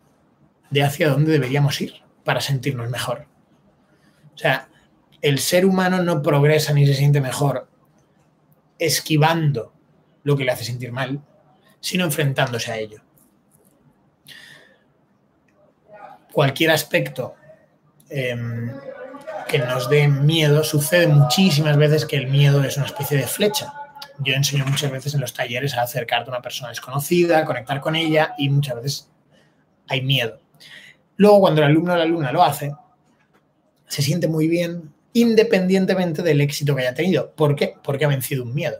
[0.69, 3.27] de hacia dónde deberíamos ir para sentirnos mejor.
[4.33, 4.67] O sea,
[5.21, 7.69] el ser humano no progresa ni se siente mejor
[8.79, 9.73] esquivando
[10.23, 11.21] lo que le hace sentir mal,
[11.83, 13.01] sino enfrentándose a ello.
[16.31, 17.35] Cualquier aspecto
[18.09, 18.71] em,
[19.49, 23.73] que nos dé miedo, sucede muchísimas veces que el miedo es una especie de flecha.
[24.19, 27.81] Yo enseño muchas veces en los talleres a acercarte a una persona desconocida, a conectar
[27.81, 29.11] con ella y muchas veces
[29.89, 30.39] hay miedo.
[31.17, 32.73] Luego, cuando el alumno o la alumna lo hace,
[33.87, 37.33] se siente muy bien independientemente del éxito que haya tenido.
[37.35, 37.75] ¿Por qué?
[37.83, 38.79] Porque ha vencido un miedo.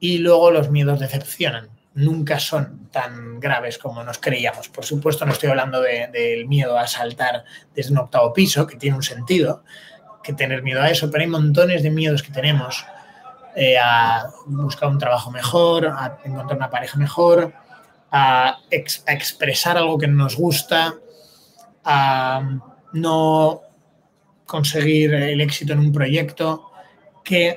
[0.00, 1.70] Y luego los miedos decepcionan.
[1.94, 4.68] Nunca son tan graves como nos creíamos.
[4.68, 8.96] Por supuesto, no estoy hablando del miedo a saltar desde un octavo piso, que tiene
[8.96, 9.62] un sentido,
[10.22, 12.86] que tener miedo a eso, pero hay montones de miedos que tenemos
[13.54, 17.52] eh, a buscar un trabajo mejor, a encontrar una pareja mejor,
[18.10, 20.94] a expresar algo que nos gusta,
[21.84, 22.60] a
[22.92, 23.62] no
[24.46, 26.70] conseguir el éxito en un proyecto,
[27.24, 27.56] que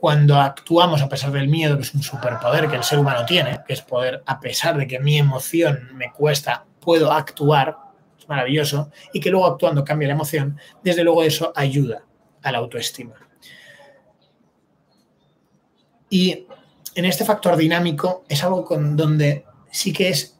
[0.00, 3.60] cuando actuamos a pesar del miedo, que es un superpoder que el ser humano tiene,
[3.66, 7.76] que es poder, a pesar de que mi emoción me cuesta, puedo actuar,
[8.18, 12.04] es maravilloso, y que luego actuando cambia la emoción, desde luego eso ayuda
[12.42, 13.14] a la autoestima.
[16.10, 16.46] Y
[16.94, 20.36] en este factor dinámico es algo con donde sí que es,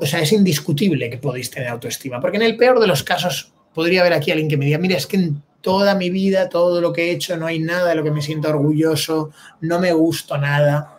[0.00, 3.52] o sea, es indiscutible que podéis tener autoestima, porque en el peor de los casos
[3.72, 6.82] podría haber aquí alguien que me diga, mira, es que en toda mi vida, todo
[6.82, 9.30] lo que he hecho, no hay nada de lo que me siento orgulloso,
[9.62, 10.98] no me gusto nada.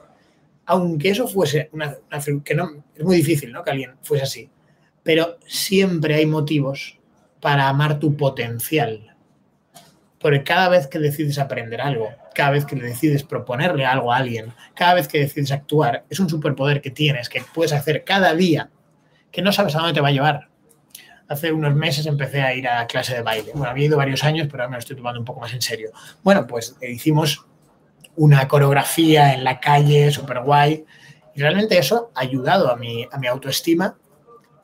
[0.66, 1.96] Aunque eso fuese una,
[2.44, 3.64] que no, es muy difícil, ¿no?
[3.64, 4.50] Que alguien fuese así.
[5.04, 6.98] Pero siempre hay motivos
[7.40, 9.16] para amar tu potencial.
[10.18, 14.52] Porque cada vez que decides aprender algo, cada vez que decides proponerle algo a alguien,
[14.74, 18.72] cada vez que decides actuar, es un superpoder que tienes, que puedes hacer cada día,
[19.32, 20.50] que no sabes a dónde te va a llevar,
[21.28, 23.52] hace unos meses empecé a ir a clase de baile.
[23.54, 25.62] Bueno, había ido varios años, pero ahora me lo estoy tomando un poco más en
[25.62, 25.92] serio.
[26.24, 27.46] Bueno, pues hicimos
[28.16, 30.86] una coreografía en la calle, súper guay.
[31.34, 33.98] Y realmente eso ha ayudado a mi, a mi autoestima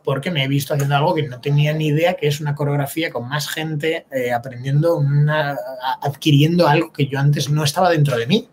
[0.03, 3.12] porque me he visto haciendo algo que no tenía ni idea, que es una coreografía
[3.12, 5.57] con más gente eh, aprendiendo, una,
[6.01, 8.49] adquiriendo algo que yo antes no estaba dentro de mí.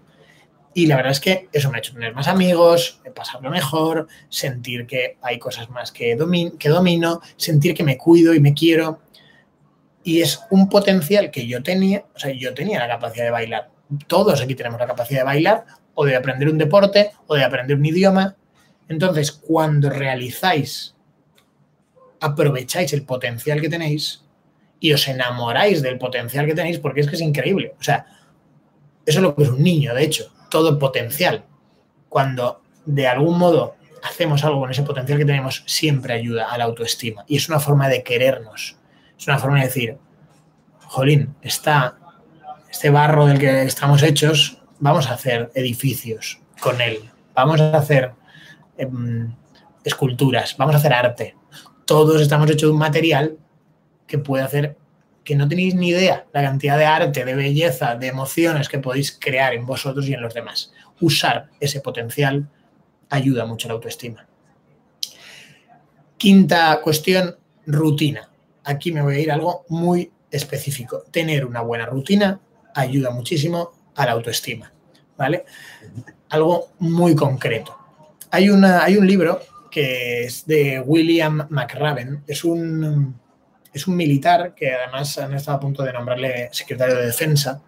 [0.79, 4.87] Y la verdad es que eso me ha hecho tener más amigos, pasarlo mejor, sentir
[4.87, 6.17] que hay cosas más que,
[6.57, 9.01] que domino, sentir que me cuido y me quiero.
[10.05, 13.71] Y es un potencial que yo tenía, o sea, yo tenía la capacidad de bailar.
[14.07, 15.65] Todos aquí tenemos la capacidad de bailar
[15.95, 18.37] o de aprender un deporte o de aprender un idioma.
[18.89, 20.95] Entonces, cuando realizáis,
[22.21, 24.23] aprovecháis el potencial que tenéis
[24.79, 27.75] y os enamoráis del potencial que tenéis, porque es que es increíble.
[27.81, 28.07] O sea,
[29.05, 31.45] eso es lo que es un niño, de hecho todo potencial.
[32.09, 36.65] Cuando de algún modo hacemos algo con ese potencial que tenemos, siempre ayuda a la
[36.65, 37.25] autoestima.
[37.27, 38.77] Y es una forma de querernos.
[39.19, 39.99] Es una forma de decir,
[40.87, 41.99] jolín, está
[42.71, 47.01] este barro del que estamos hechos, vamos a hacer edificios con él.
[47.35, 48.13] Vamos a hacer
[48.77, 49.35] em,
[49.85, 51.37] esculturas, vamos a hacer arte.
[51.85, 53.39] todos estamos hechos de un material
[54.07, 54.77] que puede hacer
[55.29, 59.13] que no tenéis ni idea la cantidad de arte, de belleza, de emociones que podéis
[59.13, 60.73] crear en vosotros y en los demás.
[61.03, 62.49] Usar ese potencial
[63.11, 64.27] ayuda mucho a la autoestima.
[66.17, 68.31] Quinta cuestión, rutina.
[68.65, 71.05] Aquí me voy a ir a algo muy específico.
[71.11, 72.41] Tener una buena rutina
[72.75, 74.73] ayuda muchísimo a la autoestima,
[75.19, 75.45] ¿vale?
[76.31, 77.77] Algo muy concreto.
[78.31, 83.15] Hay, una, hay un libro que es de William McRaven, es un,
[83.79, 87.63] es un militar que además han estado a punto de nombrarle secretario de Defensa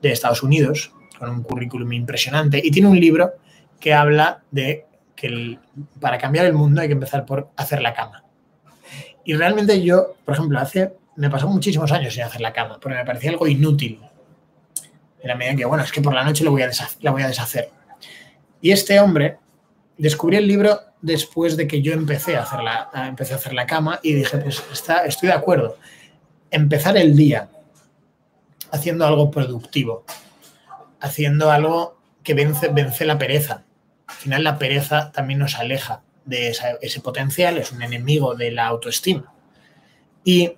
[0.00, 3.34] de Estados Unidos, con un currículum impresionante, y tiene un libro
[3.78, 5.58] que habla de que
[6.00, 8.24] para cambiar el mundo hay que empezar por hacer la cama.
[9.24, 12.96] Y realmente yo, por ejemplo, hace, me pasó muchísimos años sin hacer la cama, porque
[12.98, 14.00] me parecía algo inútil.
[15.20, 17.28] En la medida que, bueno, es que por la noche voy a la voy a
[17.28, 17.70] deshacer.
[18.60, 19.38] Y este hombre
[19.98, 23.66] descubrí el libro después de que yo empecé a hacer la, empecé a hacer la
[23.66, 25.76] cama y dije, pues está, estoy de acuerdo.
[26.50, 27.50] Empezar el día
[28.70, 30.04] haciendo algo productivo,
[31.00, 33.64] haciendo algo que vence, vence la pereza.
[34.06, 38.66] Al final la pereza también nos aleja de ese potencial, es un enemigo de la
[38.66, 39.32] autoestima.
[40.24, 40.52] Y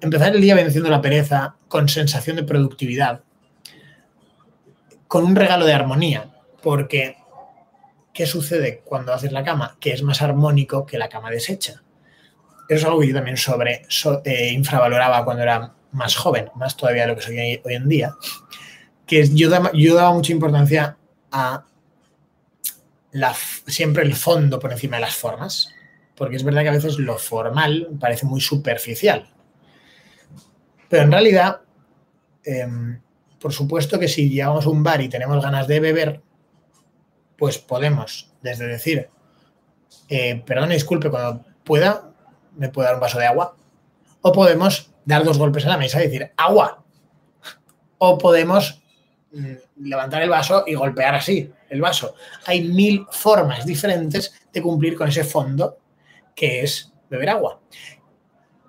[0.00, 3.22] empezar el día venciendo la pereza con sensación de productividad,
[5.08, 6.30] con un regalo de armonía,
[6.62, 7.16] porque
[8.12, 9.76] ¿qué sucede cuando haces la cama?
[9.80, 11.82] Que es más armónico que la cama deshecha.
[12.68, 13.82] Eso es algo que yo también sobre,
[14.24, 18.14] eh, infravaloraba cuando era más joven, más todavía de lo que soy hoy en día,
[19.06, 20.96] que yo, yo daba mucha importancia
[21.30, 21.64] a
[23.66, 25.74] siempre el fondo por encima de las formas,
[26.16, 29.30] porque es verdad que a veces lo formal parece muy superficial.
[30.88, 31.60] Pero en realidad,
[32.44, 33.00] em,
[33.38, 36.22] por supuesto que si llegamos a un bar y tenemos ganas de beber,
[37.42, 39.10] pues podemos desde decir,
[40.08, 42.12] eh, perdón, disculpe, cuando pueda,
[42.54, 43.56] me puede dar un vaso de agua.
[44.20, 46.84] O podemos dar dos golpes a la mesa y decir, agua.
[47.98, 48.80] O podemos
[49.32, 52.14] mm, levantar el vaso y golpear así el vaso.
[52.46, 55.78] Hay mil formas diferentes de cumplir con ese fondo
[56.36, 57.60] que es beber agua.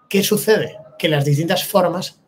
[0.09, 0.79] ¿Qué sucede?
[0.97, 2.19] Que las distintas formas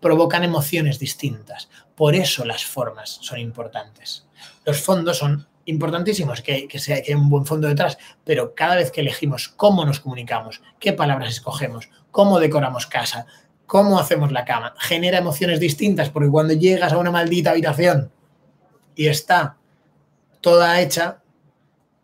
[0.00, 1.68] provocan emociones distintas.
[1.94, 4.26] Por eso las formas son importantes.
[4.64, 8.90] Los fondos son importantísimos, que, que, sea, hay un buen fondo detrás, pero cada vez
[8.90, 13.26] que elegimos cómo nos comunicamos, qué palabras escogemos, cómo decoramos casa,
[13.66, 18.10] cómo hacemos la cama, genera emociones distintas, porque cuando llegas a una maldita habitación
[18.94, 19.56] y está
[20.40, 21.22] toda hecha,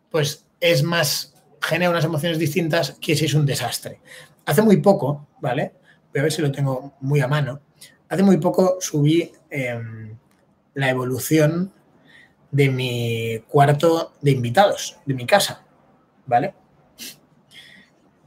[0.09, 4.01] pues es más, genera unas emociones distintas que si es un desastre.
[4.45, 5.73] Hace muy poco, ¿vale?
[6.11, 7.61] Voy a ver si lo tengo muy a mano.
[8.09, 10.17] Hace muy poco subí em,
[10.73, 11.71] la evolución
[12.51, 15.63] de mi cuarto de invitados, de mi casa,
[16.25, 16.53] ¿vale?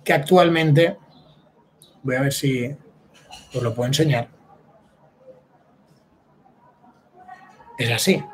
[0.02, 0.98] Que actualmente,
[2.02, 2.74] voy a ver si
[3.54, 4.28] os lo puedo enseñar,
[7.78, 8.24] es así.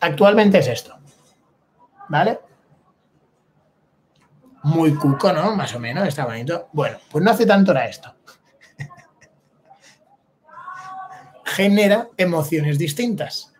[0.00, 0.98] Actualmente es esto,
[2.08, 2.38] ¿vale?
[4.64, 5.54] Muy cuco, ¿no?
[5.56, 6.68] Más o menos, está bonito.
[6.72, 8.14] Bueno, pues no hace tanto era esto.
[11.44, 13.52] Genera emociones distintas.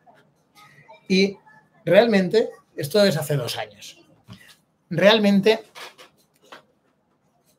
[1.09, 1.37] Y
[1.85, 4.01] realmente, esto es hace dos años,
[4.91, 5.61] realmente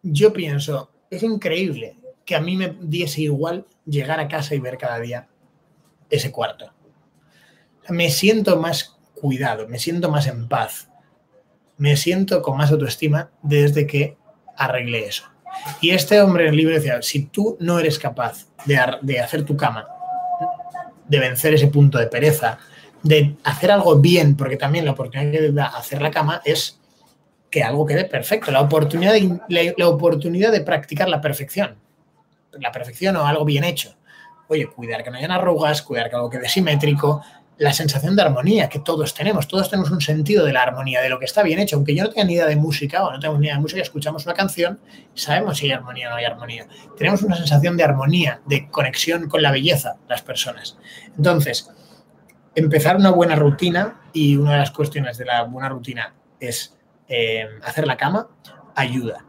[0.02, 4.78] yo pienso, es increíble que a mí me diese igual llegar a casa y ver
[4.78, 5.28] cada día
[6.10, 6.72] ese cuarto.
[7.90, 10.90] Me siento más cuidado, me siento más en paz,
[11.78, 14.18] me siento con más autoestima desde que
[14.58, 15.26] arreglé eso.
[15.82, 19.46] Y este hombre en el libro decía, si tú no eres capaz de, de hacer
[19.46, 19.88] tu cama
[21.08, 22.60] de vencer ese punto de pereza,
[23.04, 26.80] de hacer algo bien, porque también la oportunidad que da hacer la cama es
[27.50, 29.40] que algo quede perfecto, la oportunidad de,
[29.78, 31.76] la, oportunidad de practicar la perfección,
[32.54, 33.96] la perfección o algo bien hecho.
[34.48, 37.24] Oye, cuidar que no hayan arrugas, cuidar que algo quede simétrico,
[37.58, 39.48] la sensación de armonía que todos tenemos.
[39.48, 41.78] Todos tenemos un sentido de la armonía, de lo que está bien hecho.
[41.78, 43.82] Aunque yo no tenga ni idea de música o no tengo ni idea de música,
[43.82, 44.80] escuchamos una canción
[45.14, 46.68] sabemos si hay armonía o no hay armonía.
[46.98, 50.78] Tenemos una sensación de armonía, de conexión con la belleza, las personas.
[51.18, 51.70] Entonces,
[52.56, 56.74] empezar una buena rutina, y una de las cuestiones de la buena rutina es
[57.10, 58.30] eh, hacer la cama,
[58.74, 59.26] ayuda.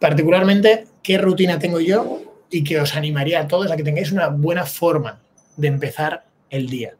[0.00, 2.22] Particularmente, ¿qué rutina tengo yo?
[2.50, 5.20] Y que os animaría a todos a que tengáis una buena forma
[5.56, 6.94] de empezar el día.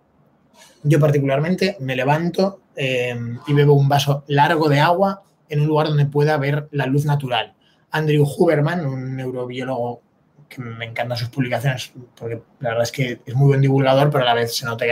[0.83, 5.89] Yo particularmente me levanto eh, y bebo un vaso largo de agua en un lugar
[5.89, 7.55] donde pueda ver la luz natural.
[7.91, 10.03] Andrew Huberman, un neurobiólogo
[10.49, 14.25] que me encantan sus publicaciones, porque la verdad es que es muy buen divulgador, pero
[14.25, 14.87] a la vez se nota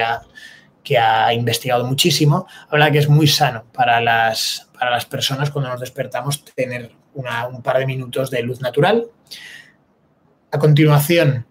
[0.85, 5.71] que ha investigado muchísimo, habla que es muy sano para las, para las personas cuando
[5.71, 9.07] nos despertamos tener un par de minutos de luz natural.
[10.51, 11.47] A continuación,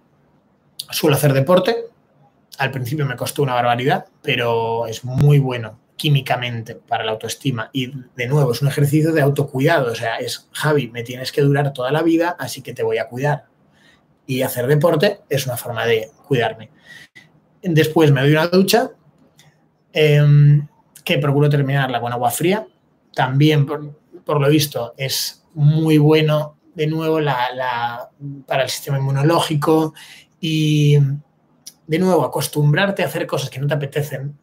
[0.92, 1.89] suelo hacer deporte.
[2.60, 7.70] Al principio me costó una barbaridad, pero es muy bueno químicamente para la autoestima.
[7.72, 9.92] Y de nuevo, es un ejercicio de autocuidado.
[9.92, 12.98] O sea, es, Javi, me tienes que durar toda la vida, así que te voy
[12.98, 13.46] a cuidar.
[14.26, 16.70] Y hacer deporte es una forma de cuidarme.
[17.62, 18.92] Después me doy una ducha,
[19.94, 20.68] em,
[21.06, 22.68] que procuro terminarla con agua fría.
[23.14, 27.20] También, por, lo visto, es muy bueno, de nuevo,
[28.46, 29.94] para el sistema inmunológico
[30.42, 30.98] y,
[31.90, 34.38] de nuevo, acostumbrarte a hacer cosas que no te apetecen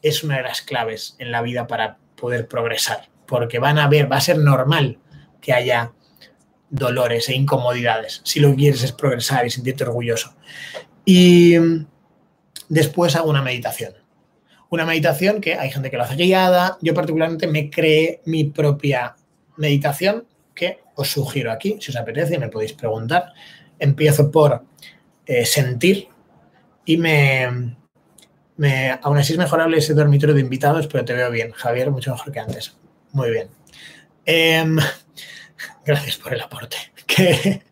[0.00, 4.10] es una de las claves en la vida para poder progresar, porque van a ver,
[4.10, 5.00] va a ser normal
[5.40, 5.90] que haya
[6.70, 10.36] dolores e incomodidades si lo que quieres es progresar y sentirte orgulloso.
[11.04, 11.56] Y
[12.68, 13.94] después hago una meditación.
[14.70, 19.16] Una meditación que hay gente que lo hace guiada, yo particularmente me creé mi propia
[19.56, 23.32] meditación que os sugiero aquí, si os apetece, me podéis preguntar.
[23.80, 24.62] Empiezo por
[25.26, 26.13] eh, sentir
[26.84, 27.66] y me,
[29.02, 32.32] aún así es mejorable ese dormitorio de invitados, pero te veo bien, Javier, mucho mejor
[32.32, 32.76] que antes.
[33.12, 33.48] Muy bien.
[34.24, 34.78] Em,
[35.84, 36.76] gracias por el aporte.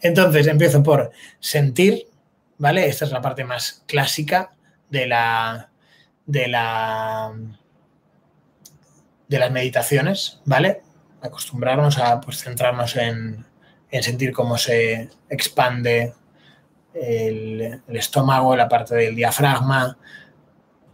[0.00, 2.06] entonces empiezo por sentir,
[2.58, 2.86] ¿vale?
[2.86, 4.52] Esta es la parte más clásica
[4.90, 5.70] de la
[6.24, 7.32] de la
[9.28, 10.82] de las meditaciones, ¿vale?
[11.20, 13.44] Acostumbrarnos a pues, centrarnos en,
[13.90, 16.14] en sentir cómo se expande
[17.00, 19.98] el, estómago, la parte del diafragma,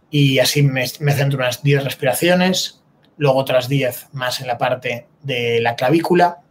[0.09, 2.83] y así me, centro unas 10 respiraciones,
[3.17, 6.41] luego otras 10 más en la parte de la clavícula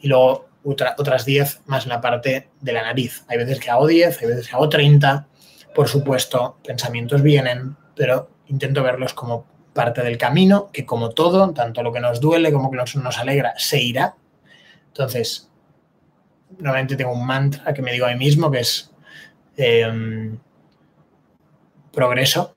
[0.00, 3.24] y luego otras 10 más en la parte de la nariz.
[3.28, 5.28] Hay veces que hago 10, hay veces que hago 30.
[5.74, 11.84] Por supuesto, pensamientos vienen, pero intento verlos como parte del camino, que como todo, tanto
[11.84, 14.16] lo que nos duele como lo que nos alegra, se irá.
[14.88, 15.50] Entonces,
[16.58, 18.90] normalmente tengo un mantra que me digo a mí mismo que es
[19.56, 20.38] em,
[21.92, 22.56] progreso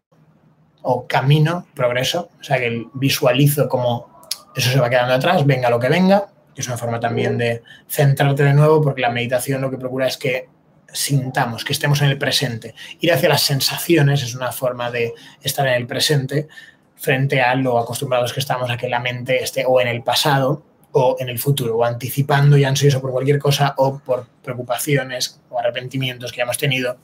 [0.81, 5.79] o camino, progreso, o sea que visualizo como eso se va quedando atrás, venga lo
[5.79, 9.77] que venga, es una forma también de centrarte de nuevo porque la meditación lo que
[9.77, 10.49] procura es que
[10.91, 12.73] sintamos, que estemos en el presente.
[12.99, 16.47] Ir hacia las sensaciones es una forma de estar en el presente
[16.95, 20.63] frente a lo acostumbrados que estamos a que la mente esté o en el pasado
[20.91, 25.59] o en el futuro, o anticipando y ansioso por cualquier cosa, o por preocupaciones o
[25.59, 26.97] arrepentimientos que hemos tenido.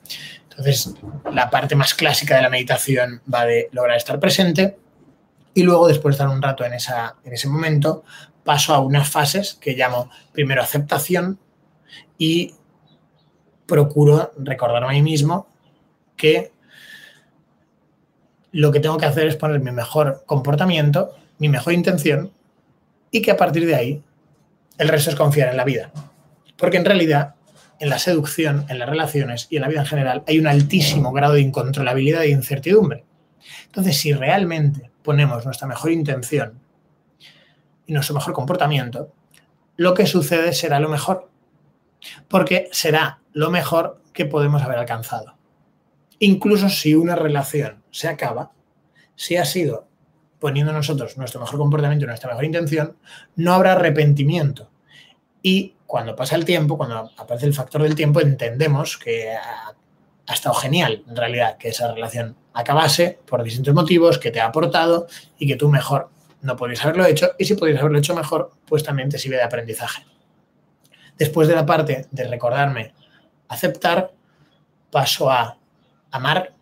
[0.49, 0.93] Entonces,
[1.31, 4.77] la parte más clásica de la meditación va de lograr estar presente
[5.53, 8.03] y luego, después de estar un rato en, esa, en ese momento,
[8.43, 11.39] paso a unas fases que llamo primero aceptación
[12.17, 12.55] y
[13.65, 15.47] procuro recordarme a mí mismo
[16.17, 16.51] que
[18.51, 22.31] lo que tengo que hacer es poner mi mejor comportamiento, mi mejor intención
[23.16, 24.03] y que a partir de ahí
[24.78, 25.89] el resto es confiar en la vida.
[26.57, 27.36] Porque en realidad,
[27.80, 31.13] en la seducción, en las relaciones y en la vida en general hay un altísimo
[31.13, 33.05] grado de incontrolabilidad e incertidumbre.
[33.68, 36.59] Entonces, si realmente ponemos nuestra mejor intención
[37.86, 39.13] y nuestro mejor comportamiento,
[39.78, 41.30] lo que sucede será lo mejor.
[42.28, 45.38] Porque será lo mejor que podemos haber alcanzado.
[46.20, 48.51] Incluso si una relación se acaba,
[49.16, 49.88] si ha sido
[50.39, 52.97] poniendo nosotros nuestro mejor comportamiento nuestra mejor intención,
[53.36, 54.69] no habrá arrepentimiento.
[55.41, 59.73] Y cuando pasa el tiempo, cuando aparece el factor del tiempo, entendemos que ha,
[60.33, 65.05] estado genial, en realidad, que esa relación acabase por distintos motivos, que te ha aportado
[65.38, 66.09] y que tú mejor
[66.41, 67.31] no podrías haberlo hecho.
[67.38, 70.03] Y si podrías haberlo hecho mejor, pues también te sirve de aprendizaje.
[71.17, 72.93] Después de la parte de recordarme
[73.47, 74.11] aceptar,
[74.89, 75.59] paso a
[76.09, 76.54] amar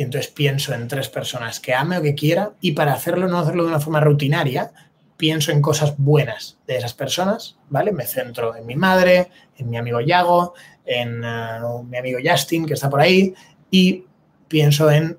[0.00, 3.38] y entonces pienso en tres personas que ame o que quiera y para hacerlo, no
[3.38, 4.72] hacerlo de una forma rutinaria,
[5.18, 7.92] pienso en cosas buenas de esas personas, ¿vale?
[7.92, 9.28] Me centro en mi madre,
[9.58, 10.54] en mi amigo Yago,
[10.86, 13.34] en eh, mi amigo Justin, que está por ahí,
[13.70, 14.06] y
[14.48, 15.18] pienso en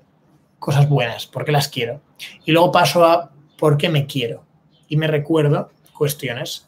[0.58, 2.00] cosas buenas, porque las quiero.
[2.44, 4.44] Y luego paso a por qué me quiero.
[4.88, 6.66] Y me recuerdo cuestiones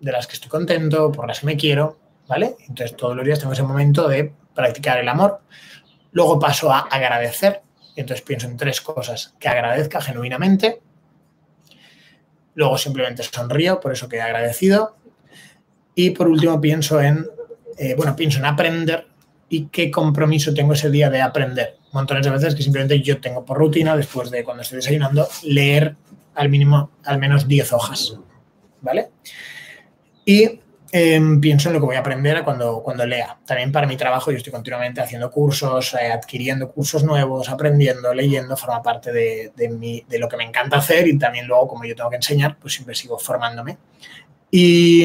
[0.00, 1.96] de las que estoy contento, por las que me quiero,
[2.26, 2.56] ¿vale?
[2.68, 5.42] Entonces todos los días tengo ese momento de practicar el amor.
[6.14, 7.60] Luego paso a agradecer.
[7.96, 10.80] Entonces pienso en tres cosas que agradezca genuinamente.
[12.54, 14.96] Luego simplemente sonrío, por eso que he agradecido.
[15.94, 17.26] Y por último pienso en,
[17.78, 19.08] eh, bueno, pienso en aprender
[19.48, 21.78] y qué compromiso tengo ese día de aprender.
[21.92, 25.96] Montones de veces que simplemente yo tengo por rutina, después de cuando estoy desayunando, leer
[26.34, 28.18] al mínimo, al menos 10 hojas.
[28.80, 29.10] ¿Vale?
[30.24, 30.60] Y
[30.96, 33.36] em, pienso en lo que voy a aprender cuando, cuando lea.
[33.44, 38.56] También para mi trabajo yo estoy continuamente haciendo cursos, eh, adquiriendo cursos nuevos, aprendiendo, leyendo,
[38.56, 41.96] forma parte de, de, de, lo que me encanta hacer y también luego como yo
[41.96, 43.76] tengo que enseñar, pues siempre sigo formándome.
[44.52, 45.04] Y,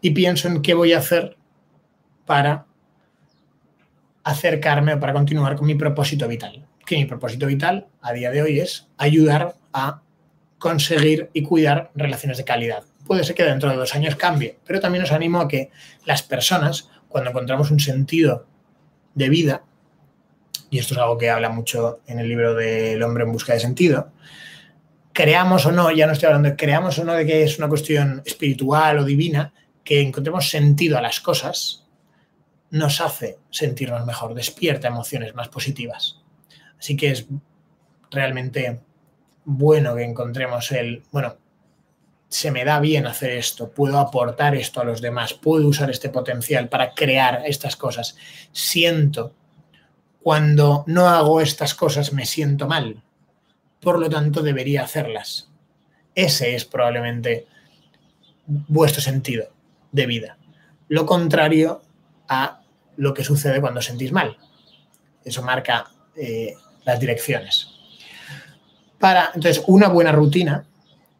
[0.00, 1.36] y pienso en qué voy a hacer
[2.24, 2.66] para
[4.24, 6.66] acercarme para continuar con mi propósito vital.
[6.84, 10.02] Que mi propósito vital a día de hoy es ayudar a
[10.58, 12.84] conseguir y cuidar relaciones de calidad.
[13.06, 15.70] Puede ser que dentro de dos años cambie, pero también os animo a que
[16.04, 18.46] las personas, cuando encontramos un sentido
[19.14, 19.62] de vida,
[20.70, 23.60] y esto es algo que habla mucho en el libro del hombre en busca de
[23.60, 24.12] sentido,
[25.12, 27.68] creamos o no, ya no estoy hablando de creamos o no de que es una
[27.68, 29.52] cuestión espiritual o divina,
[29.84, 31.86] que encontremos sentido a las cosas,
[32.70, 36.20] nos hace sentirnos mejor, despierta emociones más positivas.
[36.78, 37.26] Así que es
[38.10, 38.80] realmente
[39.46, 41.36] bueno que encontremos el, bueno,
[42.28, 46.10] se me da bien hacer esto, puedo aportar esto a los demás, puedo usar este
[46.10, 48.16] potencial para crear estas cosas.
[48.52, 49.32] Siento,
[50.20, 53.02] cuando no hago estas cosas me siento mal,
[53.80, 55.48] por lo tanto debería hacerlas.
[56.14, 57.46] Ese es probablemente
[58.46, 59.48] vuestro sentido
[59.92, 60.38] de vida.
[60.88, 61.82] Lo contrario
[62.28, 62.62] a
[62.96, 64.36] lo que sucede cuando sentís mal.
[65.24, 67.75] Eso marca eh, las direcciones.
[68.98, 70.66] Para, entonces, una buena rutina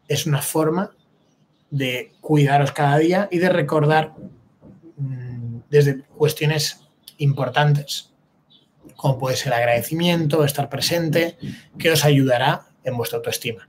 [0.09, 0.91] es una forma
[1.71, 4.15] de cuidaros cada día y de recordar
[4.97, 6.87] mm, desde cuestiones
[7.19, 8.13] importantes,
[8.95, 11.37] como puede ser agradecimiento, estar presente,
[11.79, 13.69] que os ayudará en vuestra autoestima.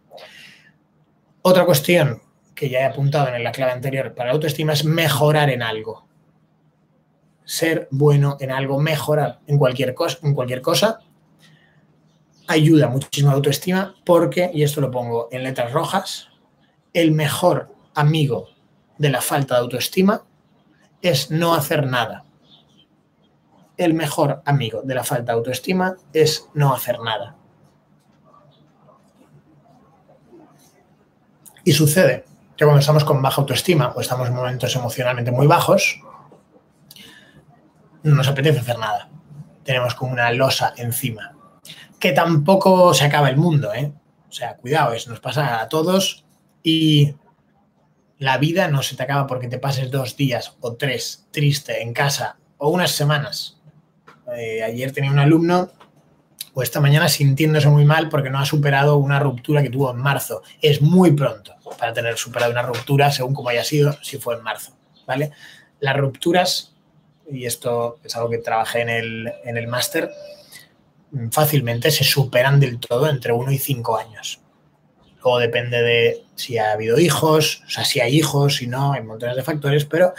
[1.42, 2.22] Otra cuestión
[2.54, 6.08] que ya he apuntado en la clave anterior para la autoestima es mejorar en algo.
[7.46, 11.00] Ser bueno en algo, mejorar en cualquier cosa, en cualquier cosa
[12.48, 16.30] ayuda muchísimo a la autoestima porque, y esto lo pongo en letras rojas,
[16.94, 18.48] el mejor amigo
[18.98, 20.24] de la falta de autoestima
[21.02, 22.24] es no hacer nada.
[23.76, 27.36] El mejor amigo de la falta de autoestima es no hacer nada.
[31.64, 32.26] Y sucede
[32.56, 36.02] que cuando estamos con baja autoestima o estamos en momentos emocionalmente muy bajos,
[38.04, 39.10] no nos apetece hacer nada.
[39.64, 41.37] Tenemos como una losa encima
[42.00, 43.92] que tampoco se acaba el mundo, ¿eh?
[44.30, 46.26] O sea, cuidado, eso nos pasa a todos
[46.62, 47.16] y
[48.20, 51.94] la vida no se te acaba porque te pases dos días o tres triste en
[51.94, 53.60] casa o unas semanas.
[54.36, 55.72] Eh, ayer tenía un alumno
[56.54, 59.98] o esta mañana sintiéndose muy mal porque no ha superado una ruptura que tuvo en
[59.98, 60.42] marzo.
[60.62, 64.44] Es muy pronto para tener superado una ruptura según como haya sido si fue en
[64.44, 64.74] marzo,
[65.06, 65.32] ¿vale?
[65.80, 66.76] Las rupturas,
[67.30, 70.10] y esto es algo que trabajé en el, en el máster,
[71.32, 74.42] fácilmente se superan del todo entre uno y cinco años.
[75.24, 79.04] Luego depende de si ha habido hijos, o sea, si hay hijos, si no, hay
[79.04, 80.14] montones de factores, pero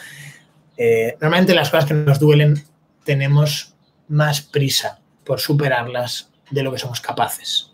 [0.76, 2.64] eh, normalmente las cosas que nos duelen
[3.04, 3.74] tenemos
[4.08, 7.72] más prisa por superarlas de lo que somos capaces.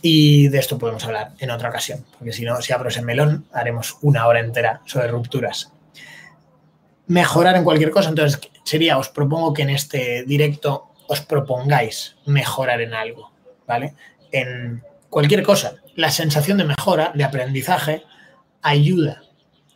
[0.00, 3.46] Y de esto podemos hablar en otra ocasión, porque si no, si abro ese melón,
[3.52, 5.72] haremos una hora entera sobre rupturas.
[7.08, 12.80] Mejorar en cualquier cosa, entonces sería, os propongo que en este directo os propongáis mejorar
[12.80, 13.32] en algo,
[13.66, 13.94] ¿vale?
[14.30, 18.04] En cualquier cosa, la sensación de mejora, de aprendizaje,
[18.62, 19.22] ayuda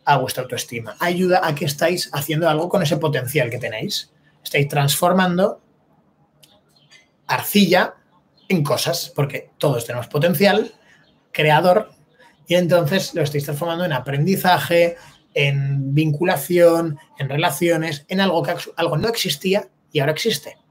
[0.05, 4.12] a vuestra autoestima, ayuda a que estáis haciendo algo con ese potencial que tenéis.
[4.45, 5.62] Estáis transformando
[7.27, 7.94] arcilla
[8.48, 10.74] en cosas, porque todos tenemos potencial
[11.32, 11.93] creador
[12.47, 14.97] y entonces lo estáis transformando en aprendizaje,
[15.32, 20.61] en vinculación, en relaciones, en algo que algo no existía y ahora existe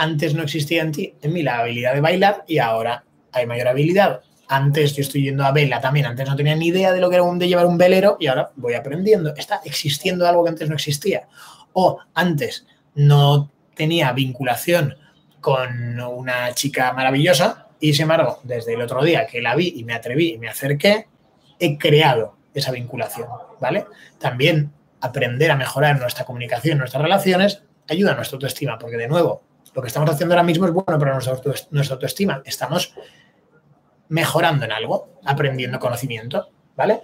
[0.00, 3.68] antes no existía en ti, en mí la habilidad de bailar y ahora hay mayor
[3.68, 4.22] habilidad.
[4.48, 7.16] Antes yo estoy yendo a vela también, antes no tenía ni idea de lo que
[7.16, 9.34] era un, de llevar un velero y ahora voy aprendiendo.
[9.36, 11.28] Está existiendo algo que antes no existía.
[11.74, 14.94] O antes no tenía vinculación
[15.38, 19.84] con una chica maravillosa y sin embargo, desde el otro día que la vi y
[19.84, 21.08] me atreví y me acerqué,
[21.58, 23.28] he creado esa vinculación,
[23.60, 23.84] ¿vale?
[24.18, 24.72] También
[25.02, 29.42] aprender a mejorar nuestra comunicación, nuestras relaciones, ayuda a nuestra autoestima, porque de nuevo,
[29.74, 32.42] lo que estamos haciendo ahora mismo es bueno para nuestra, autoestima.
[32.44, 32.94] Estamos
[34.08, 37.00] mejorando en algo, aprendiendo conocimiento, ¿vale?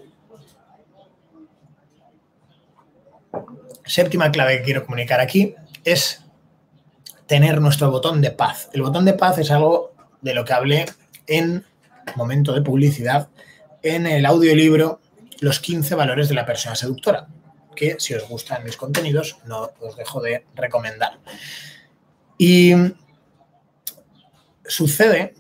[3.85, 6.25] Séptima clave que quiero comunicar aquí es
[7.27, 8.69] tener nuestro botón de paz.
[8.73, 10.87] El botón de paz es algo de lo que hablé
[11.29, 11.65] en
[12.17, 13.29] momento de publicidad
[13.83, 15.01] en el audiolibro
[15.41, 17.27] Los 15 valores de la persona seductora,
[17.75, 21.19] que si os gustan mis contenidos no os dejo de recomendar.
[22.39, 22.75] Y
[24.65, 25.35] sucede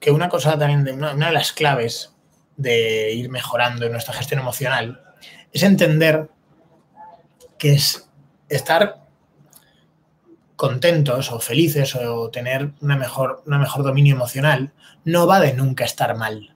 [0.00, 2.14] que una cosa también, de, una, de las claves
[2.56, 5.02] de ir mejorando en nuestra gestión emocional
[5.52, 6.28] es entender
[7.58, 8.08] que es
[8.48, 9.02] estar
[10.56, 14.72] contentos o felices o tener una mejor, una mejor dominio emocional
[15.04, 16.54] no va de nunca estar mal.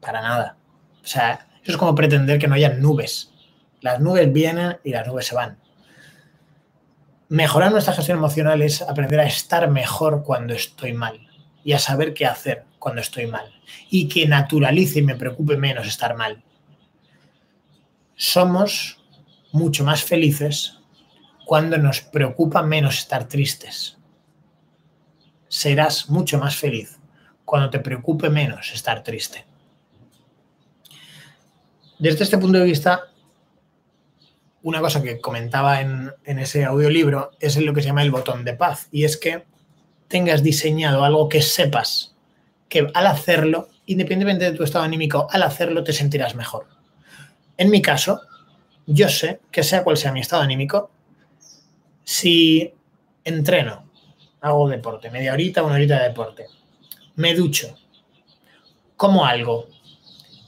[0.00, 0.56] Para nada.
[1.02, 3.32] O sea, eso es como pretender que no haya nubes.
[3.80, 5.58] Las nubes vienen y las nubes se van.
[7.30, 11.28] Mejorar nuestra gestión emocional es aprender a estar mejor cuando estoy mal
[11.62, 13.54] y a saber qué hacer cuando estoy mal
[13.88, 16.42] y que naturalice y me preocupe menos estar mal.
[18.16, 19.00] Somos
[19.52, 20.80] mucho más felices
[21.46, 23.96] cuando nos preocupa menos estar tristes.
[25.46, 26.98] Serás mucho más feliz
[27.44, 29.46] cuando te preocupe menos estar triste.
[31.96, 33.09] Desde este punto de vista,
[34.62, 38.54] una cosa que comentaba en, ese audiolibro es lo que se llama el botón de
[38.54, 39.44] paz, y es que
[40.08, 42.14] tengas diseñado algo que sepas
[42.68, 46.66] que al hacerlo, independientemente de tu estado anímico, al hacerlo te sentirás mejor.
[47.56, 48.20] En mi caso,
[48.86, 50.90] yo sé que sea cual sea mi estado anímico,
[52.04, 52.72] si
[53.24, 53.90] entreno,
[54.40, 56.46] hago deporte, media horita, una horita de deporte,
[57.16, 57.76] me ducho,
[58.96, 59.68] como algo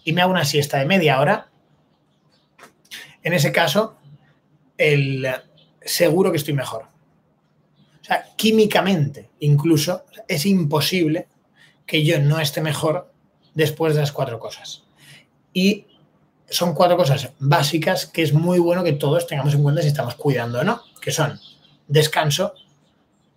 [0.04, 1.48] y me hago una siesta de media hora,
[3.22, 3.96] en ese caso,
[4.82, 5.26] el,
[5.84, 6.82] seguro que estoy mejor.
[8.00, 11.28] O sea, químicamente, incluso, es imposible
[11.86, 13.12] que yo no esté mejor
[13.54, 14.84] después de las cuatro cosas.
[15.52, 15.86] Y
[16.48, 20.14] son cuatro cosas básicas que es muy bueno que todos tengamos en cuenta si estamos
[20.16, 21.38] cuidando o no, que son
[21.86, 22.54] descanso,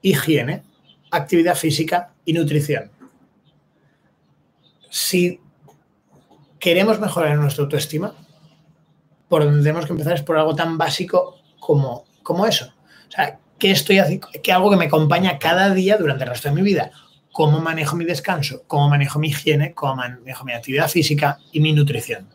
[0.01, 0.63] higiene,
[1.11, 2.91] actividad física y nutrición.
[4.89, 5.39] Si
[6.59, 8.15] queremos mejorar nuestra autoestima,
[9.27, 11.34] por donde tenemos que empezar es por algo tan básico
[11.65, 12.71] como, como eso.
[13.07, 14.27] O sea, ¿qué estoy haciendo?
[14.43, 16.91] ¿Qué algo que me acompaña cada día durante el resto de mi vida?
[17.31, 18.61] ¿Cómo manejo mi descanso?
[18.67, 19.73] ¿Cómo manejo mi higiene?
[19.73, 22.29] ¿Cómo manejo mi actividad física y mi nutrición?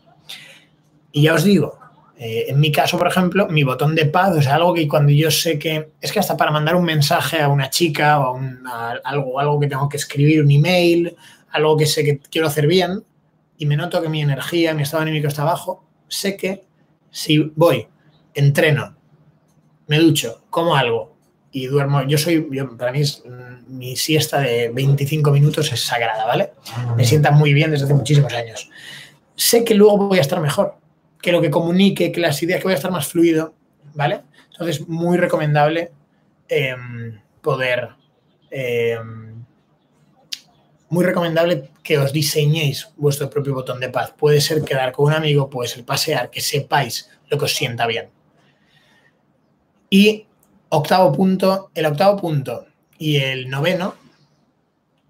[1.13, 1.79] Y ya os digo,
[2.17, 5.31] eh, en mi caso, por ejemplo, mi botón de paz, sea, algo que cuando yo
[5.31, 8.37] sé que es que hasta para mandar un mensaje a una chica o
[8.67, 11.15] a, algo, algo que tengo que escribir, un email,
[11.51, 13.01] algo que sé que quiero hacer bien
[13.57, 16.65] y me noto que mi energía, mi estado anímico está bajo, sé que
[17.11, 17.87] si voy,
[18.33, 18.97] entreno,
[19.91, 21.17] me ducho, como algo
[21.51, 22.39] y duermo, yo soy,
[22.77, 26.53] para mí mm, mi siesta de 25 minutos es sagrada, ¿vale?
[26.95, 28.69] Me sienta muy bien desde hace muchísimos años.
[29.35, 30.75] Sé que luego voy a estar mejor
[31.21, 33.53] que lo que comunique, que las ideas, que voy a estar más fluido,
[33.93, 34.21] ¿vale?
[34.53, 35.91] Entonces, muy recomendable
[36.47, 37.89] em, poder,
[38.49, 39.43] em,
[40.87, 44.13] muy recomendable que os diseñéis vuestro propio botón de paz.
[44.17, 47.85] Puede ser quedar con un amigo, puede ser pasear, que sepáis lo que os sienta
[47.87, 48.20] bien.
[49.93, 50.25] Y
[50.69, 52.65] octavo punto, el octavo punto
[52.97, 53.95] y el noveno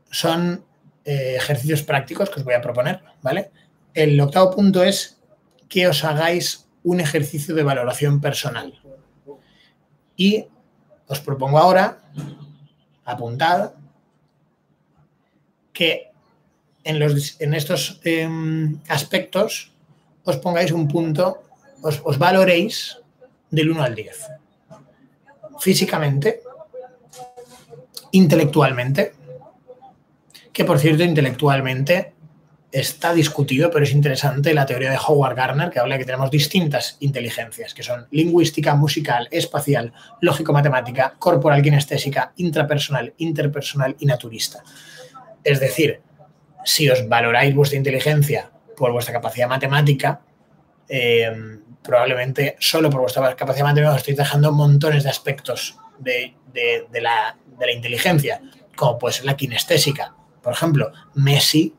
[0.09, 0.65] son
[1.05, 3.51] eh, ejercicios prácticos que os voy a proponer, ¿vale?
[3.93, 5.21] El octavo punto es
[5.69, 8.81] que os hagáis un ejercicio de valoración personal.
[10.17, 10.47] Y
[11.05, 12.01] os propongo ahora,
[13.05, 13.75] apuntar,
[15.73, 16.09] que
[16.83, 19.73] en, los, en estos em, aspectos
[20.23, 21.43] os pongáis un punto,
[21.83, 22.97] os, os valoréis
[23.51, 24.40] del 1 al 10.
[25.61, 26.41] Físicamente,
[28.13, 29.13] intelectualmente,
[30.51, 32.13] que por cierto, intelectualmente
[32.71, 36.31] está discutido, pero es interesante la teoría de Howard Gardner, que habla de que tenemos
[36.31, 44.63] distintas inteligencias, que son lingüística, musical, espacial, lógico-matemática, corporal, kinestésica, intrapersonal, interpersonal y naturista.
[45.43, 46.01] Es decir,
[46.65, 50.21] si os valoráis vuestra inteligencia por vuestra capacidad matemática,
[50.89, 56.35] eh, probablemente solo por vuestra capacidad matemática os estáis dejando montones de aspectos de,
[56.93, 58.41] la, de la inteligencia,
[58.75, 60.13] como puede ser la kinestésica.
[60.41, 61.75] Por ejemplo, Messi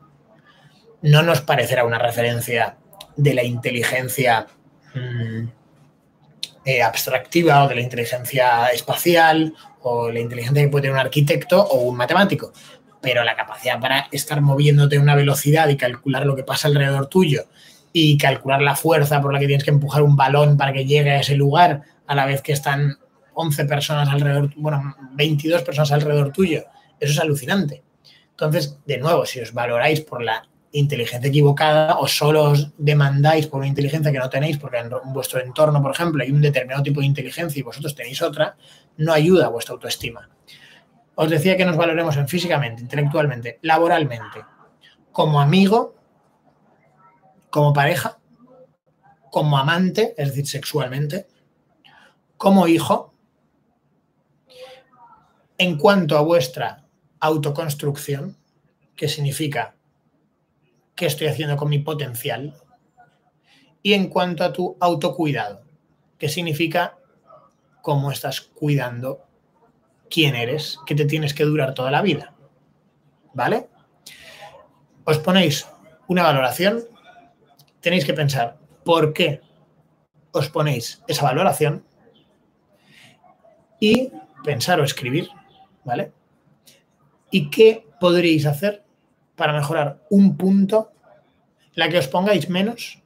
[1.01, 2.77] no nos parecerá una referencia
[3.15, 4.47] de la inteligencia
[4.95, 5.47] mm,
[6.65, 11.61] eh, abstractiva o de la inteligencia espacial o la inteligencia que puede tener un arquitecto
[11.61, 12.53] o un matemático.
[13.01, 17.07] Pero la capacidad para estar moviéndote a una velocidad y calcular lo que pasa alrededor
[17.07, 17.47] tuyo
[17.93, 21.11] y calcular la fuerza por la que tienes que empujar un balón para que llegue
[21.11, 22.97] a ese lugar a la vez que están
[23.35, 26.63] 11 personas alrededor, bueno, 22 personas alrededor tuyo,
[26.99, 27.83] eso es alucinante.
[28.31, 33.59] Entonces, de nuevo, si os valoráis por la inteligencia equivocada o solo os demandáis por
[33.59, 36.99] una inteligencia que no tenéis, porque en vuestro entorno, por ejemplo, hay un determinado tipo
[36.99, 38.57] de inteligencia y vosotros tenéis otra,
[38.97, 40.27] no ayuda a vuestra autoestima.
[41.15, 44.39] Os decía que nos valoremos en físicamente, intelectualmente, laboralmente,
[45.11, 45.95] como amigo,
[47.53, 48.17] como pareja,
[49.29, 51.27] como amante, es decir, sexualmente,
[52.35, 53.13] como hijo,
[55.59, 56.83] en cuanto a vuestra
[57.19, 58.37] autoconstrucción,
[58.95, 59.75] que significa
[60.95, 62.55] qué estoy haciendo con mi potencial
[63.83, 65.61] Y en cuanto a tu autocuidado,
[66.17, 66.97] ¿qué significa
[67.83, 69.27] cómo estás cuidando
[70.09, 72.33] quién eres, que te tienes que durar toda la vida?
[73.35, 73.69] ¿Vale?
[75.03, 75.67] Os ponéis
[76.07, 76.87] una valoración,
[77.83, 79.41] tenéis que pensar por qué
[80.31, 81.85] os ponéis esa valoración
[83.79, 84.09] y
[84.43, 85.27] pensar o escribir,
[85.83, 86.13] ¿vale?
[87.29, 88.85] ¿Y qué podríais hacer
[89.35, 90.93] para mejorar un punto?
[91.73, 93.03] La que os pongáis menos,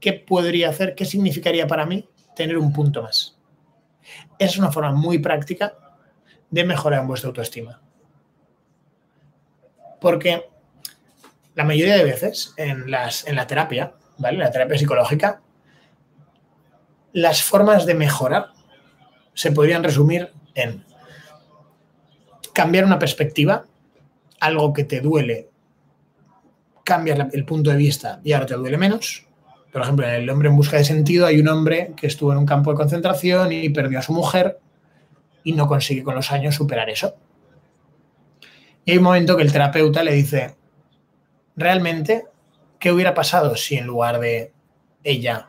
[0.00, 0.96] ¿qué podría hacer?
[0.96, 3.38] ¿Qué significaría para mí tener un punto más?
[4.40, 5.74] Es una forma muy práctica
[6.50, 7.80] de mejorar vuestra autoestima.
[10.00, 10.48] Porque
[11.54, 14.38] la mayoría de veces en, las, en la terapia, ¿vale?
[14.38, 15.40] La terapia psicológica,
[17.12, 18.50] las formas de mejorar
[19.34, 20.84] se podrían resumir en
[22.52, 23.64] cambiar una perspectiva,
[24.38, 25.48] algo que te duele,
[26.84, 29.26] cambias el punto de vista y ahora te duele menos.
[29.72, 32.38] Por ejemplo, en El hombre en busca de sentido hay un hombre que estuvo en
[32.38, 34.58] un campo de concentración y perdió a su mujer
[35.44, 37.14] y no consigue con los años superar eso.
[38.84, 40.56] Y hay un momento que el terapeuta le dice,
[41.56, 42.24] realmente,
[42.80, 44.52] ¿qué hubiera pasado si en lugar de
[45.04, 45.48] ella,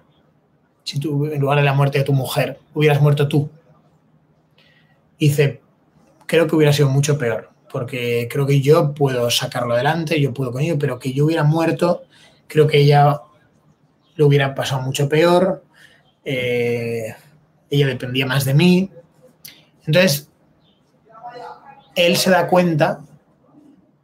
[0.83, 3.49] si tú, en lugar de la muerte de tu mujer, hubieras muerto tú?
[5.17, 5.61] Dice,
[6.27, 10.51] creo que hubiera sido mucho peor, porque creo que yo puedo sacarlo adelante, yo puedo
[10.51, 12.03] con ello, pero que yo hubiera muerto,
[12.47, 13.21] creo que ella
[14.15, 15.63] lo hubiera pasado mucho peor,
[16.25, 17.15] eh,
[17.69, 18.91] ella dependía más de mí.
[19.85, 20.29] Entonces,
[21.95, 23.05] él se da cuenta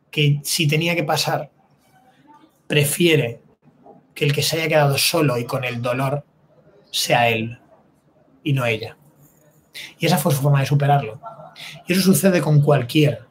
[0.10, 1.52] que si tenía que pasar,
[2.68, 3.42] prefiere
[4.14, 6.24] que el que se haya quedado solo y con el dolor
[6.92, 7.60] sea él
[8.44, 8.98] y no ella.
[10.00, 11.20] Y esa fue su forma de superarlo.
[11.88, 13.26] Y eso sucede con cualquier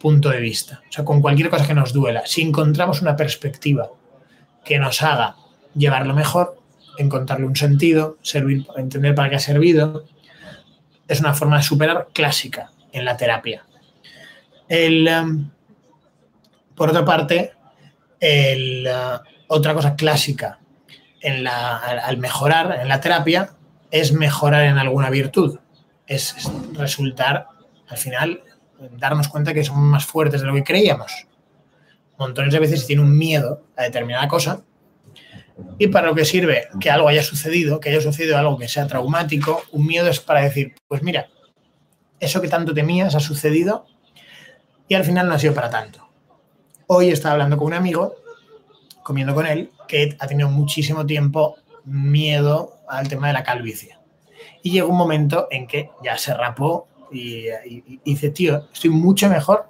[0.00, 2.22] punto de vista, o sea, con cualquier cosa que nos duela.
[2.26, 3.88] Si encontramos una perspectiva
[4.64, 5.36] que nos haga
[5.74, 6.58] llevarlo mejor,
[6.98, 10.04] encontrarle un sentido, servir, entender para qué ha servido,
[11.08, 13.64] es una forma de superar clásica en la terapia.
[14.68, 15.50] Em,
[16.74, 17.52] por otra parte,
[18.22, 19.18] el, uh,
[19.48, 20.60] otra cosa clásica
[21.20, 23.50] en la, al mejorar en la terapia
[23.90, 25.58] es mejorar en alguna virtud.
[26.06, 26.34] Es,
[26.72, 27.48] resultar,
[27.88, 28.42] al final,
[28.96, 31.26] darnos cuenta que somos más fuertes de lo que creíamos.
[32.16, 34.62] Montones de veces tiene un miedo a determinada cosa
[35.78, 38.86] y para lo que sirve que algo haya sucedido, que haya sucedido algo que sea
[38.86, 41.28] traumático, un miedo es para decir, pues mira,
[42.20, 43.86] eso que tanto temías ha sucedido
[44.86, 46.01] y al final no ha sido para tanto.
[46.86, 48.16] Hoy estaba hablando con un amigo,
[49.02, 53.96] comiendo con él, que ha tenido muchísimo tiempo miedo al tema de la calvicie.
[54.62, 57.46] Y llegó un momento en que ya se rapó y,
[58.04, 59.68] dice, tío, estoy mucho mejor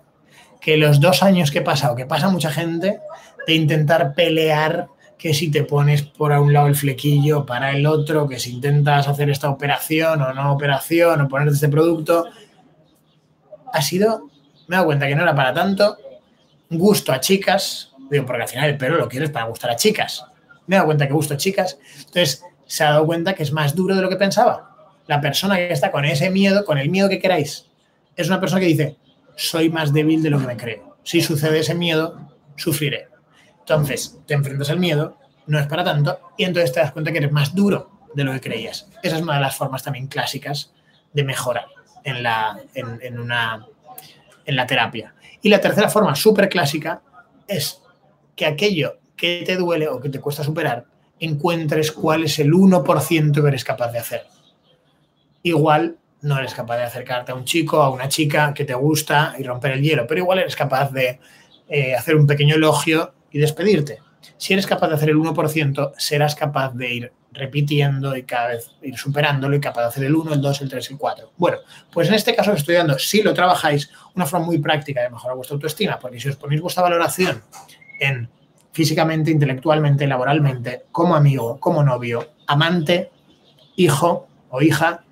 [0.60, 3.00] que los dos años que he pasado, que pasa mucha gente,
[3.46, 4.86] de intentar pelear
[5.18, 9.08] que si te pones por un lado el flequillo para el otro, que si intentas
[9.08, 12.26] hacer esta operación o no operación o ponerte este producto,
[13.72, 14.28] ha sido,
[14.68, 15.96] me he dado cuenta que no era para tanto,
[16.78, 20.24] gusto a chicas, digo, porque al final el pelo lo quieres para gustar a chicas,
[20.66, 23.52] me he dado cuenta que gusto a chicas, entonces se ha dado cuenta que es
[23.52, 24.70] más duro de lo que pensaba.
[25.06, 27.66] La persona que está con ese miedo, con el miedo que queráis,
[28.16, 28.96] es una persona que dice,
[29.36, 30.96] soy más débil de lo que me creo.
[31.02, 33.08] Si sucede ese miedo, sufriré.
[33.60, 37.18] Entonces, te enfrentas al miedo, no es para tanto, y entonces te das cuenta que
[37.18, 38.88] eres más duro de lo que creías.
[39.02, 40.72] Esa es una de las formas también clásicas
[41.12, 41.66] de mejorar
[42.04, 43.66] en la, en, una,
[44.44, 45.14] en la terapia.
[45.42, 47.02] Y la tercera forma súper clásica
[47.46, 47.82] es
[48.36, 50.86] que aquello que te duele o que te cuesta superar,
[51.20, 54.22] encuentres cuál es el 1% que eres capaz de hacer.
[55.42, 59.34] Igual no eres capaz de acercarte a un chico, a una chica que te gusta
[59.38, 61.18] y romper el hielo, pero igual eres capaz de
[61.68, 63.98] eh, hacer un pequeño elogio y despedirte.
[64.42, 68.72] Si eres capaz de hacer el 1%, serás capaz de ir repitiendo y cada vez
[68.82, 71.32] ir superándolo y capaz de hacer el 1, el 2, el 3, el 4.
[71.36, 71.58] Bueno,
[71.92, 75.36] pues en este caso estoy dando, si lo trabajáis, una forma muy práctica de mejorar
[75.36, 77.40] vuestra autoestima, porque si os ponéis vuestra valoración
[78.00, 78.28] en
[78.72, 83.12] físicamente, intelectualmente, laboralmente, como amigo, como novio, amante,
[83.76, 85.04] hijo o hija,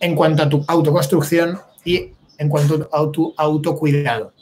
[0.00, 4.32] en cuanto a tu autoconstrucción y en cuanto a tu autocuidado.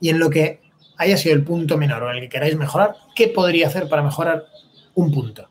[0.00, 0.63] Y en lo que
[0.96, 4.44] haya sido el punto menor o el que queráis mejorar, ¿qué podría hacer para mejorar
[4.94, 5.48] un punto?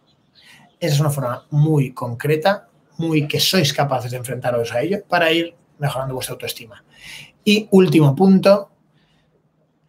[0.80, 2.68] Esa es una forma muy concreta,
[2.98, 6.84] muy que sois capaces de enfrentaros a ello para ir mejorando vuestra autoestima.
[7.44, 8.72] Y último punto,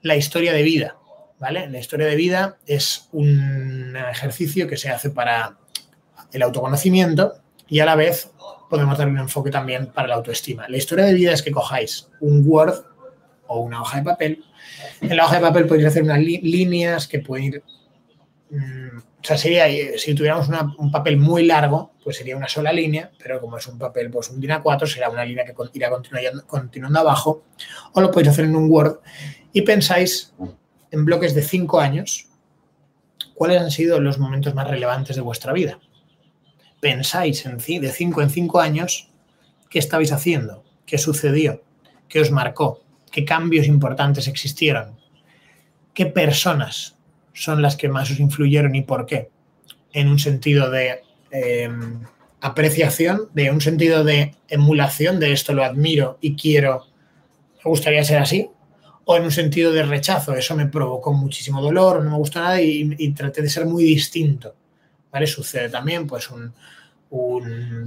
[0.03, 0.97] la historia de vida.
[1.39, 1.69] ¿vale?
[1.69, 5.59] La historia de vida es un ejercicio que se hace para
[6.33, 7.35] el autoconocimiento
[7.69, 8.31] y a la vez
[8.69, 10.69] podemos darle un enfoque también para la autoestima.
[10.69, 12.85] La historia de vida es que cojáis un Word
[13.47, 14.45] o una hoja de papel.
[15.01, 17.63] En la hoja de papel podéis hacer unas líneas que pueden ir
[18.51, 19.65] mm, o sea, sería,
[19.97, 23.79] si tuviéramos un papel muy largo, pues sería una sola línea, pero como es un
[23.79, 27.45] papel, pues un DIN A4, será una línea que irá continuando, continuando abajo,
[27.95, 28.99] o lo podéis hacer en un Word.
[29.55, 30.35] Y pensáis
[30.91, 32.29] en bloques de cinco años
[33.33, 35.79] cuáles han sido los momentos más relevantes de vuestra vida.
[36.81, 39.09] Pensáis en, de cinco en cinco años
[39.71, 41.63] qué estabais haciendo, qué sucedió,
[42.11, 42.84] qué os marcó,
[43.15, 44.99] qué cambios importantes existieron,
[45.95, 46.97] qué personas
[47.33, 49.31] son las que más os influyeron y por qué.
[49.93, 52.01] En un sentido de em,
[52.41, 56.87] apreciación, de un sentido de emulación, de esto lo admiro y quiero,
[57.65, 58.51] me gustaría ser así,
[59.05, 62.61] o en un sentido de rechazo, eso me provocó muchísimo dolor, no me gustó nada
[62.61, 64.57] y, traté de ser muy distinto.
[65.13, 65.29] ¿Vale?
[65.29, 66.53] Sucede también, pues, un,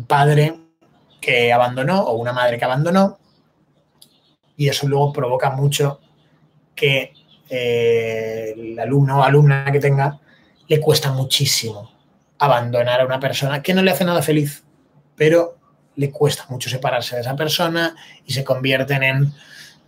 [0.08, 0.58] padre
[1.20, 3.20] que abandonó o una madre que abandonó
[4.58, 6.02] y eso luego provoca mucho
[6.76, 7.14] que
[7.50, 10.20] eh, el alumno o alumna que tenga
[10.68, 11.92] le cuesta muchísimo
[12.40, 14.64] abandonar a una persona que no le hace nada feliz,
[15.16, 15.58] pero
[15.96, 19.34] le cuesta mucho separarse de esa persona y se convierten en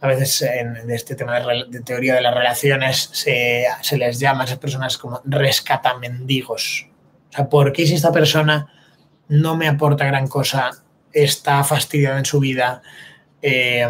[0.01, 3.67] a veces en este tema de, teoría de las relaciones se,
[3.97, 6.87] les llama a esas personas como rescatamendigos.
[7.29, 8.71] O sea, ¿por qué si esta persona
[9.27, 10.71] no me aporta gran cosa,
[11.11, 12.81] está fastidiada en su vida?
[13.41, 13.85] Eh,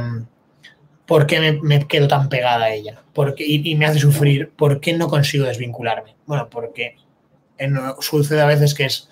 [1.10, 3.02] ¿Por qué me, quedo tan pegada a ella?
[3.14, 4.52] Porque, y, me hace sufrir.
[4.52, 6.16] ¿Por qué no consigo desvincularme?
[6.28, 6.98] Bueno, porque
[8.00, 9.10] sucede a veces que es,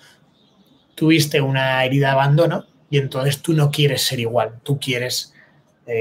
[0.94, 5.34] tuviste una herida de abandono y entonces tú no quieres ser igual, tú quieres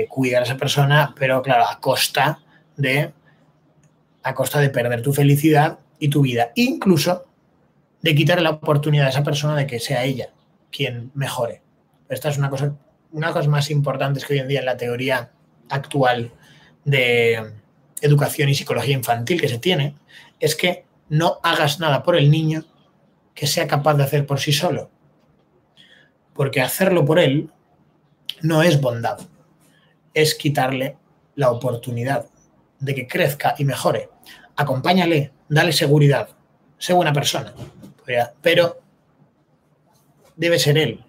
[0.08, 2.42] cuidar a esa persona, pero claro, a costa
[2.76, 3.12] de
[4.22, 7.26] a costa de perder tu felicidad y tu vida, incluso
[8.04, 10.30] de quitarle la oportunidad a esa persona de que sea ella
[10.72, 11.64] quien mejore.
[12.08, 12.76] Esta es una cosa,
[13.12, 15.32] una cosas más importantes que hoy en día en la teoría
[15.70, 16.32] actual
[16.86, 17.54] de
[18.02, 19.96] educación y psicología infantil que se tiene,
[20.40, 22.66] es que no hagas nada por el niño
[23.34, 24.90] que sea capaz de hacer por sí solo.
[26.34, 27.52] Porque hacerlo por él
[28.42, 29.20] no es bondad
[30.14, 30.98] es quitarle
[31.36, 32.26] la oportunidad
[32.80, 34.10] de que crezca y mejore.
[34.56, 36.30] Acompáñale, dale seguridad,
[36.78, 37.54] sé buena persona,
[38.42, 38.82] pero
[40.36, 41.04] debe ser él.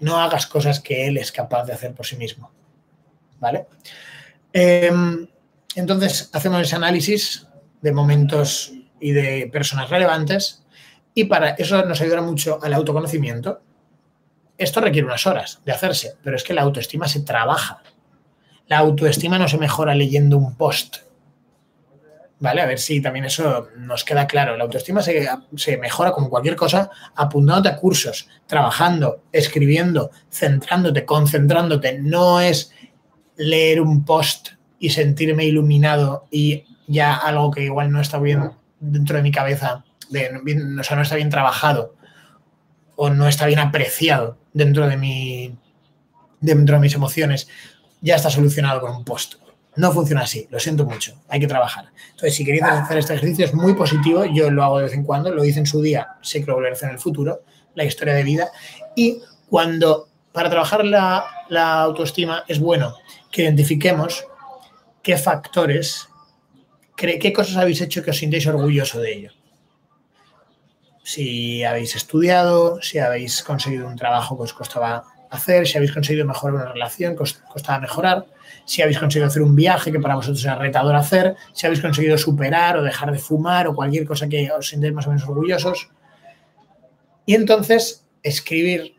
[0.00, 2.50] No hagas cosas que él es capaz de hacer por sí mismo.
[3.40, 3.66] ¿Vale?
[4.52, 5.26] Em,
[5.74, 7.46] entonces, hacemos ese análisis
[7.82, 10.64] de momentos y de personas relevantes
[11.14, 13.60] y para eso nos ayuda mucho al autoconocimiento.
[14.56, 17.82] Esto requiere unas horas de hacerse, pero es que la autoestima se trabaja
[18.70, 20.98] la autoestima no se mejora leyendo un post.
[22.38, 22.62] ¿Vale?
[22.62, 24.56] A ver si también eso nos queda claro.
[24.56, 31.98] La autoestima se, mejora como cualquier cosa apuntándote a cursos, trabajando, escribiendo, centrándote, concentrándote.
[31.98, 32.72] No es
[33.40, 38.50] leer un post y sentirme iluminado y ya algo que igual no está bien
[38.80, 41.94] dentro de mi cabeza, o sea, no está bien trabajado
[42.96, 45.56] o no está bien apreciado dentro de mi
[46.40, 47.48] dentro de mis emociones
[48.02, 49.36] ya está solucionado con un post.
[49.76, 51.86] No funciona así, lo siento mucho, hay que trabajar.
[52.10, 55.04] Entonces, si queréis hacer este ejercicio, es muy positivo, yo lo hago de vez en
[55.04, 57.42] cuando, lo hice en su día, sé que lo volveré a hacer en el futuro,
[57.74, 58.50] la historia de vida.
[58.96, 62.96] Y cuando, para trabajar la, la autoestima, es bueno
[63.30, 64.24] que identifiquemos
[65.02, 66.08] qué factores,
[66.96, 69.30] qué cosas habéis hecho que os sintéis orgulloso de ello.
[71.02, 76.26] Si habéis estudiado, si habéis conseguido un trabajo que os costaba hacer, si habéis conseguido
[76.26, 78.26] mejorar una relación que os costaba mejorar,
[78.66, 82.18] si habéis conseguido hacer un viaje que para vosotros era retador hacer, si habéis conseguido
[82.18, 85.88] superar o dejar de fumar o cualquier cosa que os sintáis más o menos orgullosos.
[87.24, 88.94] Y entonces escribir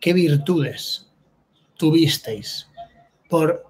[0.00, 1.10] qué virtudes
[1.76, 2.67] tuvisteis
[3.28, 3.66] por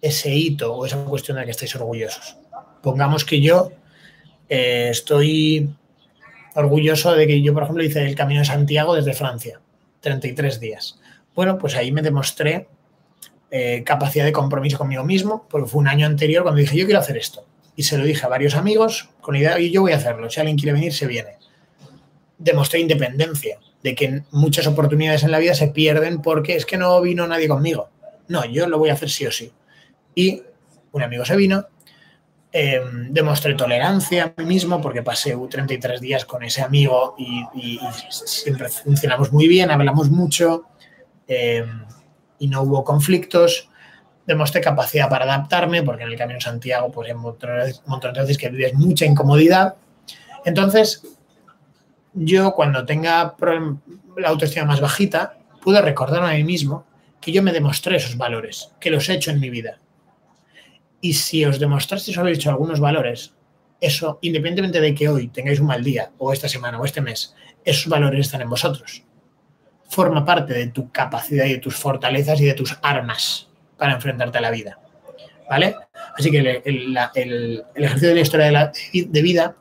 [0.00, 2.36] ese hito o esa cuestión de la que estáis orgullosos.
[2.82, 3.72] Pongamos que yo
[4.48, 5.70] eh, estoy
[6.54, 9.60] orgulloso de que yo, por ejemplo, hice el Camino de Santiago desde Francia
[10.00, 10.98] 33 días.
[11.34, 12.68] Bueno, pues ahí me demostré
[13.50, 17.00] eh, capacidad de compromiso conmigo mismo, porque fue un año anterior cuando dije, yo quiero
[17.00, 17.44] hacer esto.
[17.76, 20.28] Y se lo dije a varios amigos con la idea de, yo voy a hacerlo,
[20.30, 21.36] si alguien quiere venir, se viene.
[22.38, 27.00] Demostré independencia, de que muchas oportunidades en la vida se pierden porque es que no
[27.00, 27.88] vino nadie conmigo.
[28.30, 29.52] No, yo lo voy a hacer sí o sí.
[30.14, 30.42] Y
[30.92, 31.66] un amigo se vino,
[32.52, 37.78] Em, demostré tolerancia a mí mismo porque pasé 33 días con ese amigo y,
[38.10, 40.64] siempre funcionamos muy bien, hablamos mucho
[41.28, 41.84] em,
[42.40, 43.68] y no hubo conflictos.
[44.26, 48.48] Demostré capacidad para adaptarme porque en el Camino Santiago pues hay un de veces que
[48.48, 49.76] vives mucha incomodidad.
[50.44, 51.02] Entonces,
[52.14, 53.36] yo cuando tenga
[54.16, 56.84] la autoestima más bajita, pude recordarme a mí mismo
[57.20, 59.78] que yo me demostré esos valores, que los he hecho en mi vida
[61.00, 63.32] y si os demostrasteis haber hecho algunos valores,
[63.80, 67.34] eso, independientemente de que hoy tengáis un mal día, o esta semana, o este mes,
[67.64, 69.02] esos valores están en vosotros.
[69.88, 73.48] Forma parte de tu capacidad y de tus fortalezas y de tus armas
[73.78, 74.78] para enfrentarte a la vida.
[75.48, 75.74] ¿Vale?
[76.16, 76.96] Así que el,
[77.74, 78.46] ejercicio de la historia
[78.92, 79.56] de, de vida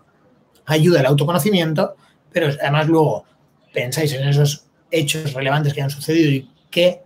[0.66, 1.96] ayuda al autoconocimiento,
[2.32, 3.26] pero además luego
[3.74, 7.02] pensáis en esos hechos relevantes que han sucedido y qué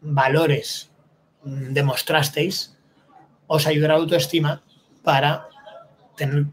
[0.00, 0.90] valores
[1.44, 2.76] mm, demostrasteis,
[3.46, 4.62] os ayudará la autoestima
[5.02, 5.48] para
[6.16, 6.46] tener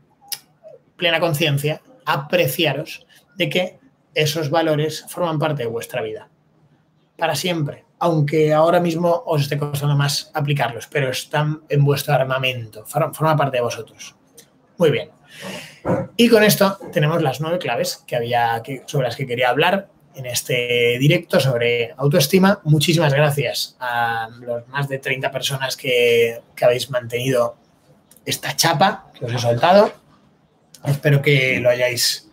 [0.95, 3.05] plena conciencia, apreciaros
[3.35, 3.79] de que
[4.13, 6.29] esos valores forman parte de vuestra vida.
[7.17, 7.85] Para siempre.
[7.99, 13.57] Aunque ahora mismo os esté costando más aplicarlos, pero están en vuestro armamento, forma parte
[13.57, 14.15] de vosotros.
[14.77, 15.09] Muy bien.
[16.15, 20.25] Y con esto tenemos las nueve claves que había, sobre las que quería hablar en
[20.25, 22.59] este directo sobre autoestima.
[22.63, 27.55] Muchísimas gracias a los más de 30 personas que, habéis mantenido
[28.25, 29.93] esta chapa que os he soltado.
[30.83, 32.29] Espero que lo hayáis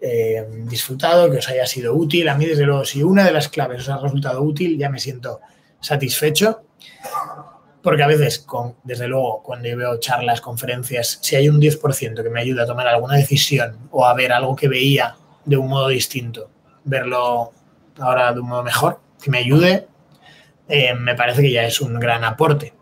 [0.00, 2.28] eh, disfrutado, que os haya sido útil.
[2.28, 5.00] A mí, desde luego, si una de las claves os ha resultado útil, ya me
[5.00, 5.40] siento
[5.80, 6.62] satisfecho.
[7.82, 8.46] Porque a veces,
[8.82, 12.66] desde luego, cuando yo veo charlas, conferencias, si hay un 10% que me ayuda a
[12.66, 16.48] tomar alguna decisión o a ver algo que veía de un modo distinto,
[16.84, 17.52] verlo
[17.98, 19.86] ahora de un modo mejor, que me ayude,
[20.68, 22.74] eh, me parece que ya es un gran aporte.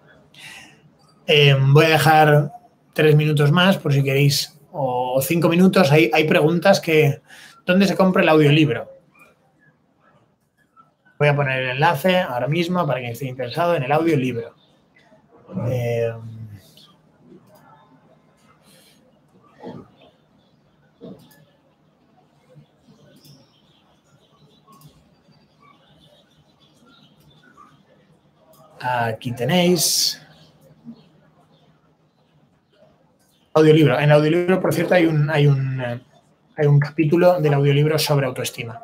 [1.27, 2.53] Eh, voy a dejar
[2.93, 5.93] tres minutos más por si queréis, o cinco minutos.
[5.93, 7.21] Hay, hay preguntas que,
[7.67, 8.91] ¿dónde se compra el audiolibro?
[11.19, 14.55] Voy a poner el enlace ahora mismo para quien esté interesado en el audiolibro.
[15.71, 16.13] Eh,
[28.83, 30.21] aquí tenéis.
[33.55, 33.99] Audiolibro.
[33.99, 36.01] En audiolibro, por cierto, hay un, hay un, eh,
[36.57, 38.81] hay un capítulo del audiolibro sobre autoestima.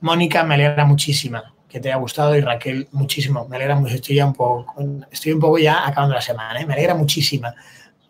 [0.00, 1.42] Mónica, me alegra muchísimo
[1.72, 3.48] que te haya gustado y Raquel, muchísimo.
[3.48, 4.74] Me alegra mucho, estoy ya un poco,
[5.10, 6.66] estoy un poco ya acabando la semana, ¿eh?
[6.66, 7.54] me alegra muchísima.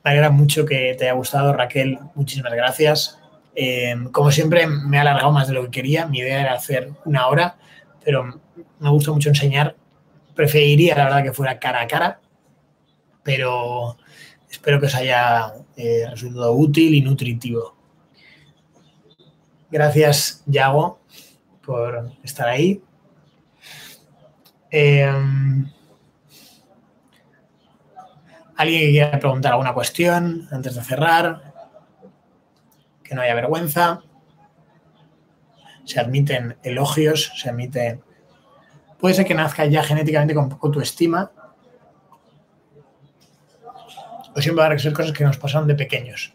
[0.03, 1.97] Me alegra mucho que te haya gustado, Raquel.
[2.17, 3.21] Muchísimas gracias.
[3.55, 6.07] Eh, como siempre, me he alargado más de lo que quería.
[6.07, 7.55] Mi idea era hacer una hora,
[8.05, 8.41] pero
[8.79, 9.77] me gusta mucho enseñar.
[10.35, 12.21] Preferiría, la verdad, que fuera cara a cara,
[13.23, 13.97] pero
[14.51, 17.77] espero que os haya eh, resultado útil y nutritivo.
[19.71, 21.01] Gracias, Yago,
[21.65, 22.83] por estar ahí.
[24.71, 25.71] Em,
[28.57, 31.53] ¿Alguien que quiera preguntar alguna cuestión antes de cerrar?
[33.03, 34.03] Que no haya vergüenza.
[35.85, 38.01] Se admiten elogios, se admite...
[38.99, 41.33] Puede ser que nazca ya genéticamente con poco tu estima.
[44.35, 46.35] O siempre va a ser cosas que nos pasaron de pequeños.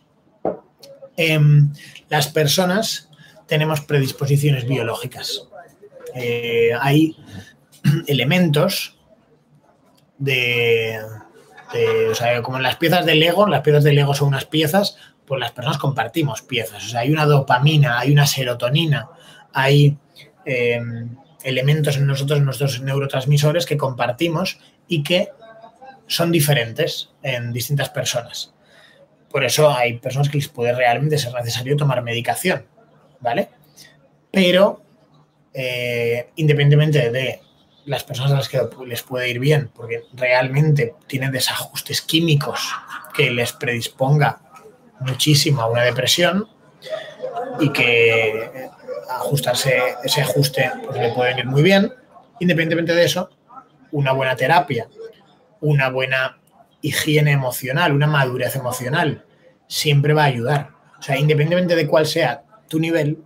[1.15, 1.71] Em,
[2.09, 3.09] las personas
[3.47, 5.47] tenemos predisposiciones biológicas.
[6.13, 7.15] Eh, hay
[8.07, 8.99] elementos
[10.17, 10.99] de,
[12.11, 14.97] o sea, como en las piezas de Lego, las piezas de Lego son unas piezas,
[15.25, 16.85] pues las personas compartimos piezas.
[16.85, 19.09] O sea, hay una dopamina, hay una serotonina,
[19.57, 19.97] hay
[20.45, 25.29] em, elementos en nosotros, en nuestros neurotransmisores que compartimos y que
[26.05, 28.53] son diferentes en distintas personas.
[29.31, 32.65] Por eso hay personas que les puede realmente ser necesario tomar medicación,
[33.19, 33.49] ¿vale?
[34.29, 34.83] Pero
[35.55, 37.41] eh, independientemente de
[37.85, 42.59] las personas a las que les puede ir bien, porque realmente tienen desajustes químicos
[43.15, 44.39] que les predisponga
[44.99, 46.47] muchísimo a una depresión
[47.59, 48.66] y que
[49.17, 51.93] ajustarse ese ajuste pues, le puede venir muy bien.
[52.39, 53.29] Independientemente de eso,
[53.91, 54.87] una buena terapia,
[55.61, 56.39] una buena
[56.81, 59.25] higiene emocional, una madurez emocional,
[59.67, 60.69] siempre va a ayudar.
[60.99, 63.19] O sea, independientemente de cuál sea tu nivel,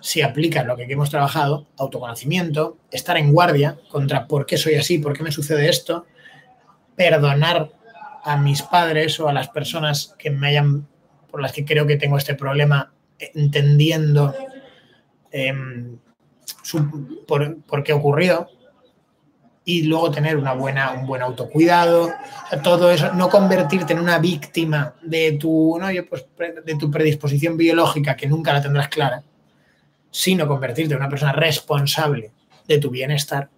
[0.00, 4.98] si aplicas lo que hemos trabajado, autoconocimiento, estar en guardia contra por qué soy así,
[4.98, 6.06] por qué me sucede esto,
[6.96, 7.70] perdonar
[8.24, 10.86] a mis padres o a las personas que me hayan,
[11.30, 14.34] por las que creo que tengo este problema, entendiendo
[15.30, 15.98] em,
[17.26, 18.48] por, qué ocurrió,
[19.64, 22.10] y luego tener una buena, un buen autocuidado,
[22.62, 25.88] todo eso, no convertirte en una víctima de tu, ¿no?
[26.08, 26.26] pues,
[26.64, 29.22] de tu predisposición biológica que nunca la tendrás clara,
[30.10, 32.32] sino convertirte en una persona responsable
[32.66, 33.50] de tu bienestar,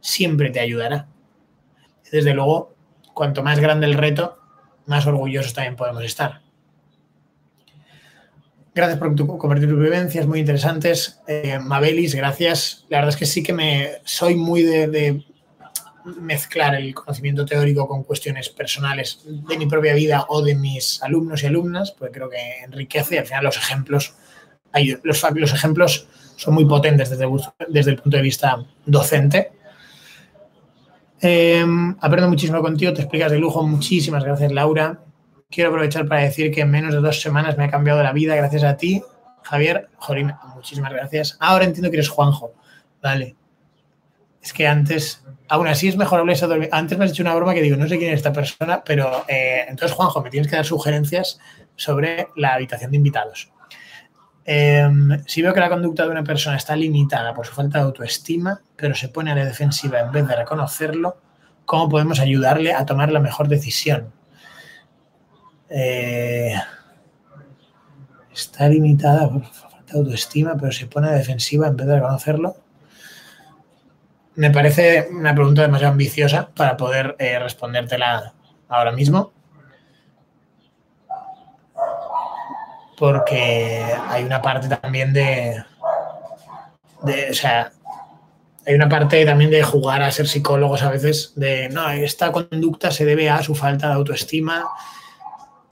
[0.00, 1.06] siempre te ayudará.
[2.10, 2.74] Desde luego,
[3.14, 4.38] cuanto más grande el reto,
[4.86, 6.43] más orgullosos también podemos estar.
[8.74, 11.20] Gracias por tu, compartir tus vivencias muy interesantes.
[11.28, 12.84] Eh, Mabelis, gracias.
[12.88, 15.24] La verdad es que sí que me soy muy de,
[16.20, 21.42] mezclar el conocimiento teórico con cuestiones personales de mi propia vida o de mis alumnos
[21.42, 24.14] y alumnas, porque creo que enriquece y al final los ejemplos,
[25.02, 27.26] los, los ejemplos son muy potentes desde,
[27.68, 29.52] desde el punto de vista docente.
[31.22, 31.64] Eh,
[32.00, 33.62] aprendo muchísimo contigo, te explicas de lujo.
[33.62, 35.00] Muchísimas gracias, Laura.
[35.50, 38.34] Quiero aprovechar para decir que en menos de dos semanas me ha cambiado la vida
[38.34, 39.02] gracias a ti,
[39.42, 39.88] Javier.
[39.96, 41.36] Jorín, muchísimas gracias.
[41.40, 42.54] Ahora entiendo que eres Juanjo.
[43.02, 43.36] Vale.
[44.42, 46.36] Es que antes, aún así es mejor hablar
[46.70, 49.24] Antes me has hecho una broma que digo, no sé quién es esta persona, pero
[49.26, 51.38] eh, entonces, Juanjo, me tienes que dar sugerencias
[51.76, 53.50] sobre la habitación de invitados.
[54.44, 57.84] Em, si veo que la conducta de una persona está limitada por su falta de
[57.84, 61.16] autoestima, pero se pone a la defensiva en vez de reconocerlo,
[61.64, 64.12] ¿cómo podemos ayudarle a tomar la mejor decisión?
[65.76, 66.54] Eh,
[68.32, 72.56] está limitada por falta de autoestima, pero se pone defensiva en vez de reconocerlo.
[74.36, 78.34] Me parece una pregunta demasiado ambiciosa para poder eh, respondértela
[78.68, 79.32] ahora mismo.
[82.96, 85.62] porque hay una parte también de,
[87.02, 87.72] o sea,
[88.66, 92.90] hay una parte también de jugar a ser psicólogos a veces, de, no, esta conducta
[92.90, 94.64] se debe a su falta de autoestima.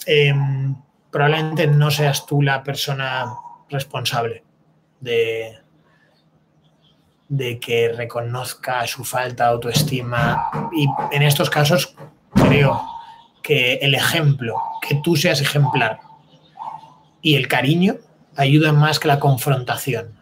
[0.07, 0.77] Em,
[1.11, 3.27] probablemente no seas tú la persona
[3.69, 4.45] responsable
[5.01, 5.59] de,
[7.29, 10.51] de que reconozca su falta de autoestima.
[10.73, 11.95] Y en estos casos
[12.35, 12.83] creo
[13.43, 14.57] que el ejemplo,
[14.87, 16.01] que tú seas ejemplar
[17.21, 17.97] y el cariño
[18.37, 20.19] ayudan más que la confrontación.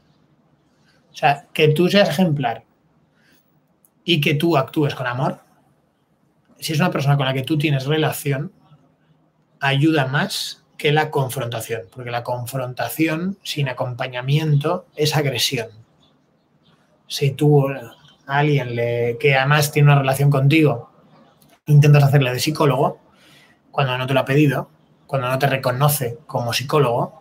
[1.12, 2.64] O sea, que tú seas ejemplar
[4.04, 5.40] y que tú actúes con amor,
[6.58, 8.52] si es una persona con la que tú tienes relación,
[9.60, 15.68] ayuda más que la confrontación, porque la confrontación sin acompañamiento es agresión.
[17.06, 17.66] Si tú
[18.26, 18.74] alguien
[19.18, 20.90] que además tiene una relación contigo,
[21.66, 22.98] intentas hacerle de psicólogo,
[23.70, 24.70] cuando no te lo ha pedido,
[25.06, 27.20] cuando no te reconoce como psicólogo,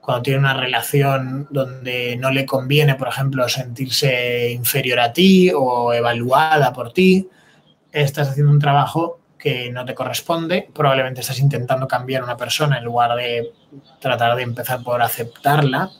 [0.00, 5.92] cuando tiene una relación donde no le conviene, por ejemplo, sentirse inferior a ti o
[5.92, 7.28] evaluada por ti,
[7.92, 12.78] estás haciendo un trabajo que no te corresponde, probablemente estás intentando cambiar a una persona
[12.78, 13.52] en lugar de
[14.00, 15.90] tratar de empezar por aceptarla.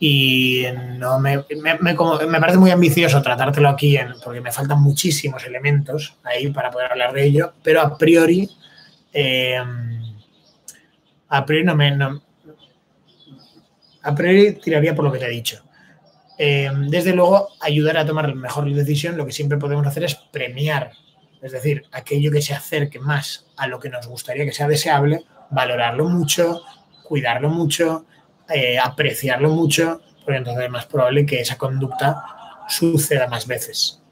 [0.00, 0.64] Y
[0.96, 1.94] no me, me,
[2.40, 7.24] parece muy ambicioso tratártelo aquí porque me faltan muchísimos elementos ahí para poder hablar de
[7.24, 8.48] ello, pero a priori
[9.12, 9.60] eh,
[11.28, 12.20] a priori no me.
[14.02, 15.62] a priori tiraría por lo que te he dicho.
[16.38, 20.92] Eh, desde luego, ayudar a tomar mejor decisión, lo que siempre podemos hacer es premiar,
[21.42, 25.24] es decir, aquello que se acerque más a lo que nos gustaría que sea deseable,
[25.50, 26.62] valorarlo mucho,
[27.04, 28.06] cuidarlo mucho,
[28.48, 32.22] eh, apreciarlo mucho, porque entonces es más probable que esa conducta
[32.68, 34.02] suceda más veces.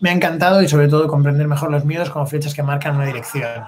[0.00, 3.06] Me ha encantado y sobre todo comprender mejor los miedos como flechas que marcan una
[3.06, 3.64] dirección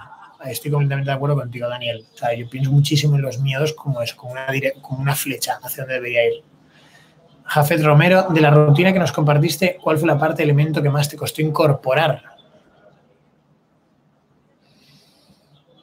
[0.51, 2.07] estoy completamente de acuerdo contigo, Daniel.
[2.15, 4.47] O sea, yo pienso muchísimo en los miedos como eso, como una,
[4.81, 6.45] como una flecha hacia donde debería ir.
[7.47, 11.09] Jafet Romero, de la rutina que nos compartiste, ¿cuál fue la parte, elemento que más
[11.09, 12.23] te costó incorporar?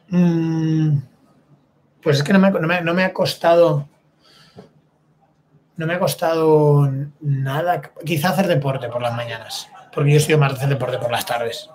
[0.10, 0.98] Mm,
[2.02, 3.88] pues es que no me, ha costado
[5.76, 6.88] no me ha costado
[7.22, 7.81] nada.
[8.06, 11.26] Quizá hacer deporte por las mañanas, porque yo estoy más de hacer deporte por las
[11.26, 11.69] tardes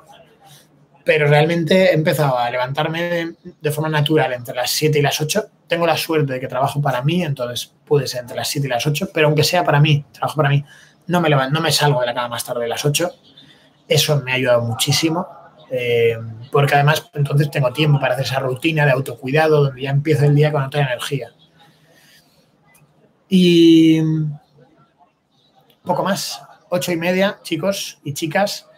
[1.08, 5.42] pero realmente he empezado a levantarme de forma natural entre las 7 y las 8.
[5.68, 8.70] Tengo la suerte de que trabajo para mí, entonces puede ser entre las 7 y
[8.70, 10.64] las 8, pero aunque sea para mí, trabajo para mí,
[11.06, 13.10] no me, no me salgo de la cama más tarde de las 8.
[13.86, 15.26] Eso me ha ayudado muchísimo,
[15.70, 16.16] eh,
[16.50, 20.34] porque además entonces tengo tiempo para hacer esa rutina de autocuidado, donde ya empiezo el
[20.34, 21.32] día con otra energía.
[23.28, 24.00] Y
[25.84, 28.68] poco más, ocho y media, chicos y chicas.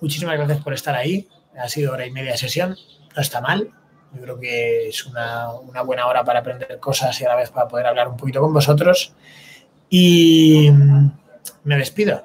[0.00, 1.28] Muchísimas gracias por estar ahí.
[1.58, 2.76] Ha sido hora y media de sesión.
[3.16, 3.72] No está mal.
[4.14, 5.48] Yo creo que es una,
[5.84, 8.52] buena hora para aprender cosas y a la vez para poder hablar un poquito con
[8.52, 9.12] vosotros.
[9.90, 10.70] Y
[11.64, 12.24] me despido.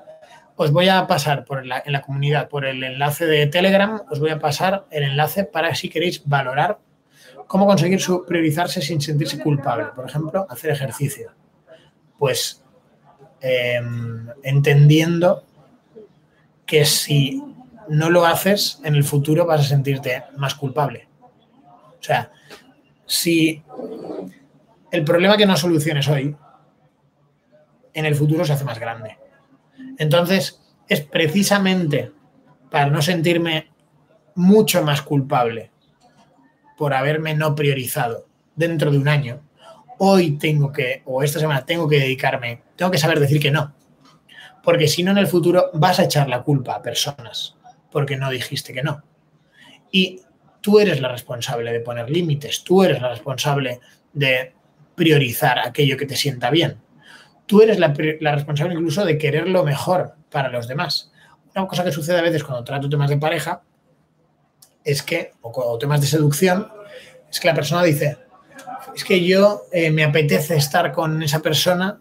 [0.56, 4.30] Os voy a pasar por en la comunidad, por el enlace de Telegram, os voy
[4.30, 6.78] a pasar el enlace para si queréis valorar
[7.48, 9.86] cómo conseguir priorizarse sin sentirse culpable.
[9.96, 11.32] Por ejemplo, hacer ejercicio.
[12.18, 12.64] Pues
[13.42, 15.44] em, entendiendo
[16.66, 17.44] que si
[17.90, 21.08] no lo haces, en el futuro vas a sentirte más culpable.
[22.04, 22.34] O sea,
[23.06, 23.64] si
[24.92, 26.36] el problema que no soluciones hoy,
[27.94, 29.18] en el futuro se hace más grande.
[29.98, 32.12] Entonces, es precisamente
[32.70, 33.72] para no sentirme
[34.36, 35.72] mucho más culpable
[36.78, 39.42] por haberme no priorizado dentro de un año,
[40.00, 43.74] hoy tengo que, o esta semana tengo que dedicarme, tengo que saber decir que no.
[44.62, 47.56] Porque si no, en el futuro vas a echar la culpa a personas
[47.90, 49.04] porque no dijiste que no.
[49.90, 50.20] Y
[50.64, 53.82] tú eres la responsable de poner límites, tú eres la responsable
[54.14, 54.54] de
[54.96, 56.80] priorizar aquello que te sienta bien.
[57.46, 61.12] Tú eres la, responsable incluso de querer lo mejor para los demás.
[61.54, 63.62] Una cosa que sucede a veces cuando trato temas de pareja
[64.86, 66.70] es que, o, temas de seducción,
[67.30, 68.18] es que la persona dice,
[68.96, 72.00] es que yo eh, me apetece estar con esa persona,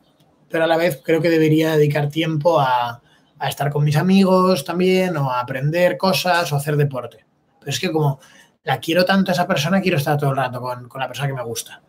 [0.48, 3.00] pero a la vez creo que debería dedicar tiempo a,
[3.40, 7.26] estar con mis amigos también, o a aprender cosas, o a hacer deporte.
[7.58, 8.20] Pero es que como
[8.64, 11.28] la quiero tanto a esa persona, quiero estar todo el rato con, con la persona
[11.28, 11.82] que me gusta.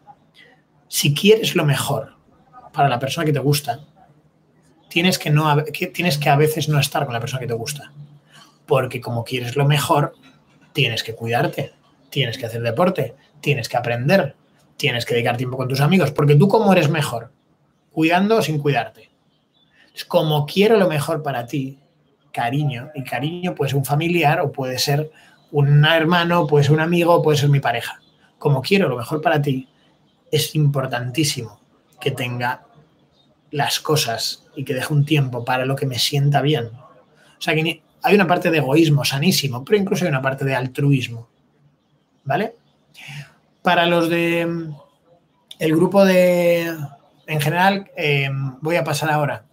[0.87, 2.15] Si quieres lo mejor
[2.71, 3.79] para la persona que te gusta,
[4.89, 5.63] tienes que, no,
[5.93, 7.91] tienes que a veces no estar con la persona que te gusta.
[8.65, 10.13] Porque como quieres lo mejor,
[10.71, 11.73] tienes que cuidarte,
[12.09, 14.35] tienes que hacer deporte, tienes que aprender,
[14.77, 17.31] tienes que dedicar tiempo con tus amigos, porque tú como eres mejor,
[17.91, 19.09] cuidando o sin cuidarte.
[19.95, 21.79] Es como quiero lo mejor para ti,
[22.31, 25.11] cariño, y cariño puede ser un familiar o puede ser
[25.53, 28.01] un hermano, puede ser un amigo, puede ser mi pareja.
[28.39, 29.69] Como quiero lo mejor para ti,
[30.31, 31.59] es importantísimo
[32.01, 32.65] que tenga
[33.51, 36.65] las cosas y que deje un tiempo para lo que me sienta bien.
[36.65, 40.55] O sea, que hay una parte de egoísmo sanísimo, pero incluso hay una parte de
[40.55, 41.29] altruismo.
[42.23, 42.55] ¿Vale?
[43.61, 44.41] Para los de
[45.59, 46.75] el grupo de,
[47.27, 49.45] en general, eh, voy a pasar ahora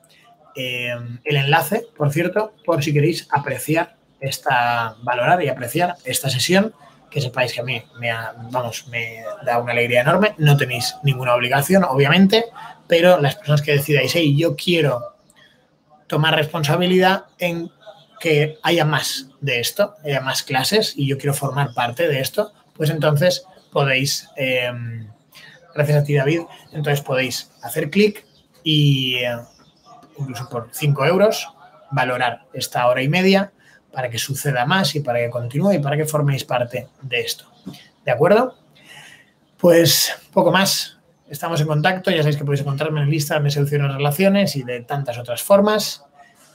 [0.56, 0.94] eh,
[1.24, 6.74] el enlace, por cierto, por si queréis apreciar esta, valorar y apreciar esta sesión,
[7.10, 8.12] que sepáis que a mí me,
[8.50, 10.34] vamos, me da una alegría enorme.
[10.38, 12.44] No tenéis ninguna obligación, obviamente,
[12.86, 15.16] pero las personas que decidáis, hey, yo quiero
[16.06, 17.70] tomar responsabilidad en
[18.20, 22.52] que haya más de esto, haya más clases y yo quiero formar parte de esto,
[22.74, 25.08] pues entonces podéis, em,
[25.74, 26.42] gracias a ti David,
[26.72, 28.26] entonces podéis hacer clic
[28.62, 29.36] y eh,
[30.18, 31.48] incluso por 5 euros
[31.90, 33.52] valorar esta hora y media
[33.92, 37.46] para que suceda más y para que continúe y para que forméis parte de esto.
[38.04, 38.56] ¿De acuerdo?
[39.56, 40.98] Pues poco más.
[41.28, 44.80] Estamos en contacto, ya sabéis que podéis encontrarme en lista de seducciones relaciones y de
[44.80, 46.04] tantas otras formas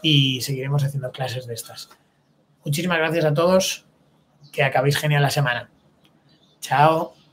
[0.02, 1.90] y seguiremos haciendo clases de estas.
[2.66, 3.86] Muchísimas gracias a todos,
[4.52, 5.70] que acabéis genial la semana.
[6.60, 7.25] Chao.